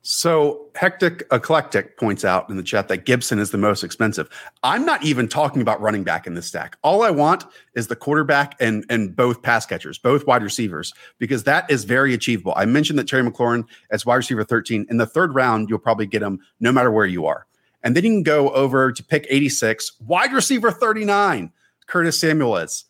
So 0.02 0.70
Hectic 0.74 1.26
Eclectic 1.32 1.98
points 1.98 2.24
out 2.24 2.48
in 2.48 2.56
the 2.56 2.62
chat 2.62 2.88
that 2.88 3.04
Gibson 3.04 3.38
is 3.38 3.50
the 3.50 3.58
most 3.58 3.82
expensive. 3.82 4.28
I'm 4.62 4.86
not 4.86 5.04
even 5.04 5.28
talking 5.28 5.60
about 5.60 5.80
running 5.80 6.04
back 6.04 6.26
in 6.26 6.34
this 6.34 6.46
stack. 6.46 6.78
All 6.82 7.02
I 7.02 7.10
want 7.10 7.44
is 7.74 7.88
the 7.88 7.96
quarterback 7.96 8.54
and 8.60 8.84
and 8.88 9.14
both 9.14 9.42
pass 9.42 9.66
catchers, 9.66 9.98
both 9.98 10.26
wide 10.26 10.42
receivers, 10.42 10.94
because 11.18 11.44
that 11.44 11.70
is 11.70 11.84
very 11.84 12.14
achievable. 12.14 12.54
I 12.56 12.64
mentioned 12.64 12.98
that 12.98 13.08
Terry 13.08 13.28
McLaurin 13.28 13.64
as 13.90 14.06
wide 14.06 14.16
receiver 14.16 14.44
13 14.44 14.86
in 14.88 14.96
the 14.96 15.06
third 15.06 15.34
round, 15.34 15.68
you'll 15.68 15.78
probably 15.78 16.06
get 16.06 16.22
him 16.22 16.40
no 16.60 16.72
matter 16.72 16.90
where 16.90 17.06
you 17.06 17.26
are. 17.26 17.46
And 17.82 17.96
then 17.96 18.04
you 18.04 18.10
can 18.10 18.22
go 18.22 18.50
over 18.50 18.92
to 18.92 19.04
pick 19.04 19.26
86, 19.28 19.92
wide 20.00 20.32
receiver 20.32 20.70
39, 20.70 21.52
Curtis 21.86 22.20
Samuel 22.20 22.56
is. 22.58 22.84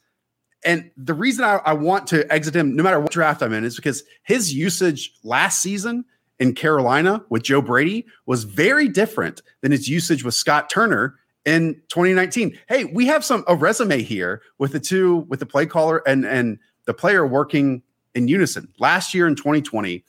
And 0.65 0.91
the 0.97 1.15
reason 1.15 1.45
I, 1.45 1.61
I 1.65 1.73
want 1.73 2.09
to 2.09 2.31
exit 2.33 2.55
him, 2.55 2.75
no 2.75 2.83
matter 2.83 2.99
what 2.99 3.13
draft 3.13 3.43
I'm 3.43 3.53
in, 3.53 3.65
is 3.65 3.77
because 3.77 4.03
his 4.23 4.53
usage 4.53 5.13
last 5.23 5.63
season 5.63 6.05
in 6.39 6.55
Carolina 6.55 7.25
with 7.29 7.43
Joe 7.43 7.61
Brady 7.61 8.07
was 8.27 8.45
very 8.45 8.89
different 8.89 9.43
than 9.61 9.73
his 9.73 9.89
usage 9.89 10.25
with 10.25 10.35
Scott 10.35 10.71
Turner 10.71 11.17
in 11.45 11.75
2019. 11.89 12.59
Hey, 12.69 12.85
we 12.85 13.07
have 13.07 13.25
some 13.25 13.45
a 13.49 13.57
resume 13.57 14.03
here 14.03 14.43
with 14.59 14.73
the 14.73 14.81
two 14.81 15.27
with 15.29 15.41
the 15.41 15.47
play 15.47 15.67
caller 15.67 16.03
and 16.07 16.25
and 16.25 16.59
the 16.85 16.95
player 16.95 17.27
working 17.27 17.83
in 18.15 18.29
unison. 18.29 18.69
Last 18.79 19.15
year 19.15 19.27
in 19.27 19.35
2020, 19.35 20.05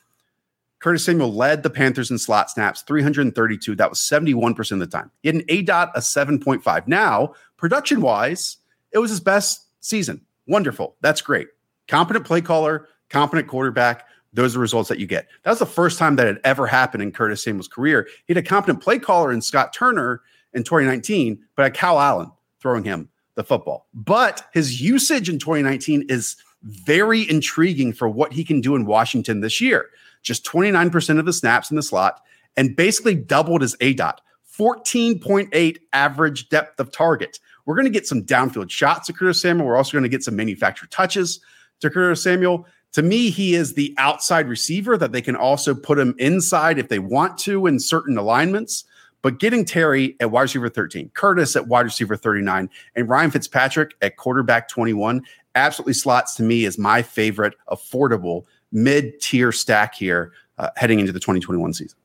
Curtis 0.80 1.06
Samuel 1.06 1.34
led 1.34 1.64
the 1.64 1.70
Panthers 1.70 2.10
in 2.10 2.18
slot 2.18 2.50
snaps, 2.50 2.82
332. 2.84 3.76
That 3.76 3.90
was 3.90 4.00
71% 4.00 4.72
of 4.72 4.80
the 4.80 4.88
time. 4.88 5.12
He 5.22 5.28
had 5.28 5.36
an 5.36 5.42
aDOT, 5.44 5.92
a 5.94 6.00
7.5. 6.00 6.88
Now, 6.88 7.34
production 7.58 8.02
wise, 8.02 8.58
it 8.92 9.00
was 9.00 9.10
his 9.10 9.20
best 9.20 9.68
season. 9.82 10.22
Wonderful. 10.48 10.96
That's 11.02 11.22
great. 11.22 11.48
Competent 11.88 12.26
play 12.26 12.42
caller, 12.42 12.88
competent 13.10 13.48
quarterback. 13.48 14.06
Those 14.34 14.54
are 14.54 14.58
the 14.58 14.62
results 14.62 14.90
that 14.90 15.00
you 15.00 15.08
get. 15.08 15.28
That 15.44 15.52
was 15.52 15.60
the 15.60 15.66
first 15.66 15.98
time 15.98 16.16
that 16.18 16.28
had 16.28 16.40
ever 16.44 16.68
happened 16.68 17.04
in 17.04 17.12
Curtis 17.12 17.44
Samuel's 17.44 17.68
career. 17.68 18.08
He 18.26 18.34
had 18.34 18.44
a 18.44 18.48
competent 18.48 18.82
play 18.82 19.00
caller 19.00 19.32
in 19.32 19.42
Scott 19.42 19.74
Turner 19.74 20.22
in 20.54 20.64
2019, 20.64 21.40
but 21.56 21.64
had 21.64 21.74
Kyle 21.74 22.00
Allen 22.00 22.32
throwing 22.60 22.84
him 22.84 23.10
the 23.36 23.44
football. 23.44 23.88
But 23.94 24.48
his 24.54 24.82
usage 24.82 25.30
in 25.30 25.40
2019 25.40 26.06
is 26.10 26.36
very 26.64 27.30
intriguing 27.30 27.94
for 27.94 28.10
what 28.10 28.34
he 28.34 28.44
can 28.44 28.62
do 28.62 28.76
in 28.76 28.86
Washington 28.86 29.42
this 29.42 29.62
year 29.62 29.90
just 30.22 30.46
29% 30.46 31.20
of 31.20 31.26
the 31.26 31.34
snaps 31.34 31.70
in 31.70 31.76
the 31.76 31.84
slot, 31.84 32.22
and 32.58 32.76
basically 32.76 33.16
doubled 33.16 33.62
his 33.62 33.76
aDOT, 33.78 34.18
14.8 34.58 35.78
average 35.94 36.50
depth 36.50 36.80
of 36.80 36.92
target. 36.92 37.40
We're 37.66 37.76
going 37.76 37.86
to 37.86 37.92
get 37.92 38.08
some 38.08 38.24
downfield 38.24 38.70
shots 38.70 39.08
to 39.08 39.14
Curtis 39.14 39.42
Samuel. 39.42 39.68
We're 39.68 39.78
also 39.78 39.94
going 39.94 40.04
to 40.04 40.10
get 40.10 40.24
some 40.24 40.36
manufactured 40.36 40.92
touches 40.92 41.40
to 41.80 41.90
Curtis 41.90 42.24
Samuel. 42.24 42.66
To 42.94 43.04
me, 43.04 43.30
he 43.30 43.54
is 43.54 43.74
the 43.74 43.94
outside 43.98 44.48
receiver 44.48 44.98
that 44.98 45.12
they 45.12 45.22
can 45.22 45.36
also 45.36 45.76
put 45.76 46.00
him 46.00 46.16
inside 46.18 46.80
if 46.80 46.90
they 46.90 47.00
want 47.00 47.38
to 47.40 47.68
in 47.68 47.80
certain 47.80 48.18
alignments. 48.18 48.84
But 49.22 49.40
getting 49.40 49.66
Terry 49.66 50.16
at 50.20 50.32
wide 50.32 50.44
receiver 50.44 50.70
13, 50.70 51.12
Curtis 51.14 51.56
at 51.56 51.68
wide 51.68 51.86
receiver 51.86 52.16
39, 52.16 52.70
and 52.96 53.10
Ryan 53.10 53.32
Fitzpatrick 53.32 53.94
at 54.02 54.16
quarterback 54.16 54.70
21 54.70 55.22
absolutely 55.56 55.94
slots 55.94 56.36
to 56.36 56.44
me 56.44 56.66
as 56.66 56.78
my 56.78 57.02
favorite 57.02 57.54
affordable 57.70 58.46
mid 58.72 59.20
tier 59.20 59.52
stack 59.52 59.94
here 59.96 60.32
uh, 60.58 60.70
heading 60.78 61.00
into 61.00 61.12
the 61.12 61.20
2021 61.20 61.74
season. 61.74 61.98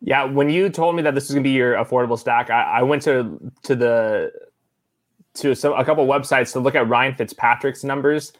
Yeah, 0.00 0.24
when 0.24 0.50
you 0.50 0.68
told 0.68 0.96
me 0.96 1.02
that 1.02 1.14
this 1.14 1.24
is 1.24 1.30
going 1.30 1.44
to 1.44 1.48
be 1.48 1.54
your 1.54 1.74
affordable 1.74 2.18
stack, 2.18 2.50
I, 2.50 2.62
I 2.62 2.82
went 2.82 3.02
to 3.02 3.38
to 3.62 3.76
the 3.76 4.32
to 5.34 5.54
some, 5.54 5.72
a 5.74 5.84
couple 5.84 6.06
websites 6.06 6.52
to 6.52 6.60
look 6.60 6.74
at 6.74 6.88
Ryan 6.88 7.14
Fitzpatrick's 7.14 7.84
numbers. 7.84 8.32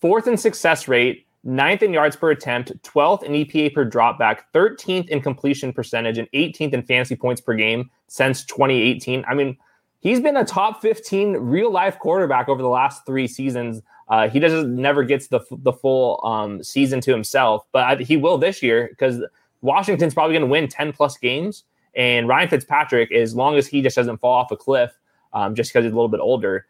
Fourth 0.00 0.26
in 0.26 0.36
success 0.36 0.88
rate, 0.88 1.26
ninth 1.44 1.82
in 1.82 1.92
yards 1.92 2.16
per 2.16 2.30
attempt, 2.30 2.82
12th 2.82 3.22
in 3.22 3.32
EPA 3.32 3.74
per 3.74 3.88
dropback, 3.88 4.40
13th 4.54 5.08
in 5.08 5.20
completion 5.20 5.72
percentage, 5.72 6.18
and 6.18 6.28
18th 6.32 6.72
in 6.72 6.82
fantasy 6.82 7.16
points 7.16 7.40
per 7.40 7.54
game 7.54 7.90
since 8.08 8.44
2018. 8.44 9.24
I 9.28 9.34
mean, 9.34 9.56
he's 10.00 10.20
been 10.20 10.36
a 10.36 10.44
top 10.44 10.80
15 10.80 11.36
real 11.36 11.70
life 11.70 11.98
quarterback 11.98 12.48
over 12.48 12.62
the 12.62 12.68
last 12.68 13.04
three 13.04 13.26
seasons. 13.26 13.82
Uh, 14.08 14.28
he 14.28 14.40
doesn't 14.40 14.74
never 14.74 15.04
gets 15.04 15.28
the 15.28 15.40
the 15.50 15.72
full 15.72 16.20
um, 16.24 16.62
season 16.64 17.00
to 17.00 17.12
himself, 17.12 17.64
but 17.70 17.84
I, 17.84 18.02
he 18.02 18.16
will 18.16 18.38
this 18.38 18.60
year 18.62 18.88
because 18.88 19.22
Washington's 19.60 20.14
probably 20.14 20.34
going 20.34 20.48
to 20.48 20.50
win 20.50 20.66
10 20.66 20.92
plus 20.92 21.16
games. 21.16 21.64
And 21.94 22.28
Ryan 22.28 22.48
Fitzpatrick, 22.48 23.12
as 23.12 23.34
long 23.34 23.56
as 23.56 23.66
he 23.66 23.82
just 23.82 23.96
doesn't 23.96 24.18
fall 24.18 24.32
off 24.32 24.50
a 24.50 24.56
cliff, 24.56 24.92
um, 25.32 25.54
just 25.54 25.70
because 25.72 25.84
he's 25.84 25.92
a 25.92 25.96
little 25.96 26.08
bit 26.08 26.20
older, 26.20 26.66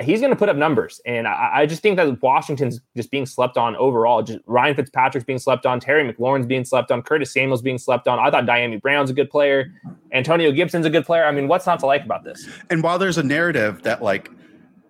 he's 0.00 0.20
going 0.20 0.30
to 0.30 0.36
put 0.36 0.48
up 0.48 0.56
numbers. 0.56 1.00
And 1.04 1.28
I, 1.28 1.50
I, 1.54 1.66
just 1.66 1.82
think 1.82 1.96
that 1.96 2.22
Washington's 2.22 2.80
just 2.96 3.10
being 3.10 3.26
slept 3.26 3.56
on 3.58 3.76
overall. 3.76 4.22
Just 4.22 4.40
Ryan 4.46 4.74
Fitzpatrick's 4.74 5.24
being 5.24 5.38
slept 5.38 5.66
on. 5.66 5.78
Terry 5.78 6.10
McLaurin's 6.10 6.46
being 6.46 6.64
slept 6.64 6.90
on. 6.90 7.02
Curtis 7.02 7.32
Samuel's 7.32 7.62
being 7.62 7.78
slept 7.78 8.08
on. 8.08 8.18
I 8.18 8.30
thought 8.30 8.44
Dyami 8.46 8.80
Brown's 8.80 9.10
a 9.10 9.14
good 9.14 9.30
player. 9.30 9.72
Antonio 10.12 10.52
Gibson's 10.52 10.86
a 10.86 10.90
good 10.90 11.04
player. 11.04 11.24
I 11.24 11.32
mean, 11.32 11.48
what's 11.48 11.66
not 11.66 11.80
to 11.80 11.86
like 11.86 12.04
about 12.04 12.24
this? 12.24 12.48
And 12.70 12.82
while 12.82 12.98
there's 12.98 13.18
a 13.18 13.22
narrative 13.22 13.82
that 13.82 14.02
like, 14.02 14.30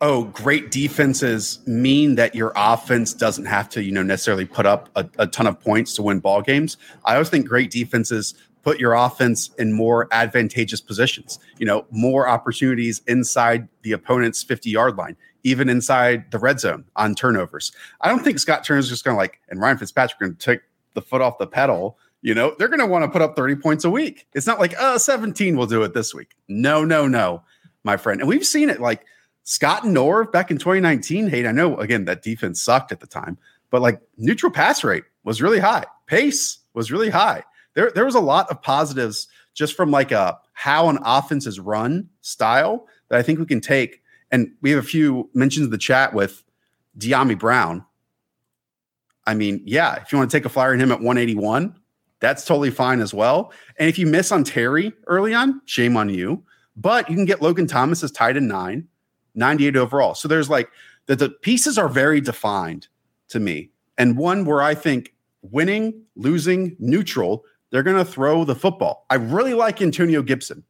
oh, 0.00 0.24
great 0.24 0.70
defenses 0.70 1.60
mean 1.66 2.14
that 2.14 2.34
your 2.34 2.52
offense 2.54 3.14
doesn't 3.14 3.46
have 3.46 3.68
to, 3.70 3.82
you 3.82 3.90
know, 3.90 4.02
necessarily 4.02 4.44
put 4.44 4.66
up 4.66 4.90
a, 4.96 5.08
a 5.18 5.26
ton 5.26 5.46
of 5.46 5.58
points 5.58 5.94
to 5.94 6.02
win 6.02 6.20
ball 6.20 6.42
games. 6.42 6.76
I 7.04 7.14
always 7.14 7.30
think 7.30 7.48
great 7.48 7.70
defenses 7.70 8.34
put 8.64 8.80
your 8.80 8.94
offense 8.94 9.50
in 9.58 9.72
more 9.72 10.08
advantageous 10.10 10.80
positions, 10.80 11.38
you 11.58 11.66
know, 11.66 11.86
more 11.90 12.26
opportunities 12.26 13.02
inside 13.06 13.68
the 13.82 13.92
opponent's 13.92 14.42
50 14.42 14.70
yard 14.70 14.96
line, 14.96 15.16
even 15.44 15.68
inside 15.68 16.30
the 16.30 16.38
red 16.38 16.58
zone 16.58 16.84
on 16.96 17.14
turnovers. 17.14 17.72
I 18.00 18.08
don't 18.08 18.24
think 18.24 18.38
Scott 18.38 18.64
Turner's 18.64 18.88
just 18.88 19.04
going 19.04 19.14
to 19.14 19.18
like, 19.18 19.40
and 19.50 19.60
Ryan 19.60 19.78
Fitzpatrick 19.78 20.18
going 20.18 20.34
to 20.34 20.38
take 20.38 20.60
the 20.94 21.02
foot 21.02 21.20
off 21.20 21.38
the 21.38 21.46
pedal. 21.46 21.98
You 22.22 22.34
know, 22.34 22.54
they're 22.58 22.68
going 22.68 22.80
to 22.80 22.86
want 22.86 23.04
to 23.04 23.10
put 23.10 23.20
up 23.20 23.36
30 23.36 23.56
points 23.56 23.84
a 23.84 23.90
week. 23.90 24.26
It's 24.32 24.46
not 24.46 24.58
like, 24.58 24.74
uh, 24.80 24.98
17 24.98 25.56
will 25.56 25.66
do 25.66 25.82
it 25.82 25.92
this 25.92 26.14
week. 26.14 26.30
No, 26.48 26.82
no, 26.84 27.06
no, 27.06 27.42
my 27.84 27.98
friend. 27.98 28.20
And 28.20 28.28
we've 28.28 28.46
seen 28.46 28.70
it 28.70 28.80
like 28.80 29.04
Scott 29.42 29.82
Norv 29.82 30.32
back 30.32 30.50
in 30.50 30.56
2019. 30.56 31.28
Hey, 31.28 31.46
I 31.46 31.52
know, 31.52 31.76
again, 31.76 32.06
that 32.06 32.22
defense 32.22 32.62
sucked 32.62 32.92
at 32.92 33.00
the 33.00 33.06
time, 33.06 33.36
but 33.68 33.82
like 33.82 34.00
neutral 34.16 34.50
pass 34.50 34.82
rate 34.82 35.04
was 35.22 35.42
really 35.42 35.60
high, 35.60 35.84
pace 36.06 36.60
was 36.72 36.90
really 36.90 37.10
high 37.10 37.44
there 37.74 37.90
there 37.94 38.04
was 38.04 38.14
a 38.14 38.20
lot 38.20 38.50
of 38.50 38.62
positives 38.62 39.28
just 39.54 39.76
from 39.76 39.90
like 39.90 40.12
a 40.12 40.38
how 40.52 40.88
an 40.88 40.98
offense 41.04 41.46
is 41.46 41.60
run 41.60 42.08
style 42.20 42.86
that 43.08 43.18
I 43.18 43.22
think 43.22 43.38
we 43.38 43.46
can 43.46 43.60
take. 43.60 44.02
And 44.30 44.52
we 44.62 44.70
have 44.70 44.82
a 44.82 44.86
few 44.86 45.30
mentions 45.34 45.66
in 45.66 45.70
the 45.70 45.78
chat 45.78 46.14
with 46.14 46.42
Dyami 46.98 47.38
Brown. 47.38 47.84
I 49.26 49.34
mean, 49.34 49.62
yeah, 49.64 49.96
if 49.96 50.12
you 50.12 50.18
want 50.18 50.30
to 50.30 50.36
take 50.36 50.44
a 50.44 50.48
flyer 50.48 50.72
on 50.72 50.80
him 50.80 50.92
at 50.92 51.00
181, 51.00 51.78
that's 52.20 52.44
totally 52.44 52.70
fine 52.70 53.00
as 53.00 53.14
well. 53.14 53.52
And 53.78 53.88
if 53.88 53.98
you 53.98 54.06
miss 54.06 54.32
on 54.32 54.44
Terry 54.44 54.92
early 55.06 55.34
on, 55.34 55.60
shame 55.66 55.96
on 55.96 56.08
you. 56.08 56.42
But 56.76 57.08
you 57.08 57.14
can 57.14 57.24
get 57.24 57.42
Logan 57.42 57.66
Thomas 57.66 58.02
as 58.02 58.10
tight 58.10 58.36
end 58.36 58.48
nine, 58.48 58.88
98 59.34 59.76
overall. 59.76 60.14
So 60.14 60.26
there's 60.26 60.50
like 60.50 60.68
the, 61.06 61.16
the 61.16 61.30
pieces 61.30 61.78
are 61.78 61.88
very 61.88 62.20
defined 62.20 62.88
to 63.28 63.40
me. 63.40 63.70
And 63.96 64.16
one 64.18 64.44
where 64.44 64.62
I 64.62 64.74
think 64.74 65.14
winning, 65.42 66.02
losing, 66.16 66.76
neutral 66.78 67.44
they're 67.74 67.82
going 67.82 67.96
to 67.96 68.04
throw 68.04 68.44
the 68.44 68.54
football. 68.54 69.04
I 69.10 69.16
really 69.16 69.52
like 69.52 69.82
Antonio 69.82 70.22
Gibson, 70.22 70.62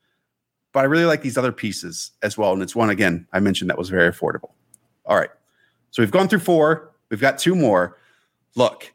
but 0.72 0.80
I 0.80 0.84
really 0.84 1.04
like 1.04 1.20
these 1.20 1.36
other 1.36 1.52
pieces 1.52 2.12
as 2.22 2.38
well. 2.38 2.54
And 2.54 2.62
it's 2.62 2.74
one, 2.74 2.88
again, 2.88 3.26
I 3.30 3.40
mentioned 3.40 3.68
that 3.68 3.76
was 3.76 3.90
very 3.90 4.10
affordable. 4.10 4.52
All 5.04 5.14
right. 5.14 5.28
So 5.90 6.02
we've 6.02 6.10
gone 6.10 6.28
through 6.28 6.38
four, 6.38 6.94
we've 7.10 7.20
got 7.20 7.36
two 7.36 7.54
more. 7.54 7.98
Look, 8.56 8.90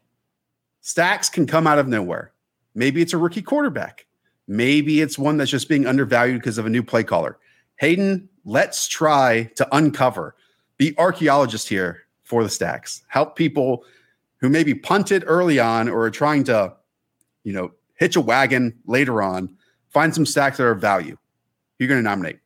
stacks 0.80 1.30
can 1.30 1.46
come 1.46 1.68
out 1.68 1.78
of 1.78 1.86
nowhere. 1.86 2.32
Maybe 2.74 3.00
it's 3.00 3.12
a 3.12 3.16
rookie 3.16 3.42
quarterback. 3.42 4.06
Maybe 4.48 5.00
it's 5.00 5.16
one 5.16 5.36
that's 5.36 5.52
just 5.52 5.68
being 5.68 5.86
undervalued 5.86 6.40
because 6.40 6.58
of 6.58 6.66
a 6.66 6.70
new 6.70 6.82
play 6.82 7.04
caller. 7.04 7.38
Hayden, 7.76 8.28
let's 8.44 8.88
try 8.88 9.52
to 9.54 9.68
uncover, 9.70 10.34
the 10.78 10.96
archaeologist 10.98 11.68
here 11.68 12.06
for 12.24 12.42
the 12.42 12.50
stacks. 12.50 13.04
Help 13.06 13.36
people 13.36 13.84
who 14.38 14.48
maybe 14.48 14.74
punted 14.74 15.22
early 15.28 15.60
on 15.60 15.88
or 15.88 16.02
are 16.02 16.10
trying 16.10 16.42
to, 16.42 16.74
you 17.44 17.52
know, 17.52 17.70
hitch 18.00 18.16
a 18.16 18.20
wagon 18.20 18.76
later 18.86 19.22
on, 19.22 19.54
find 19.90 20.12
some 20.12 20.26
stacks 20.26 20.56
that 20.56 20.64
are 20.64 20.72
of 20.72 20.80
value. 20.80 21.16
You're 21.78 21.88
going 21.88 22.00
to 22.00 22.02
nominate? 22.02 22.40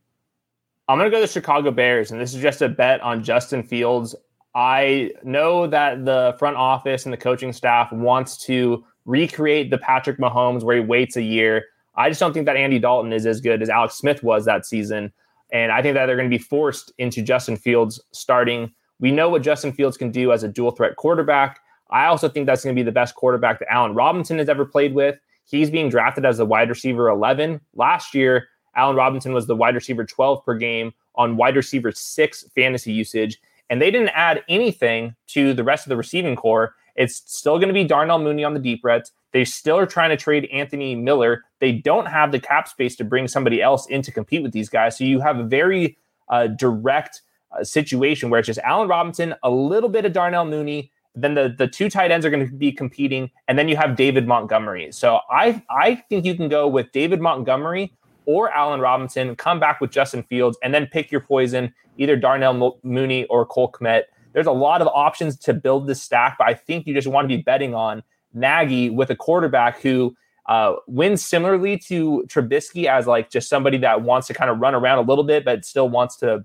I'm 0.88 0.98
going 0.98 1.10
to 1.10 1.16
go 1.16 1.22
to 1.22 1.26
the 1.26 1.32
Chicago 1.32 1.70
Bears, 1.70 2.10
and 2.10 2.20
this 2.20 2.34
is 2.34 2.42
just 2.42 2.60
a 2.60 2.68
bet 2.68 3.00
on 3.00 3.24
Justin 3.24 3.62
Fields. 3.62 4.14
I 4.54 5.12
know 5.22 5.66
that 5.68 6.04
the 6.04 6.36
front 6.38 6.56
office 6.56 7.06
and 7.06 7.12
the 7.12 7.16
coaching 7.16 7.52
staff 7.52 7.90
wants 7.90 8.36
to 8.44 8.84
recreate 9.06 9.70
the 9.70 9.78
Patrick 9.78 10.18
Mahomes 10.18 10.62
where 10.62 10.76
he 10.76 10.82
waits 10.82 11.16
a 11.16 11.22
year. 11.22 11.64
I 11.94 12.08
just 12.08 12.20
don't 12.20 12.32
think 12.32 12.46
that 12.46 12.56
Andy 12.56 12.78
Dalton 12.78 13.12
is 13.12 13.24
as 13.24 13.40
good 13.40 13.62
as 13.62 13.70
Alex 13.70 13.94
Smith 13.94 14.22
was 14.22 14.44
that 14.44 14.66
season. 14.66 15.12
And 15.52 15.70
I 15.70 15.82
think 15.82 15.94
that 15.94 16.06
they're 16.06 16.16
going 16.16 16.30
to 16.30 16.36
be 16.36 16.42
forced 16.42 16.92
into 16.98 17.22
Justin 17.22 17.56
Fields 17.56 18.00
starting. 18.12 18.72
We 18.98 19.12
know 19.12 19.28
what 19.28 19.42
Justin 19.42 19.72
Fields 19.72 19.96
can 19.96 20.10
do 20.10 20.32
as 20.32 20.42
a 20.42 20.48
dual 20.48 20.72
threat 20.72 20.96
quarterback. 20.96 21.60
I 21.90 22.06
also 22.06 22.28
think 22.28 22.46
that's 22.46 22.64
going 22.64 22.74
to 22.74 22.78
be 22.78 22.84
the 22.84 22.92
best 22.92 23.14
quarterback 23.14 23.60
that 23.60 23.72
Allen 23.72 23.94
Robinson 23.94 24.38
has 24.38 24.48
ever 24.48 24.64
played 24.64 24.94
with. 24.94 25.18
He's 25.44 25.70
being 25.70 25.88
drafted 25.88 26.24
as 26.24 26.38
the 26.38 26.46
wide 26.46 26.68
receiver 26.68 27.08
11. 27.08 27.60
Last 27.74 28.14
year, 28.14 28.48
Allen 28.76 28.96
Robinson 28.96 29.32
was 29.32 29.46
the 29.46 29.56
wide 29.56 29.74
receiver 29.74 30.04
12 30.04 30.44
per 30.44 30.54
game 30.54 30.92
on 31.14 31.36
wide 31.36 31.56
receiver 31.56 31.92
six 31.92 32.44
fantasy 32.54 32.92
usage. 32.92 33.40
And 33.70 33.80
they 33.80 33.90
didn't 33.90 34.10
add 34.10 34.42
anything 34.48 35.14
to 35.28 35.54
the 35.54 35.64
rest 35.64 35.86
of 35.86 35.90
the 35.90 35.96
receiving 35.96 36.36
corps. 36.36 36.74
It's 36.96 37.22
still 37.26 37.58
going 37.58 37.68
to 37.68 37.74
be 37.74 37.84
Darnell 37.84 38.18
Mooney 38.18 38.44
on 38.44 38.54
the 38.54 38.60
deep 38.60 38.82
threats. 38.82 39.12
They 39.32 39.44
still 39.44 39.78
are 39.78 39.86
trying 39.86 40.10
to 40.10 40.16
trade 40.16 40.48
Anthony 40.52 40.94
Miller. 40.94 41.44
They 41.58 41.72
don't 41.72 42.06
have 42.06 42.30
the 42.30 42.38
cap 42.38 42.68
space 42.68 42.94
to 42.96 43.04
bring 43.04 43.26
somebody 43.26 43.60
else 43.60 43.86
in 43.86 44.02
to 44.02 44.12
compete 44.12 44.42
with 44.42 44.52
these 44.52 44.68
guys. 44.68 44.96
So 44.96 45.04
you 45.04 45.20
have 45.20 45.38
a 45.38 45.44
very 45.44 45.98
uh, 46.28 46.48
direct 46.48 47.22
uh, 47.50 47.64
situation 47.64 48.30
where 48.30 48.38
it's 48.38 48.46
just 48.46 48.60
Allen 48.60 48.88
Robinson, 48.88 49.34
a 49.42 49.50
little 49.50 49.88
bit 49.88 50.04
of 50.04 50.12
Darnell 50.12 50.44
Mooney. 50.44 50.92
Then 51.14 51.34
the, 51.34 51.54
the 51.56 51.68
two 51.68 51.88
tight 51.88 52.10
ends 52.10 52.26
are 52.26 52.30
going 52.30 52.46
to 52.46 52.52
be 52.52 52.72
competing, 52.72 53.30
and 53.46 53.58
then 53.58 53.68
you 53.68 53.76
have 53.76 53.94
David 53.94 54.26
Montgomery. 54.26 54.90
So 54.92 55.20
I 55.30 55.62
I 55.70 55.96
think 56.08 56.24
you 56.24 56.34
can 56.34 56.48
go 56.48 56.66
with 56.66 56.90
David 56.92 57.20
Montgomery 57.20 57.92
or 58.26 58.50
Allen 58.50 58.80
Robinson, 58.80 59.36
come 59.36 59.60
back 59.60 59.80
with 59.80 59.90
Justin 59.90 60.22
Fields, 60.24 60.58
and 60.62 60.72
then 60.72 60.86
pick 60.86 61.12
your 61.12 61.20
poison, 61.20 61.72
either 61.98 62.16
Darnell 62.16 62.54
Mo- 62.54 62.78
Mooney 62.82 63.24
or 63.26 63.44
Cole 63.46 63.70
Kmet. 63.70 64.04
There's 64.32 64.46
a 64.46 64.52
lot 64.52 64.82
of 64.82 64.88
options 64.88 65.36
to 65.40 65.54
build 65.54 65.86
this 65.86 66.02
stack, 66.02 66.36
but 66.38 66.48
I 66.48 66.54
think 66.54 66.86
you 66.86 66.94
just 66.94 67.06
want 67.06 67.28
to 67.28 67.36
be 67.36 67.42
betting 67.42 67.74
on 67.74 68.02
Nagy 68.32 68.90
with 68.90 69.10
a 69.10 69.16
quarterback 69.16 69.80
who 69.80 70.16
uh, 70.46 70.74
wins 70.86 71.24
similarly 71.24 71.78
to 71.78 72.24
Trubisky 72.28 72.86
as 72.86 73.06
like 73.06 73.30
just 73.30 73.48
somebody 73.48 73.78
that 73.78 74.02
wants 74.02 74.26
to 74.26 74.34
kind 74.34 74.50
of 74.50 74.58
run 74.58 74.74
around 74.74 74.98
a 74.98 75.08
little 75.08 75.24
bit, 75.24 75.44
but 75.44 75.64
still 75.64 75.88
wants 75.88 76.16
to 76.16 76.44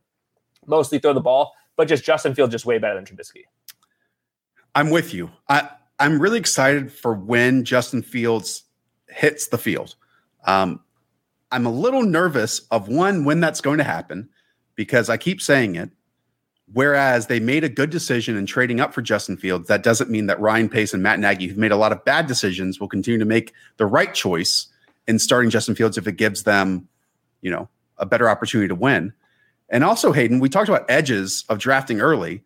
mostly 0.68 1.00
throw 1.00 1.14
the 1.14 1.22
ball. 1.22 1.54
But 1.76 1.88
just 1.88 2.04
Justin 2.04 2.36
Fields 2.36 2.52
just 2.52 2.66
way 2.66 2.78
better 2.78 2.96
than 2.96 3.06
Trubisky. 3.06 3.44
I'm 4.76 4.90
with 4.90 5.14
you. 5.14 5.32
I 5.48 5.70
I'm 6.00 6.22
really 6.22 6.40
excited 6.40 6.92
for 6.92 7.14
when 7.14 7.66
Justin 7.66 8.02
Fields 8.02 8.64
hits 9.10 9.48
the 9.48 9.58
field. 9.58 9.96
Um, 10.46 10.82
I'm 11.52 11.66
a 11.66 11.72
little 11.72 12.04
nervous 12.04 12.60
of 12.72 12.88
one 12.88 13.26
when 13.26 13.40
that's 13.40 13.62
going 13.62 13.80
to 13.80 13.84
happen 13.84 14.30
because 14.76 15.10
I 15.10 15.18
keep 15.18 15.42
saying 15.42 15.76
it. 15.76 15.90
Whereas 16.72 17.26
they 17.26 17.40
made 17.40 17.64
a 17.64 17.70
good 17.70 17.90
decision 17.90 18.38
in 18.38 18.46
trading 18.46 18.80
up 18.80 18.94
for 18.94 19.02
Justin 19.02 19.38
Fields, 19.38 19.68
that 19.68 19.82
doesn't 19.82 20.12
mean 20.12 20.28
that 20.28 20.40
Ryan 20.40 20.70
Pace 20.70 20.94
and 20.94 21.02
Matt 21.02 21.20
Nagy, 21.20 21.48
who've 21.48 21.58
made 21.58 21.72
a 21.72 21.78
lot 21.78 21.92
of 21.92 22.06
bad 22.06 22.28
decisions, 22.28 22.80
will 22.80 22.88
continue 22.88 23.18
to 23.18 23.26
make 23.26 23.54
the 23.78 23.88
right 23.88 24.14
choice 24.14 24.68
in 25.08 25.18
starting 25.18 25.50
Justin 25.50 25.74
Fields 25.74 25.98
if 25.98 26.08
it 26.08 26.18
gives 26.18 26.44
them, 26.44 26.88
you 27.42 27.50
know, 27.50 27.68
a 27.98 28.06
better 28.06 28.30
opportunity 28.30 28.68
to 28.68 28.76
win. 28.76 29.12
And 29.70 29.84
also, 29.84 30.12
Hayden, 30.12 30.40
we 30.40 30.48
talked 30.48 30.70
about 30.70 30.86
edges 30.90 31.44
of 31.50 31.58
drafting 31.58 32.02
early. 32.02 32.44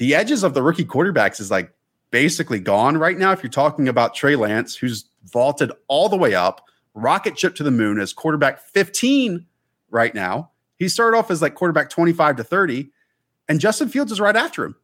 The 0.00 0.14
edges 0.14 0.42
of 0.44 0.54
the 0.54 0.62
rookie 0.62 0.86
quarterbacks 0.86 1.40
is 1.40 1.50
like 1.50 1.74
basically 2.10 2.58
gone 2.58 2.96
right 2.96 3.18
now. 3.18 3.32
If 3.32 3.42
you're 3.42 3.50
talking 3.50 3.86
about 3.86 4.14
Trey 4.14 4.34
Lance, 4.34 4.74
who's 4.74 5.04
vaulted 5.26 5.70
all 5.88 6.08
the 6.08 6.16
way 6.16 6.34
up, 6.34 6.64
rocket 6.94 7.38
ship 7.38 7.54
to 7.56 7.62
the 7.62 7.70
moon 7.70 8.00
as 8.00 8.14
quarterback 8.14 8.60
15 8.60 9.44
right 9.90 10.14
now. 10.14 10.52
He 10.76 10.88
started 10.88 11.18
off 11.18 11.30
as 11.30 11.42
like 11.42 11.54
quarterback 11.54 11.90
25 11.90 12.36
to 12.36 12.44
30, 12.44 12.90
and 13.46 13.60
Justin 13.60 13.90
Fields 13.90 14.10
is 14.10 14.20
right 14.20 14.36
after 14.36 14.64
him 14.64 14.74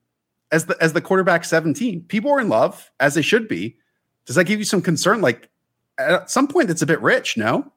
as 0.53 0.67
the 0.67 0.77
as 0.83 0.93
the 0.93 1.01
quarterback 1.01 1.47
17. 1.47 2.03
People 2.09 2.31
are 2.31 2.41
in 2.41 2.51
love, 2.51 2.91
as 3.01 3.14
they 3.14 3.23
should 3.23 3.49
be. 3.49 3.79
Does 4.27 4.37
that 4.37 4.45
give 4.45 4.59
you 4.59 4.67
some 4.67 4.83
concern? 4.83 5.23
Like 5.23 5.49
at 5.97 6.31
some 6.31 6.47
point, 6.47 6.69
it's 6.69 6.83
a 6.83 6.87
bit 6.87 7.01
rich, 7.01 7.39
no? 7.39 7.73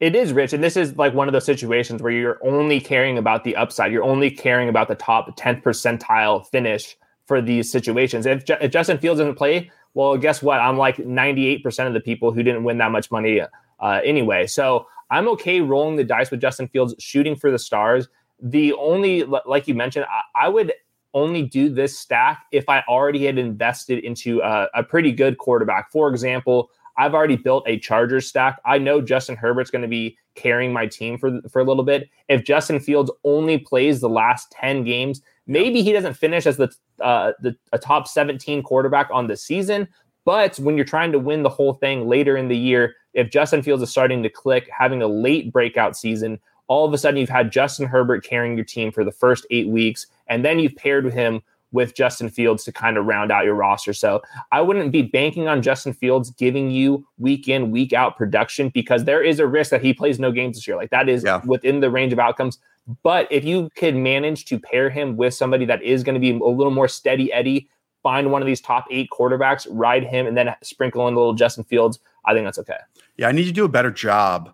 It 0.00 0.16
is 0.16 0.32
rich, 0.32 0.54
and 0.54 0.64
this 0.64 0.78
is 0.78 0.96
like 0.96 1.12
one 1.12 1.28
of 1.28 1.32
those 1.32 1.44
situations 1.44 2.02
where 2.02 2.10
you're 2.10 2.38
only 2.42 2.80
caring 2.80 3.18
about 3.18 3.44
the 3.44 3.54
upside. 3.54 3.92
You're 3.92 4.02
only 4.02 4.30
caring 4.30 4.70
about 4.70 4.88
the 4.88 4.94
top 4.94 5.36
10th 5.36 5.62
percentile 5.62 6.46
finish 6.46 6.96
for 7.26 7.42
these 7.42 7.70
situations. 7.70 8.24
If, 8.24 8.48
if 8.48 8.70
Justin 8.70 8.96
Fields 8.96 9.20
doesn't 9.20 9.34
play, 9.34 9.70
well, 9.92 10.16
guess 10.16 10.42
what? 10.42 10.58
I'm 10.58 10.78
like 10.78 10.96
98% 10.96 11.86
of 11.86 11.92
the 11.92 12.00
people 12.00 12.32
who 12.32 12.42
didn't 12.42 12.64
win 12.64 12.78
that 12.78 12.90
much 12.90 13.10
money 13.10 13.42
uh, 13.78 14.00
anyway. 14.02 14.46
So 14.46 14.86
I'm 15.10 15.28
okay 15.28 15.60
rolling 15.60 15.96
the 15.96 16.04
dice 16.04 16.30
with 16.30 16.40
Justin 16.40 16.68
Fields, 16.68 16.94
shooting 16.98 17.36
for 17.36 17.50
the 17.50 17.58
stars. 17.58 18.08
The 18.42 18.72
only, 18.74 19.24
like 19.24 19.68
you 19.68 19.74
mentioned, 19.74 20.06
I, 20.08 20.46
I 20.46 20.48
would 20.48 20.72
only 21.12 21.42
do 21.42 21.68
this 21.68 21.98
stack 21.98 22.46
if 22.52 22.68
I 22.68 22.82
already 22.88 23.26
had 23.26 23.36
invested 23.36 24.02
into 24.04 24.40
a, 24.40 24.68
a 24.74 24.82
pretty 24.82 25.12
good 25.12 25.38
quarterback. 25.38 25.90
For 25.90 26.08
example, 26.08 26.70
I've 27.00 27.14
already 27.14 27.36
built 27.36 27.64
a 27.66 27.78
Chargers 27.78 28.28
stack. 28.28 28.60
I 28.66 28.76
know 28.76 29.00
Justin 29.00 29.34
Herbert's 29.34 29.70
going 29.70 29.80
to 29.80 29.88
be 29.88 30.18
carrying 30.34 30.70
my 30.70 30.86
team 30.86 31.16
for 31.16 31.40
for 31.50 31.60
a 31.60 31.64
little 31.64 31.82
bit. 31.82 32.10
If 32.28 32.44
Justin 32.44 32.78
Fields 32.78 33.10
only 33.24 33.56
plays 33.56 34.00
the 34.00 34.08
last 34.08 34.52
10 34.52 34.84
games, 34.84 35.22
maybe 35.46 35.82
he 35.82 35.94
doesn't 35.94 36.12
finish 36.12 36.46
as 36.46 36.58
the 36.58 36.70
uh, 37.00 37.32
the 37.40 37.56
a 37.72 37.78
top 37.78 38.06
17 38.06 38.62
quarterback 38.62 39.08
on 39.10 39.28
the 39.28 39.36
season, 39.36 39.88
but 40.26 40.58
when 40.58 40.76
you're 40.76 40.84
trying 40.84 41.10
to 41.12 41.18
win 41.18 41.42
the 41.42 41.48
whole 41.48 41.72
thing 41.72 42.06
later 42.06 42.36
in 42.36 42.48
the 42.48 42.56
year, 42.56 42.94
if 43.14 43.30
Justin 43.30 43.62
Fields 43.62 43.82
is 43.82 43.88
starting 43.88 44.22
to 44.22 44.28
click, 44.28 44.68
having 44.70 45.00
a 45.00 45.06
late 45.06 45.50
breakout 45.50 45.96
season, 45.96 46.38
all 46.68 46.86
of 46.86 46.92
a 46.92 46.98
sudden 46.98 47.18
you've 47.18 47.30
had 47.30 47.50
Justin 47.50 47.86
Herbert 47.86 48.24
carrying 48.24 48.56
your 48.56 48.66
team 48.66 48.92
for 48.92 49.04
the 49.04 49.10
first 49.10 49.46
8 49.50 49.68
weeks 49.68 50.06
and 50.26 50.44
then 50.44 50.58
you've 50.58 50.76
paired 50.76 51.06
with 51.06 51.14
him 51.14 51.40
with 51.72 51.94
Justin 51.94 52.28
Fields 52.28 52.64
to 52.64 52.72
kind 52.72 52.96
of 52.96 53.06
round 53.06 53.30
out 53.30 53.44
your 53.44 53.54
roster. 53.54 53.92
So 53.92 54.22
I 54.52 54.60
wouldn't 54.60 54.92
be 54.92 55.02
banking 55.02 55.48
on 55.48 55.62
Justin 55.62 55.92
Fields 55.92 56.30
giving 56.30 56.70
you 56.70 57.06
week 57.18 57.48
in, 57.48 57.70
week 57.70 57.92
out 57.92 58.16
production 58.16 58.70
because 58.70 59.04
there 59.04 59.22
is 59.22 59.38
a 59.38 59.46
risk 59.46 59.70
that 59.70 59.82
he 59.82 59.94
plays 59.94 60.18
no 60.18 60.32
games 60.32 60.56
this 60.56 60.66
year. 60.66 60.76
Like 60.76 60.90
that 60.90 61.08
is 61.08 61.24
yeah. 61.24 61.40
within 61.44 61.80
the 61.80 61.90
range 61.90 62.12
of 62.12 62.18
outcomes. 62.18 62.58
But 63.02 63.30
if 63.30 63.44
you 63.44 63.70
could 63.76 63.94
manage 63.94 64.46
to 64.46 64.58
pair 64.58 64.90
him 64.90 65.16
with 65.16 65.34
somebody 65.34 65.64
that 65.66 65.82
is 65.82 66.02
going 66.02 66.14
to 66.14 66.20
be 66.20 66.30
a 66.30 66.44
little 66.44 66.72
more 66.72 66.88
steady 66.88 67.32
Eddie, 67.32 67.68
find 68.02 68.32
one 68.32 68.42
of 68.42 68.46
these 68.46 68.60
top 68.60 68.86
eight 68.90 69.08
quarterbacks, 69.10 69.66
ride 69.70 70.04
him, 70.04 70.26
and 70.26 70.36
then 70.36 70.54
sprinkle 70.62 71.06
in 71.06 71.14
a 71.14 71.16
little 71.16 71.34
Justin 71.34 71.64
Fields, 71.64 71.98
I 72.24 72.34
think 72.34 72.46
that's 72.46 72.58
okay. 72.58 72.78
Yeah, 73.16 73.28
I 73.28 73.32
need 73.32 73.44
to 73.44 73.52
do 73.52 73.64
a 73.64 73.68
better 73.68 73.90
job 73.90 74.52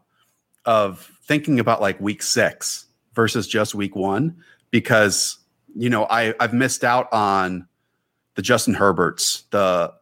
of 0.64 1.12
thinking 1.22 1.60
about 1.60 1.80
like 1.80 2.00
week 2.00 2.22
six 2.22 2.86
versus 3.14 3.46
just 3.46 3.74
week 3.74 3.96
one 3.96 4.36
because 4.70 5.38
you 5.76 5.90
know, 5.90 6.06
I 6.08 6.34
I've 6.40 6.54
missed 6.54 6.84
out 6.84 7.12
on 7.12 7.68
the 8.34 8.42
Justin 8.42 8.74
Herberts, 8.74 9.44
the 9.50 9.92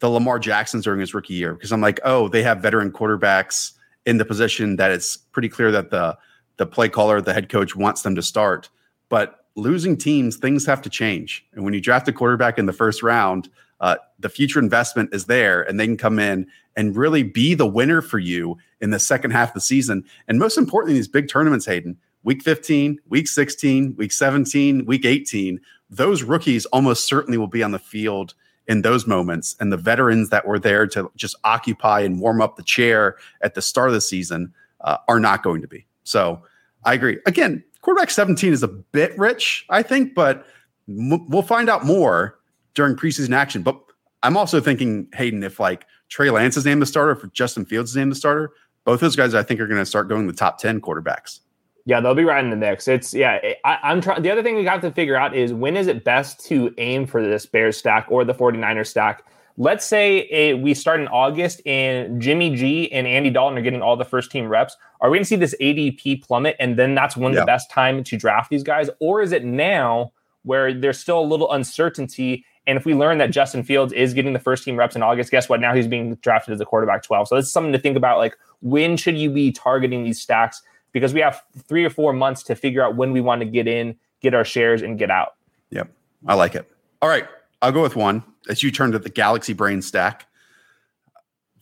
the 0.00 0.08
Lamar 0.08 0.38
Jacksons 0.38 0.84
during 0.84 1.00
his 1.00 1.12
rookie 1.12 1.34
year 1.34 1.54
because 1.54 1.72
I'm 1.72 1.80
like, 1.80 2.00
oh, 2.04 2.28
they 2.28 2.42
have 2.42 2.60
veteran 2.60 2.92
quarterbacks 2.92 3.72
in 4.06 4.18
the 4.18 4.24
position 4.24 4.76
that 4.76 4.90
it's 4.90 5.16
pretty 5.16 5.48
clear 5.48 5.70
that 5.72 5.90
the 5.90 6.16
the 6.56 6.66
play 6.66 6.88
caller, 6.88 7.20
the 7.20 7.34
head 7.34 7.48
coach 7.48 7.74
wants 7.76 8.02
them 8.02 8.14
to 8.14 8.22
start. 8.22 8.68
But 9.08 9.44
losing 9.54 9.96
teams, 9.96 10.36
things 10.36 10.66
have 10.66 10.82
to 10.82 10.90
change. 10.90 11.44
And 11.52 11.64
when 11.64 11.74
you 11.74 11.80
draft 11.80 12.08
a 12.08 12.12
quarterback 12.12 12.58
in 12.58 12.66
the 12.66 12.72
first 12.72 13.02
round, 13.02 13.48
uh, 13.80 13.96
the 14.18 14.28
future 14.28 14.58
investment 14.58 15.10
is 15.12 15.26
there, 15.26 15.62
and 15.62 15.78
they 15.78 15.86
can 15.86 15.96
come 15.96 16.18
in 16.18 16.46
and 16.76 16.96
really 16.96 17.22
be 17.22 17.54
the 17.54 17.66
winner 17.66 18.00
for 18.00 18.18
you 18.18 18.56
in 18.80 18.90
the 18.90 18.98
second 18.98 19.32
half 19.32 19.50
of 19.50 19.54
the 19.54 19.60
season. 19.60 20.04
And 20.26 20.38
most 20.38 20.58
importantly, 20.58 20.94
these 20.94 21.08
big 21.08 21.28
tournaments, 21.28 21.66
Hayden, 21.66 21.96
week 22.28 22.42
15, 22.42 23.00
week 23.08 23.26
16, 23.26 23.94
week 23.96 24.12
17, 24.12 24.84
week 24.84 25.06
18, 25.06 25.58
those 25.88 26.22
rookies 26.22 26.66
almost 26.66 27.06
certainly 27.06 27.38
will 27.38 27.46
be 27.46 27.62
on 27.62 27.70
the 27.70 27.78
field 27.78 28.34
in 28.66 28.82
those 28.82 29.06
moments. 29.06 29.56
And 29.60 29.72
the 29.72 29.78
veterans 29.78 30.28
that 30.28 30.46
were 30.46 30.58
there 30.58 30.86
to 30.88 31.10
just 31.16 31.36
occupy 31.44 32.00
and 32.00 32.20
warm 32.20 32.42
up 32.42 32.56
the 32.56 32.62
chair 32.62 33.16
at 33.40 33.54
the 33.54 33.62
start 33.62 33.88
of 33.88 33.94
the 33.94 34.02
season 34.02 34.52
uh, 34.82 34.98
are 35.08 35.18
not 35.18 35.42
going 35.42 35.62
to 35.62 35.66
be. 35.66 35.86
So 36.04 36.42
I 36.84 36.92
agree. 36.92 37.16
Again, 37.24 37.64
quarterback 37.80 38.10
17 38.10 38.52
is 38.52 38.62
a 38.62 38.68
bit 38.68 39.18
rich, 39.18 39.64
I 39.70 39.82
think, 39.82 40.14
but 40.14 40.44
m- 40.86 41.26
we'll 41.30 41.40
find 41.40 41.70
out 41.70 41.86
more 41.86 42.38
during 42.74 42.94
preseason 42.94 43.34
action. 43.34 43.62
But 43.62 43.80
I'm 44.22 44.36
also 44.36 44.60
thinking, 44.60 45.08
Hayden, 45.14 45.42
if 45.42 45.58
like 45.58 45.86
Trey 46.10 46.28
Lance 46.28 46.58
is 46.58 46.66
named 46.66 46.82
the 46.82 46.86
starter, 46.86 47.14
for 47.14 47.28
Justin 47.28 47.64
Fields 47.64 47.92
is 47.92 47.96
named 47.96 48.12
the 48.12 48.16
starter, 48.16 48.52
both 48.84 49.00
those 49.00 49.16
guys 49.16 49.34
I 49.34 49.42
think 49.42 49.60
are 49.60 49.66
going 49.66 49.80
to 49.80 49.86
start 49.86 50.10
going 50.10 50.26
the 50.26 50.34
top 50.34 50.58
10 50.58 50.82
quarterbacks. 50.82 51.40
Yeah, 51.84 52.00
they'll 52.00 52.14
be 52.14 52.24
right 52.24 52.44
in 52.44 52.50
the 52.50 52.56
mix. 52.56 52.86
It's 52.86 53.14
yeah. 53.14 53.38
I, 53.64 53.92
am 53.92 54.00
trying. 54.00 54.22
The 54.22 54.30
other 54.30 54.42
thing 54.42 54.56
we 54.56 54.64
have 54.64 54.82
to 54.82 54.90
figure 54.90 55.16
out 55.16 55.34
is 55.34 55.54
when 55.54 55.76
is 55.76 55.86
it 55.86 56.04
best 56.04 56.44
to 56.46 56.74
aim 56.78 57.06
for 57.06 57.22
this 57.22 57.46
Bears 57.46 57.76
stack 57.76 58.06
or 58.10 58.24
the 58.24 58.34
49er 58.34 58.86
stack. 58.86 59.24
Let's 59.60 59.84
say 59.84 60.18
it, 60.18 60.60
we 60.60 60.72
start 60.72 61.00
in 61.00 61.08
August 61.08 61.60
and 61.66 62.22
Jimmy 62.22 62.54
G 62.54 62.92
and 62.92 63.08
Andy 63.08 63.28
Dalton 63.28 63.58
are 63.58 63.62
getting 63.62 63.82
all 63.82 63.96
the 63.96 64.04
first 64.04 64.30
team 64.30 64.46
reps. 64.46 64.76
Are 65.00 65.10
we 65.10 65.16
going 65.16 65.24
to 65.24 65.28
see 65.28 65.34
this 65.34 65.54
ADP 65.60 66.22
plummet 66.24 66.54
and 66.60 66.78
then 66.78 66.94
that's 66.94 67.16
one 67.16 67.32
of 67.32 67.34
yeah. 67.34 67.42
the 67.42 67.46
best 67.46 67.68
time 67.68 68.04
to 68.04 68.16
draft 68.16 68.50
these 68.50 68.62
guys, 68.62 68.88
or 69.00 69.20
is 69.20 69.32
it 69.32 69.44
now 69.44 70.12
where 70.44 70.72
there's 70.72 71.00
still 71.00 71.18
a 71.18 71.26
little 71.26 71.50
uncertainty? 71.50 72.44
And 72.68 72.78
if 72.78 72.84
we 72.84 72.94
learn 72.94 73.18
that 73.18 73.30
Justin 73.30 73.64
Fields 73.64 73.92
is 73.92 74.14
getting 74.14 74.32
the 74.32 74.38
first 74.38 74.62
team 74.62 74.76
reps 74.76 74.94
in 74.94 75.02
August, 75.02 75.30
guess 75.32 75.48
what? 75.48 75.58
Now 75.58 75.74
he's 75.74 75.88
being 75.88 76.14
drafted 76.16 76.54
as 76.54 76.60
a 76.60 76.64
quarterback 76.64 77.02
12. 77.02 77.28
So 77.28 77.34
that's 77.34 77.50
something 77.50 77.72
to 77.72 77.78
think 77.80 77.96
about. 77.96 78.18
Like 78.18 78.36
when 78.60 78.96
should 78.96 79.18
you 79.18 79.30
be 79.30 79.50
targeting 79.50 80.04
these 80.04 80.20
stacks? 80.20 80.62
Because 80.92 81.14
we 81.14 81.20
have 81.20 81.42
three 81.66 81.84
or 81.84 81.90
four 81.90 82.12
months 82.12 82.42
to 82.44 82.54
figure 82.54 82.82
out 82.82 82.96
when 82.96 83.12
we 83.12 83.20
want 83.20 83.40
to 83.40 83.46
get 83.46 83.66
in, 83.66 83.96
get 84.20 84.34
our 84.34 84.44
shares, 84.44 84.82
and 84.82 84.98
get 84.98 85.10
out. 85.10 85.34
Yep. 85.70 85.90
I 86.26 86.34
like 86.34 86.54
it. 86.54 86.70
All 87.02 87.08
right. 87.08 87.26
I'll 87.60 87.72
go 87.72 87.82
with 87.82 87.96
one 87.96 88.22
as 88.48 88.62
you 88.62 88.70
turn 88.70 88.92
to 88.92 88.98
the 88.98 89.10
Galaxy 89.10 89.52
Brain 89.52 89.82
stack. 89.82 90.26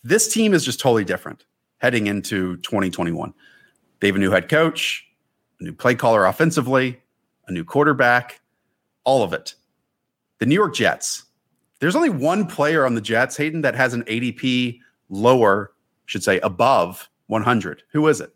This 0.04 0.32
team 0.32 0.54
is 0.54 0.64
just 0.64 0.78
totally 0.78 1.04
different 1.04 1.44
heading 1.78 2.06
into 2.06 2.56
2021. 2.58 3.34
They 4.00 4.06
have 4.06 4.16
a 4.16 4.18
new 4.18 4.30
head 4.30 4.48
coach. 4.48 5.06
a 5.60 5.64
new 5.64 5.72
play 5.72 5.94
caller 5.94 6.26
offensively, 6.26 7.00
a 7.48 7.52
new 7.52 7.64
quarterback, 7.64 8.40
all 9.04 9.22
of 9.22 9.32
it. 9.32 9.54
The 10.38 10.46
New 10.46 10.54
York 10.54 10.74
Jets. 10.74 11.24
There's 11.80 11.96
only 11.96 12.10
one 12.10 12.46
player 12.46 12.84
on 12.84 12.94
the 12.94 13.00
Jets, 13.00 13.36
Hayden, 13.36 13.62
that 13.62 13.74
has 13.74 13.94
an 13.94 14.04
ADP 14.04 14.80
lower, 15.08 15.72
should 16.06 16.22
say 16.22 16.38
above 16.40 17.08
100. 17.28 17.82
Who 17.92 18.06
is 18.08 18.20
it? 18.20 18.34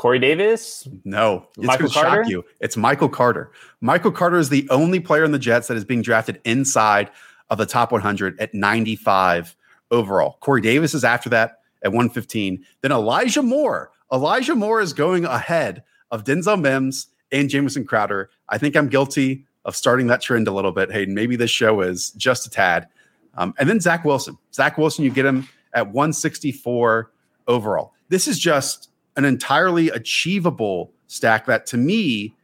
Corey 0.00 0.18
Davis? 0.18 0.88
No, 1.04 1.46
it's 1.58 1.66
Michael 1.66 1.88
going 1.88 2.06
to 2.06 2.22
shock 2.22 2.26
you. 2.26 2.42
It's 2.58 2.74
Michael 2.74 3.10
Carter. 3.10 3.52
Michael 3.82 4.10
Carter 4.10 4.38
is 4.38 4.48
the 4.48 4.66
only 4.70 4.98
player 4.98 5.24
in 5.24 5.32
the 5.32 5.38
Jets 5.38 5.68
that 5.68 5.76
is 5.76 5.84
being 5.84 6.00
drafted 6.00 6.40
inside 6.46 7.10
of 7.50 7.58
the 7.58 7.66
top 7.66 7.92
100 7.92 8.40
at 8.40 8.54
95 8.54 9.54
overall. 9.90 10.38
Corey 10.40 10.62
Davis 10.62 10.94
is 10.94 11.04
after 11.04 11.28
that 11.28 11.60
at 11.82 11.92
115. 11.92 12.64
Then 12.80 12.92
Elijah 12.92 13.42
Moore. 13.42 13.90
Elijah 14.10 14.54
Moore 14.54 14.80
is 14.80 14.94
going 14.94 15.26
ahead 15.26 15.82
of 16.10 16.24
Denzel 16.24 16.58
Mims 16.58 17.08
and 17.30 17.50
Jamison 17.50 17.84
Crowder. 17.84 18.30
I 18.48 18.56
think 18.56 18.76
I'm 18.76 18.88
guilty 18.88 19.44
of 19.66 19.76
starting 19.76 20.06
that 20.06 20.22
trend 20.22 20.48
a 20.48 20.52
little 20.52 20.72
bit, 20.72 20.90
Hayden. 20.90 21.12
Maybe 21.12 21.36
this 21.36 21.50
show 21.50 21.82
is 21.82 22.12
just 22.12 22.46
a 22.46 22.50
tad. 22.50 22.88
Um, 23.34 23.52
and 23.58 23.68
then 23.68 23.80
Zach 23.80 24.06
Wilson. 24.06 24.38
Zach 24.54 24.78
Wilson, 24.78 25.04
you 25.04 25.10
get 25.10 25.26
him 25.26 25.46
at 25.74 25.88
164 25.88 27.10
overall. 27.46 27.92
This 28.08 28.26
is 28.26 28.38
just 28.38 28.89
an 29.16 29.24
entirely 29.24 29.88
achievable 29.88 30.92
stack 31.06 31.46
that 31.46 31.66
to 31.66 31.76
me, 31.76 32.34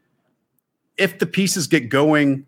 if 0.97 1.19
the 1.19 1.27
pieces 1.27 1.67
get 1.67 1.89
going 1.89 2.47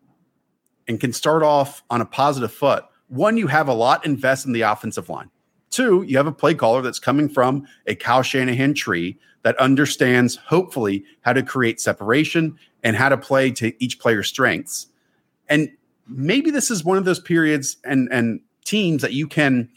and 0.87 1.01
can 1.01 1.13
start 1.13 1.43
off 1.43 1.83
on 1.91 2.01
a 2.01 2.07
positive 2.07 2.53
foot, 2.53 2.85
one, 3.09 3.37
you 3.37 3.47
have 3.47 3.69
a 3.69 3.75
lot 3.75 4.05
invest 4.05 4.47
in 4.47 4.53
the 4.53 4.63
offensive 4.63 5.09
line. 5.09 5.31
Two, 5.71 6.03
you 6.07 6.17
have 6.17 6.27
a 6.27 6.33
play 6.33 6.55
caller 6.55 6.83
that's 6.83 6.99
coming 6.99 7.29
from 7.29 7.67
a 7.87 7.95
Kyle 7.95 8.23
Shanahan 8.23 8.75
tree 8.75 9.19
that 9.43 9.57
understands, 9.59 10.37
hopefully, 10.37 11.05
how 11.21 11.33
to 11.33 11.43
create 11.43 11.81
separation 11.81 12.59
and 12.83 12.97
how 12.97 13.09
to 13.09 13.17
play 13.17 13.51
to 13.53 13.73
each 13.83 13.99
player's 13.99 14.29
strengths. 14.29 14.89
And 15.49 15.71
maybe 16.07 16.51
this 16.51 16.71
is 16.71 16.85
one 16.85 16.99
of 16.99 17.05
those 17.05 17.21
periods 17.21 17.77
and 17.85 18.09
and 18.11 18.41
teams 18.65 19.03
that 19.03 19.13
you 19.13 19.27
can, 19.27 19.69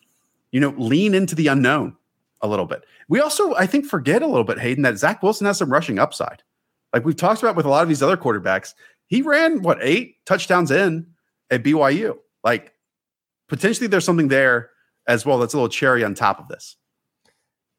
you 0.51 0.59
know, 0.59 0.73
lean 0.77 1.13
into 1.13 1.35
the 1.35 1.47
unknown 1.47 1.95
a 2.41 2.47
little 2.47 2.65
bit. 2.65 2.83
We 3.07 3.19
also, 3.19 3.53
I 3.55 3.65
think, 3.65 3.85
forget 3.85 4.21
a 4.21 4.27
little 4.27 4.43
bit, 4.43 4.59
Hayden, 4.59 4.83
that 4.83 4.97
Zach 4.97 5.21
Wilson 5.21 5.47
has 5.47 5.57
some 5.57 5.71
rushing 5.71 5.99
upside. 5.99 6.43
Like 6.93 7.05
we've 7.05 7.15
talked 7.15 7.41
about 7.41 7.55
with 7.55 7.65
a 7.65 7.69
lot 7.69 7.83
of 7.83 7.89
these 7.89 8.03
other 8.03 8.17
quarterbacks, 8.17 8.73
he 9.07 9.21
ran 9.21 9.61
what 9.61 9.77
eight 9.81 10.15
touchdowns 10.25 10.71
in 10.71 11.07
at 11.49 11.63
BYU. 11.63 12.17
Like 12.43 12.73
potentially 13.47 13.87
there's 13.87 14.05
something 14.05 14.29
there 14.29 14.71
as 15.07 15.25
well 15.25 15.37
that's 15.39 15.53
a 15.53 15.57
little 15.57 15.69
cherry 15.69 16.03
on 16.03 16.13
top 16.13 16.39
of 16.39 16.47
this. 16.47 16.77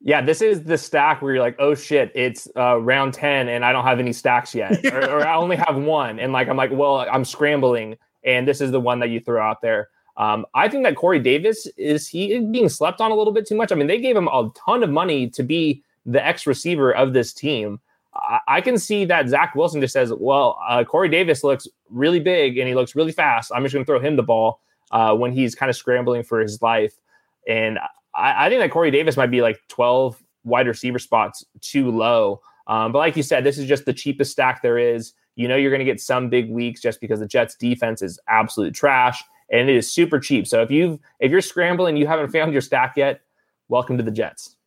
Yeah, 0.05 0.21
this 0.21 0.41
is 0.41 0.63
the 0.63 0.77
stack 0.77 1.21
where 1.21 1.33
you're 1.33 1.43
like, 1.43 1.55
oh 1.59 1.75
shit, 1.75 2.11
it's 2.13 2.47
uh, 2.57 2.77
round 2.79 3.13
10 3.13 3.47
and 3.47 3.63
I 3.63 3.71
don't 3.71 3.85
have 3.85 3.99
any 3.99 4.11
stacks 4.11 4.53
yet. 4.53 4.85
or, 4.93 5.09
or, 5.09 5.25
I 5.25 5.35
only 5.35 5.55
have 5.55 5.77
one. 5.77 6.19
And 6.19 6.33
like, 6.33 6.49
I'm 6.49 6.57
like, 6.57 6.71
well, 6.73 6.97
I'm 6.99 7.23
scrambling. 7.23 7.95
And 8.25 8.47
this 8.47 8.59
is 8.59 8.71
the 8.71 8.81
one 8.81 8.99
that 8.99 9.09
you 9.09 9.21
throw 9.21 9.41
out 9.41 9.61
there. 9.61 9.89
Um, 10.17 10.45
I 10.53 10.69
think 10.69 10.83
that 10.83 10.95
Corey 10.95 11.19
Davis 11.19 11.67
is 11.77 12.07
he 12.07 12.39
being 12.39 12.69
slept 12.69 13.01
on 13.01 13.11
a 13.11 13.15
little 13.15 13.33
bit 13.33 13.47
too 13.47 13.55
much. 13.55 13.71
I 13.71 13.75
mean, 13.75 13.87
they 13.87 13.99
gave 13.99 14.15
him 14.15 14.27
a 14.27 14.51
ton 14.55 14.83
of 14.83 14.89
money 14.89 15.29
to 15.31 15.43
be 15.43 15.83
the 16.05 16.23
X 16.25 16.45
receiver 16.45 16.93
of 16.93 17.13
this 17.13 17.33
team. 17.33 17.79
I, 18.13 18.39
I 18.47 18.61
can 18.61 18.77
see 18.77 19.05
that 19.05 19.27
Zach 19.27 19.55
Wilson 19.55 19.81
just 19.81 19.93
says, 19.93 20.13
well, 20.13 20.59
uh, 20.67 20.83
Corey 20.83 21.09
Davis 21.09 21.43
looks 21.43 21.67
really 21.89 22.19
big 22.19 22.57
and 22.57 22.67
he 22.67 22.75
looks 22.75 22.95
really 22.95 23.11
fast. 23.11 23.51
I'm 23.53 23.63
just 23.63 23.73
going 23.73 23.85
to 23.85 23.89
throw 23.89 23.99
him 23.99 24.15
the 24.15 24.23
ball 24.23 24.59
uh, 24.91 25.15
when 25.15 25.31
he's 25.31 25.55
kind 25.55 25.69
of 25.69 25.75
scrambling 25.75 26.23
for 26.23 26.39
his 26.39 26.61
life. 26.61 26.93
And 27.47 27.79
I, 28.13 28.45
I, 28.45 28.49
think 28.49 28.61
that 28.61 28.71
Corey 28.71 28.91
Davis 28.91 29.17
might 29.17 29.31
be 29.31 29.41
like 29.41 29.59
12 29.69 30.21
wide 30.43 30.67
receiver 30.67 30.99
spots 30.99 31.43
too 31.61 31.89
low. 31.89 32.41
Um, 32.67 32.91
but 32.91 32.99
like 32.99 33.17
you 33.17 33.23
said, 33.23 33.43
this 33.43 33.57
is 33.57 33.67
just 33.67 33.85
the 33.85 33.93
cheapest 33.93 34.31
stack 34.31 34.61
there 34.61 34.77
is. 34.77 35.13
You 35.35 35.47
know, 35.47 35.55
you're 35.55 35.71
going 35.71 35.79
to 35.79 35.85
get 35.85 35.99
some 35.99 36.29
big 36.29 36.51
weeks 36.51 36.79
just 36.79 37.01
because 37.01 37.19
the 37.19 37.25
Jets 37.25 37.55
defense 37.55 38.03
is 38.03 38.19
absolute 38.27 38.75
trash 38.75 39.23
and 39.53 39.69
it 39.69 39.75
is 39.75 39.89
super 39.89 40.19
cheap. 40.19 40.47
So 40.47 40.61
if 40.61 40.71
you 40.71 40.99
if 41.19 41.31
you're 41.31 41.41
scrambling, 41.41 41.95
you 41.95 42.07
haven't 42.07 42.31
found 42.31 42.51
your 42.51 42.61
stack 42.61 42.97
yet, 42.97 43.21
welcome 43.69 43.97
to 43.97 44.03
the 44.03 44.11
Jets. 44.11 44.57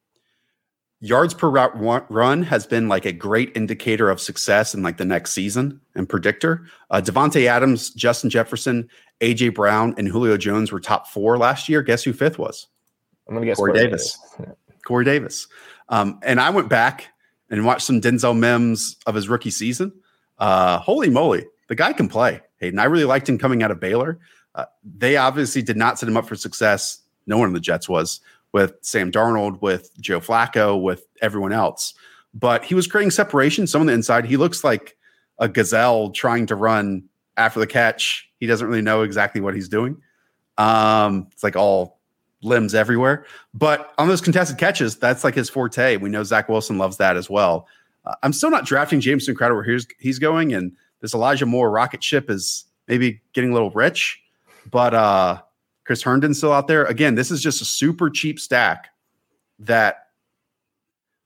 Yards 1.01 1.35
per 1.35 1.51
route 1.51 2.11
run 2.11 2.43
has 2.45 2.67
been 2.67 2.89
like 2.89 3.05
a 3.05 3.13
great 3.13 3.55
indicator 3.55 4.09
of 4.09 4.19
success 4.19 4.73
in 4.75 4.83
like 4.83 4.97
the 4.97 5.05
next 5.05 5.33
season 5.33 5.79
and 5.95 6.09
predictor. 6.09 6.67
Uh, 6.91 7.03
Davante 7.05 7.47
Adams, 7.47 7.91
Justin 7.91 8.31
Jefferson, 8.31 8.89
AJ 9.21 9.55
Brown, 9.55 9.95
and 9.99 10.09
Julio 10.09 10.39
Jones 10.39 10.73
were 10.73 10.81
top 10.81 11.07
four 11.09 11.37
last 11.37 11.69
year. 11.69 11.83
Guess 11.83 12.05
who 12.05 12.15
fifth 12.15 12.39
was? 12.39 12.69
I'm 13.29 13.35
gonna 13.35 13.45
guess 13.45 13.59
Corey, 13.59 13.73
Corey 13.73 13.85
Davis. 13.85 14.19
Davis. 14.39 14.55
Corey 14.87 15.05
Davis. 15.05 15.49
Um, 15.89 16.19
and 16.23 16.41
I 16.41 16.49
went 16.51 16.71
back 16.71 17.09
and 17.51 17.67
watched 17.67 17.83
some 17.83 18.01
Denzel 18.01 18.39
Mims 18.39 18.97
of 19.07 19.15
his 19.15 19.29
rookie 19.29 19.51
season. 19.51 19.93
Uh, 20.39 20.79
holy 20.79 21.11
moly, 21.11 21.45
the 21.69 21.75
guy 21.75 21.93
can 21.93 22.09
play. 22.09 22.41
Hayden, 22.59 22.79
I 22.79 22.85
really 22.85 23.05
liked 23.05 23.29
him 23.29 23.37
coming 23.37 23.63
out 23.63 23.71
of 23.71 23.81
Baylor. 23.81 24.19
Uh, 24.57 24.65
they 24.83 25.17
obviously 25.17 25.63
did 25.63 25.77
not 25.77 25.99
set 25.99 26.09
him 26.09 26.17
up 26.17 26.27
for 26.27 26.35
success. 26.35 27.03
No 27.27 27.39
one 27.39 27.49
in 27.49 27.55
the 27.55 27.61
Jets 27.61 27.89
was 27.89 28.21
with 28.53 28.75
Sam 28.81 29.13
Darnold, 29.13 29.61
with 29.61 29.91
Joe 30.01 30.19
Flacco, 30.19 30.81
with 30.81 31.07
everyone 31.21 31.53
else. 31.53 31.95
But 32.35 32.65
he 32.65 32.75
was 32.75 32.87
creating 32.87 33.11
separation. 33.11 33.67
Some 33.67 33.83
on 33.83 33.87
the 33.87 33.93
inside, 33.93 34.25
he 34.25 34.37
looks 34.37 34.65
like 34.65 34.97
a 35.39 35.49
gazelle 35.49 36.11
trying 36.11 36.47
to 36.47 36.55
run 36.55 37.05
after 37.37 37.61
the 37.61 37.67
catch. 37.67 38.29
He 38.41 38.47
doesn't 38.47 38.67
really 38.67 38.83
know 38.83 39.03
exactly 39.03 39.41
what 39.41 39.55
he's 39.55 39.69
doing. 39.69 40.01
Um, 40.59 41.29
it's 41.33 41.43
like 41.43 41.57
all 41.57 42.01
limbs 42.43 42.75
everywhere. 42.75 43.27
But 43.53 43.93
on 43.99 44.09
those 44.09 44.21
contested 44.21 44.59
catches, 44.59 44.97
that's 44.97 45.25
like 45.25 45.35
his 45.35 45.51
forte. 45.51 45.97
We 45.97 46.09
know 46.09 46.23
Zach 46.25 46.49
Wilson 46.49 46.79
loves 46.79 46.97
that 46.97 47.17
as 47.17 47.29
well. 47.29 47.69
Uh, 48.05 48.15
I'm 48.23 48.33
still 48.33 48.51
not 48.51 48.65
drafting 48.65 49.01
Jamison 49.01 49.35
Crowder 49.35 49.55
where 49.55 49.65
he's, 49.65 49.87
he's 49.99 50.19
going, 50.19 50.55
and 50.55 50.73
this 51.01 51.13
Elijah 51.13 51.47
Moore 51.47 51.71
rocket 51.71 52.03
ship 52.03 52.31
is 52.31 52.65
maybe 52.89 53.21
getting 53.33 53.51
a 53.51 53.53
little 53.53 53.71
rich. 53.71 54.23
But 54.71 54.95
uh, 54.95 55.43
Chris 55.85 56.03
Herndon's 56.03 56.39
still 56.39 56.53
out 56.53 56.67
there. 56.67 56.85
Again, 56.85 57.15
this 57.15 57.31
is 57.31 57.43
just 57.43 57.63
a 57.63 57.65
super 57.65 58.11
cheap 58.11 58.41
stack 58.41 58.89
that 59.61 60.07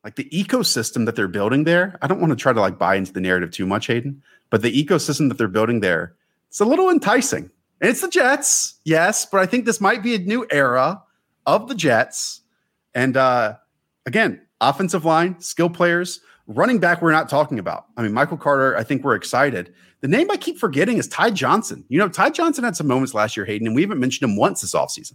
like 0.05 0.17
the 0.17 0.29
ecosystem 0.31 1.07
that 1.07 1.17
they're 1.17 1.29
building 1.29 1.65
there. 1.65 1.99
I 2.03 2.07
don't 2.07 2.21
want 2.21 2.31
to 2.31 2.37
try 2.37 2.53
to 2.53 2.61
like 2.61 2.79
buy 2.79 2.95
into 2.95 3.13
the 3.13 3.21
narrative 3.21 3.51
too 3.51 3.67
much, 3.67 3.87
Hayden, 3.87 4.23
but 4.49 4.63
the 4.63 4.85
ecosystem 4.85 5.29
that 5.29 5.39
they're 5.39 5.49
building 5.49 5.81
there, 5.81 6.15
it's 6.49 6.61
a 6.61 6.65
little 6.65 6.91
enticing. 6.91 7.51
And 7.81 7.91
it's 7.91 8.01
the 8.01 8.09
Jets, 8.09 8.75
yes, 8.85 9.27
but 9.27 9.41
I 9.41 9.47
think 9.47 9.65
this 9.65 9.81
might 9.81 10.03
be 10.03 10.15
a 10.15 10.19
new 10.19 10.47
era 10.51 11.03
of 11.47 11.69
the 11.69 11.75
Jets. 11.75 12.43
And 12.95 13.17
uh 13.17 13.57
again, 14.07 14.41
offensive 14.61 15.05
line, 15.05 15.41
skill 15.41 15.71
players, 15.71 16.21
running 16.51 16.79
back, 16.79 17.01
we're 17.01 17.13
not 17.13 17.29
talking 17.29 17.59
about. 17.59 17.87
I 17.97 18.03
mean, 18.03 18.13
Michael 18.13 18.37
Carter, 18.37 18.77
I 18.77 18.83
think 18.83 19.05
we're 19.05 19.15
excited. 19.15 19.73
The 20.01 20.09
name 20.09 20.31
I 20.31 20.37
keep 20.37 20.59
forgetting 20.59 20.99
is 20.99 21.07
Ty 21.09 21.31
Johnson. 21.31 21.85
You 21.89 21.99
know, 21.99 22.09
Ty 22.09 22.31
Johnson 22.31 22.65
had 22.65 22.77
some 22.77 22.87
moments 22.87 23.15
last 23.15 23.37
year, 23.37 23.47
Hayden, 23.47 23.67
and 23.67 23.77
we 23.77 23.83
haven't 23.83 24.01
mentioned 24.01 24.29
him 24.29 24.37
once 24.37 24.61
this 24.61 24.75
offseason. 24.75 25.15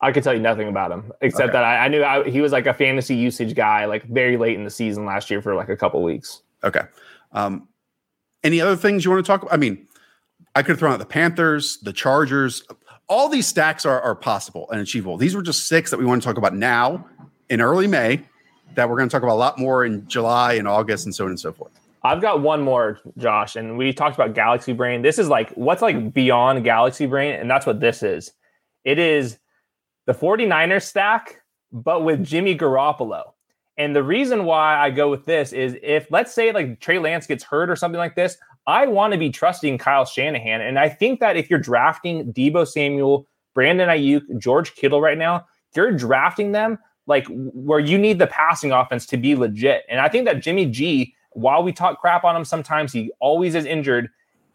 I 0.00 0.12
could 0.12 0.22
tell 0.22 0.34
you 0.34 0.40
nothing 0.40 0.68
about 0.68 0.92
him 0.92 1.12
except 1.22 1.44
okay. 1.44 1.52
that 1.52 1.64
I, 1.64 1.86
I 1.86 1.88
knew 1.88 2.04
I, 2.04 2.28
he 2.28 2.40
was 2.40 2.52
like 2.52 2.66
a 2.66 2.74
fantasy 2.74 3.16
usage 3.16 3.54
guy, 3.54 3.86
like 3.86 4.04
very 4.04 4.36
late 4.36 4.56
in 4.56 4.64
the 4.64 4.70
season 4.70 5.06
last 5.06 5.30
year 5.30 5.40
for 5.40 5.54
like 5.54 5.70
a 5.70 5.76
couple 5.76 6.02
weeks. 6.02 6.42
Okay. 6.62 6.82
Um, 7.32 7.68
any 8.42 8.60
other 8.60 8.76
things 8.76 9.04
you 9.04 9.10
want 9.10 9.24
to 9.24 9.26
talk 9.26 9.42
about? 9.42 9.54
I 9.54 9.56
mean, 9.56 9.86
I 10.54 10.62
could 10.62 10.72
have 10.72 10.78
thrown 10.78 10.92
out 10.92 10.98
the 10.98 11.06
Panthers, 11.06 11.78
the 11.78 11.92
Chargers. 11.92 12.62
All 13.08 13.28
these 13.28 13.46
stacks 13.46 13.86
are, 13.86 14.00
are 14.00 14.14
possible 14.14 14.70
and 14.70 14.80
achievable. 14.80 15.16
These 15.16 15.34
were 15.34 15.42
just 15.42 15.68
six 15.68 15.90
that 15.90 15.98
we 15.98 16.04
want 16.04 16.22
to 16.22 16.26
talk 16.26 16.36
about 16.36 16.54
now 16.54 17.06
in 17.48 17.60
early 17.60 17.86
May 17.86 18.24
that 18.74 18.88
we're 18.88 18.96
going 18.96 19.08
to 19.08 19.12
talk 19.12 19.22
about 19.22 19.34
a 19.34 19.36
lot 19.36 19.58
more 19.58 19.84
in 19.84 20.06
July 20.08 20.54
and 20.54 20.68
August 20.68 21.06
and 21.06 21.14
so 21.14 21.24
on 21.24 21.30
and 21.30 21.40
so 21.40 21.52
forth. 21.52 21.72
I've 22.02 22.20
got 22.20 22.42
one 22.42 22.60
more, 22.60 23.00
Josh, 23.16 23.56
and 23.56 23.78
we 23.78 23.92
talked 23.92 24.14
about 24.14 24.34
Galaxy 24.34 24.74
Brain. 24.74 25.00
This 25.00 25.18
is 25.18 25.28
like 25.28 25.50
what's 25.52 25.80
like 25.80 26.12
beyond 26.12 26.62
Galaxy 26.62 27.06
Brain, 27.06 27.34
and 27.34 27.50
that's 27.50 27.64
what 27.64 27.80
this 27.80 28.02
is. 28.02 28.32
It 28.84 28.98
is 28.98 29.38
the 30.06 30.12
49ers 30.12 30.82
stack, 30.82 31.40
but 31.72 32.04
with 32.04 32.22
Jimmy 32.22 32.56
Garoppolo. 32.56 33.32
And 33.78 33.96
the 33.96 34.02
reason 34.02 34.44
why 34.44 34.76
I 34.76 34.90
go 34.90 35.10
with 35.10 35.24
this 35.24 35.52
is 35.52 35.76
if 35.82 36.06
let's 36.10 36.32
say 36.32 36.52
like 36.52 36.78
Trey 36.80 36.98
Lance 36.98 37.26
gets 37.26 37.42
hurt 37.42 37.70
or 37.70 37.76
something 37.76 37.98
like 37.98 38.14
this, 38.14 38.36
I 38.66 38.86
want 38.86 39.12
to 39.12 39.18
be 39.18 39.30
trusting 39.30 39.78
Kyle 39.78 40.04
Shanahan. 40.04 40.60
And 40.60 40.78
I 40.78 40.88
think 40.88 41.20
that 41.20 41.36
if 41.36 41.50
you're 41.50 41.58
drafting 41.58 42.32
Deebo 42.32 42.68
Samuel, 42.68 43.26
Brandon 43.54 43.88
Aiyuk, 43.88 44.38
George 44.38 44.74
Kittle 44.74 45.00
right 45.00 45.18
now, 45.18 45.46
you're 45.74 45.92
drafting 45.92 46.52
them 46.52 46.78
like 47.06 47.26
where 47.28 47.80
you 47.80 47.98
need 47.98 48.18
the 48.18 48.26
passing 48.26 48.72
offense 48.72 49.06
to 49.06 49.16
be 49.16 49.34
legit. 49.34 49.84
And 49.88 50.00
I 50.00 50.08
think 50.08 50.24
that 50.26 50.40
Jimmy 50.40 50.66
G 50.66 51.14
while 51.34 51.62
we 51.62 51.72
talk 51.72 52.00
crap 52.00 52.24
on 52.24 52.34
him 52.34 52.44
sometimes, 52.44 52.92
he 52.92 53.12
always 53.20 53.54
is 53.54 53.66
injured. 53.66 54.08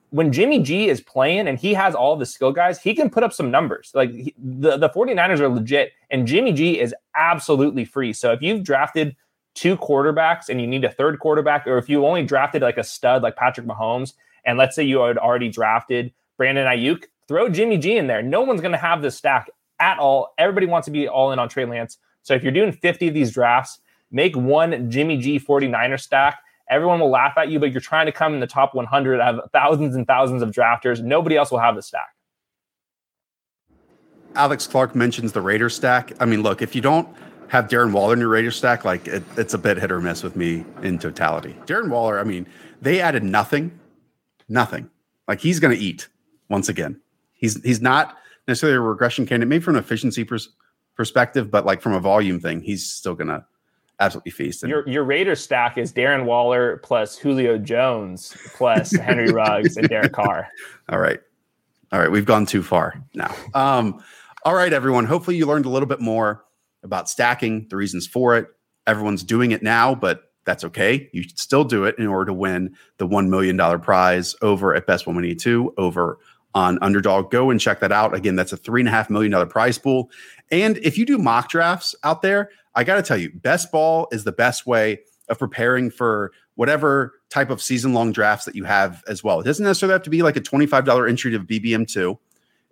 When 0.09 0.31
Jimmy 0.31 0.63
G 0.63 0.89
is 0.89 1.01
playing 1.01 1.47
and 1.47 1.59
he 1.59 1.73
has 1.75 1.93
all 1.93 2.15
the 2.15 2.25
skill 2.25 2.51
guys, 2.51 2.81
he 2.81 2.95
can 2.95 3.09
put 3.09 3.21
up 3.21 3.31
some 3.31 3.51
numbers. 3.51 3.91
Like 3.93 4.11
he, 4.11 4.33
the, 4.37 4.77
the 4.77 4.89
49ers 4.89 5.39
are 5.39 5.49
legit, 5.49 5.91
and 6.09 6.25
Jimmy 6.25 6.51
G 6.51 6.79
is 6.79 6.95
absolutely 7.15 7.85
free. 7.85 8.11
So 8.13 8.31
if 8.31 8.41
you've 8.41 8.63
drafted 8.63 9.15
two 9.53 9.77
quarterbacks 9.77 10.49
and 10.49 10.59
you 10.59 10.65
need 10.65 10.83
a 10.83 10.91
third 10.91 11.19
quarterback, 11.19 11.67
or 11.67 11.77
if 11.77 11.89
you 11.89 12.05
only 12.05 12.23
drafted 12.23 12.63
like 12.63 12.77
a 12.77 12.83
stud 12.83 13.21
like 13.21 13.35
Patrick 13.35 13.67
Mahomes, 13.67 14.13
and 14.45 14.57
let's 14.57 14.75
say 14.75 14.83
you 14.83 14.99
had 15.01 15.17
already 15.17 15.49
drafted 15.49 16.11
Brandon 16.37 16.65
Aiyuk, 16.65 17.03
throw 17.27 17.49
Jimmy 17.49 17.77
G 17.77 17.97
in 17.97 18.07
there. 18.07 18.23
No 18.23 18.41
one's 18.41 18.61
going 18.61 18.71
to 18.71 18.77
have 18.77 19.01
this 19.01 19.15
stack 19.15 19.49
at 19.79 19.99
all. 19.99 20.33
Everybody 20.37 20.65
wants 20.65 20.85
to 20.85 20.91
be 20.91 21.07
all 21.07 21.31
in 21.33 21.39
on 21.39 21.49
Trey 21.49 21.65
Lance. 21.65 21.97
So 22.23 22.33
if 22.33 22.43
you're 22.43 22.51
doing 22.51 22.71
50 22.71 23.07
of 23.07 23.13
these 23.13 23.31
drafts, 23.31 23.79
Make 24.11 24.35
one 24.35 24.89
Jimmy 24.89 25.17
G 25.17 25.39
49er 25.39 25.99
stack. 25.99 26.41
Everyone 26.69 26.99
will 26.99 27.09
laugh 27.09 27.33
at 27.37 27.49
you, 27.49 27.59
but 27.59 27.71
you're 27.71 27.81
trying 27.81 28.05
to 28.05 28.11
come 28.11 28.33
in 28.33 28.39
the 28.39 28.47
top 28.47 28.75
100 28.75 29.19
out 29.19 29.39
of 29.39 29.51
thousands 29.51 29.95
and 29.95 30.05
thousands 30.05 30.41
of 30.41 30.51
drafters. 30.51 31.01
Nobody 31.01 31.35
else 31.35 31.51
will 31.51 31.59
have 31.59 31.75
the 31.75 31.81
stack. 31.81 32.09
Alex 34.35 34.67
Clark 34.67 34.95
mentions 34.95 35.31
the 35.31 35.41
Raider 35.41 35.69
stack. 35.69 36.11
I 36.19 36.25
mean, 36.25 36.43
look, 36.43 36.61
if 36.61 36.75
you 36.75 36.81
don't 36.81 37.07
have 37.47 37.67
Darren 37.67 37.91
Waller 37.91 38.13
in 38.13 38.19
your 38.19 38.29
Raider 38.29 38.51
stack, 38.51 38.85
like 38.85 39.07
it, 39.07 39.23
it's 39.37 39.55
a 39.55 39.57
bit 39.57 39.77
hit 39.77 39.91
or 39.91 39.99
miss 39.99 40.21
with 40.21 40.35
me 40.35 40.63
in 40.83 40.99
totality. 40.99 41.55
Darren 41.65 41.89
Waller, 41.89 42.19
I 42.19 42.23
mean, 42.23 42.45
they 42.81 43.01
added 43.01 43.23
nothing, 43.23 43.77
nothing. 44.47 44.89
Like 45.27 45.39
he's 45.39 45.59
going 45.59 45.75
to 45.75 45.83
eat 45.83 46.07
once 46.49 46.69
again. 46.69 46.99
He's 47.33 47.61
he's 47.63 47.81
not 47.81 48.17
necessarily 48.47 48.77
a 48.77 48.81
regression 48.81 49.25
candidate, 49.25 49.49
maybe 49.49 49.63
from 49.63 49.75
an 49.75 49.83
efficiency 49.83 50.23
perspective, 50.99 51.49
but 51.49 51.65
like 51.65 51.79
from 51.81 51.93
a 51.93 51.99
volume 52.01 52.41
thing, 52.41 52.59
he's 52.59 52.85
still 52.85 53.15
to 53.15 53.45
absolutely 54.01 54.31
feast. 54.31 54.63
And 54.63 54.69
your 54.69 54.85
your 54.85 55.05
Raider 55.05 55.33
stack 55.33 55.77
is 55.77 55.93
Darren 55.93 56.25
Waller 56.25 56.75
plus 56.83 57.17
Julio 57.17 57.57
Jones 57.57 58.35
plus 58.53 58.91
Henry 59.07 59.31
Ruggs 59.31 59.77
and 59.77 59.87
Derek 59.87 60.11
Carr. 60.11 60.49
All 60.89 60.99
right, 60.99 61.21
all 61.93 62.01
right, 62.01 62.11
we've 62.11 62.25
gone 62.25 62.45
too 62.45 62.61
far 62.61 63.01
now. 63.13 63.33
Um, 63.53 64.03
all 64.43 64.55
right, 64.55 64.73
everyone. 64.73 65.05
Hopefully, 65.05 65.37
you 65.37 65.45
learned 65.45 65.65
a 65.65 65.69
little 65.69 65.87
bit 65.87 66.01
more 66.01 66.43
about 66.83 67.07
stacking, 67.07 67.65
the 67.69 67.77
reasons 67.77 68.05
for 68.05 68.35
it. 68.35 68.47
Everyone's 68.85 69.23
doing 69.23 69.51
it 69.51 69.63
now, 69.63 69.95
but 69.95 70.33
that's 70.43 70.65
okay. 70.65 71.09
You 71.13 71.23
should 71.23 71.39
still 71.39 71.63
do 71.63 71.85
it 71.85 71.95
in 71.97 72.07
order 72.07 72.25
to 72.25 72.33
win 72.33 72.75
the 72.97 73.07
$1 73.07 73.27
million 73.29 73.57
prize 73.79 74.35
over 74.41 74.73
at 74.73 74.85
Best 74.87 75.05
182 75.05 75.73
over 75.77 76.17
on 76.55 76.79
Underdog. 76.81 77.31
Go 77.31 77.49
and 77.49 77.59
check 77.59 77.79
that 77.79 77.91
out. 77.91 78.13
Again, 78.13 78.35
that's 78.35 78.53
a 78.53 78.57
$3.5 78.57 79.09
million 79.09 79.47
prize 79.47 79.77
pool. 79.77 80.09
And 80.51 80.77
if 80.77 80.97
you 80.97 81.05
do 81.05 81.17
mock 81.17 81.49
drafts 81.49 81.95
out 82.03 82.21
there, 82.21 82.49
I 82.75 82.83
got 82.83 82.95
to 82.95 83.03
tell 83.03 83.17
you, 83.17 83.31
best 83.33 83.71
ball 83.71 84.07
is 84.11 84.23
the 84.23 84.31
best 84.31 84.65
way 84.65 84.99
of 85.29 85.37
preparing 85.37 85.91
for 85.91 86.31
whatever 86.55 87.13
type 87.29 87.49
of 87.49 87.61
season 87.61 87.93
long 87.93 88.11
drafts 88.11 88.45
that 88.45 88.55
you 88.55 88.63
have 88.63 89.03
as 89.07 89.23
well. 89.23 89.39
It 89.39 89.43
doesn't 89.43 89.63
necessarily 89.63 89.93
have 89.93 90.03
to 90.03 90.09
be 90.09 90.23
like 90.23 90.35
a 90.35 90.41
$25 90.41 91.09
entry 91.09 91.31
to 91.31 91.39
BBM2. 91.39 92.17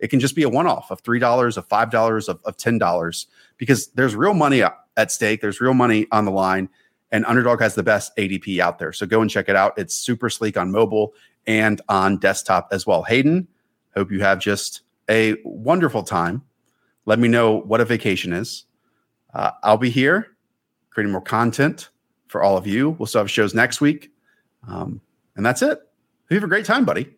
It 0.00 0.08
can 0.08 0.20
just 0.20 0.36
be 0.36 0.42
a 0.42 0.48
one 0.48 0.66
off 0.66 0.90
of 0.90 1.02
$3, 1.02 1.56
of 1.56 1.68
$5, 1.68 2.28
of, 2.28 2.40
of 2.44 2.56
$10, 2.56 3.26
because 3.56 3.88
there's 3.88 4.14
real 4.14 4.34
money 4.34 4.62
at 4.62 5.12
stake. 5.12 5.40
There's 5.40 5.60
real 5.60 5.74
money 5.74 6.06
on 6.12 6.24
the 6.24 6.30
line, 6.30 6.68
and 7.10 7.24
Underdog 7.24 7.60
has 7.60 7.74
the 7.74 7.82
best 7.82 8.16
ADP 8.16 8.58
out 8.60 8.78
there. 8.78 8.92
So 8.92 9.06
go 9.06 9.22
and 9.22 9.30
check 9.30 9.48
it 9.48 9.56
out. 9.56 9.78
It's 9.78 9.94
super 9.94 10.30
sleek 10.30 10.56
on 10.56 10.70
mobile 10.70 11.14
and 11.46 11.80
on 11.88 12.18
desktop 12.18 12.68
as 12.70 12.86
well. 12.86 13.02
Hayden, 13.04 13.48
hope 13.98 14.10
you 14.10 14.20
have 14.20 14.38
just 14.38 14.82
a 15.10 15.36
wonderful 15.44 16.02
time. 16.02 16.42
Let 17.04 17.18
me 17.18 17.28
know 17.28 17.60
what 17.60 17.80
a 17.80 17.84
vacation 17.84 18.32
is. 18.32 18.64
Uh, 19.34 19.50
I'll 19.62 19.76
be 19.76 19.90
here 19.90 20.36
creating 20.90 21.12
more 21.12 21.20
content 21.20 21.90
for 22.28 22.42
all 22.42 22.56
of 22.56 22.66
you. 22.66 22.90
We'll 22.90 23.06
still 23.06 23.20
have 23.20 23.30
shows 23.30 23.54
next 23.54 23.80
week. 23.80 24.10
Um, 24.66 25.00
and 25.36 25.44
that's 25.44 25.62
it. 25.62 25.80
You 26.30 26.34
have 26.34 26.44
a 26.44 26.48
great 26.48 26.64
time, 26.64 26.84
buddy. 26.84 27.14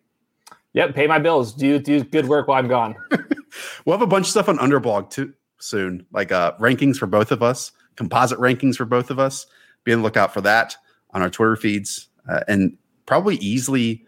Yep, 0.73 0.95
pay 0.95 1.07
my 1.07 1.19
bills. 1.19 1.53
Do 1.53 1.79
do 1.79 2.03
good 2.03 2.27
work 2.27 2.47
while 2.47 2.59
I'm 2.59 2.69
gone. 2.69 2.95
we'll 3.85 3.97
have 3.97 4.01
a 4.01 4.07
bunch 4.07 4.27
of 4.27 4.31
stuff 4.31 4.47
on 4.47 4.57
Underdog 4.59 5.09
too 5.09 5.33
soon, 5.59 6.05
like 6.13 6.31
uh, 6.31 6.53
rankings 6.59 6.95
for 6.95 7.07
both 7.07 7.31
of 7.31 7.43
us, 7.43 7.73
composite 7.97 8.39
rankings 8.39 8.75
for 8.75 8.85
both 8.85 9.09
of 9.09 9.19
us. 9.19 9.45
Be 9.83 9.91
on 9.91 9.99
the 9.99 10.03
lookout 10.03 10.33
for 10.33 10.41
that 10.41 10.75
on 11.13 11.21
our 11.21 11.29
Twitter 11.29 11.57
feeds, 11.57 12.07
uh, 12.29 12.41
and 12.47 12.77
probably 13.05 13.35
easily 13.37 14.05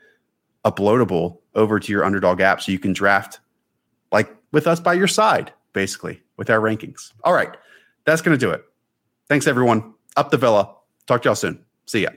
uploadable 0.65 1.39
over 1.55 1.79
to 1.79 1.91
your 1.91 2.03
Underdog 2.03 2.41
app, 2.41 2.61
so 2.61 2.71
you 2.71 2.79
can 2.79 2.93
draft 2.93 3.39
like 4.11 4.35
with 4.51 4.67
us 4.67 4.79
by 4.79 4.93
your 4.93 5.07
side, 5.07 5.51
basically 5.73 6.21
with 6.37 6.49
our 6.49 6.59
rankings. 6.59 7.13
All 7.23 7.33
right, 7.33 7.55
that's 8.05 8.21
going 8.21 8.37
to 8.37 8.45
do 8.45 8.51
it. 8.51 8.63
Thanks 9.27 9.47
everyone. 9.47 9.93
Up 10.15 10.31
the 10.31 10.37
villa. 10.37 10.75
Talk 11.07 11.23
to 11.23 11.29
y'all 11.29 11.35
soon. 11.35 11.63
See 11.85 12.03
ya. 12.03 12.09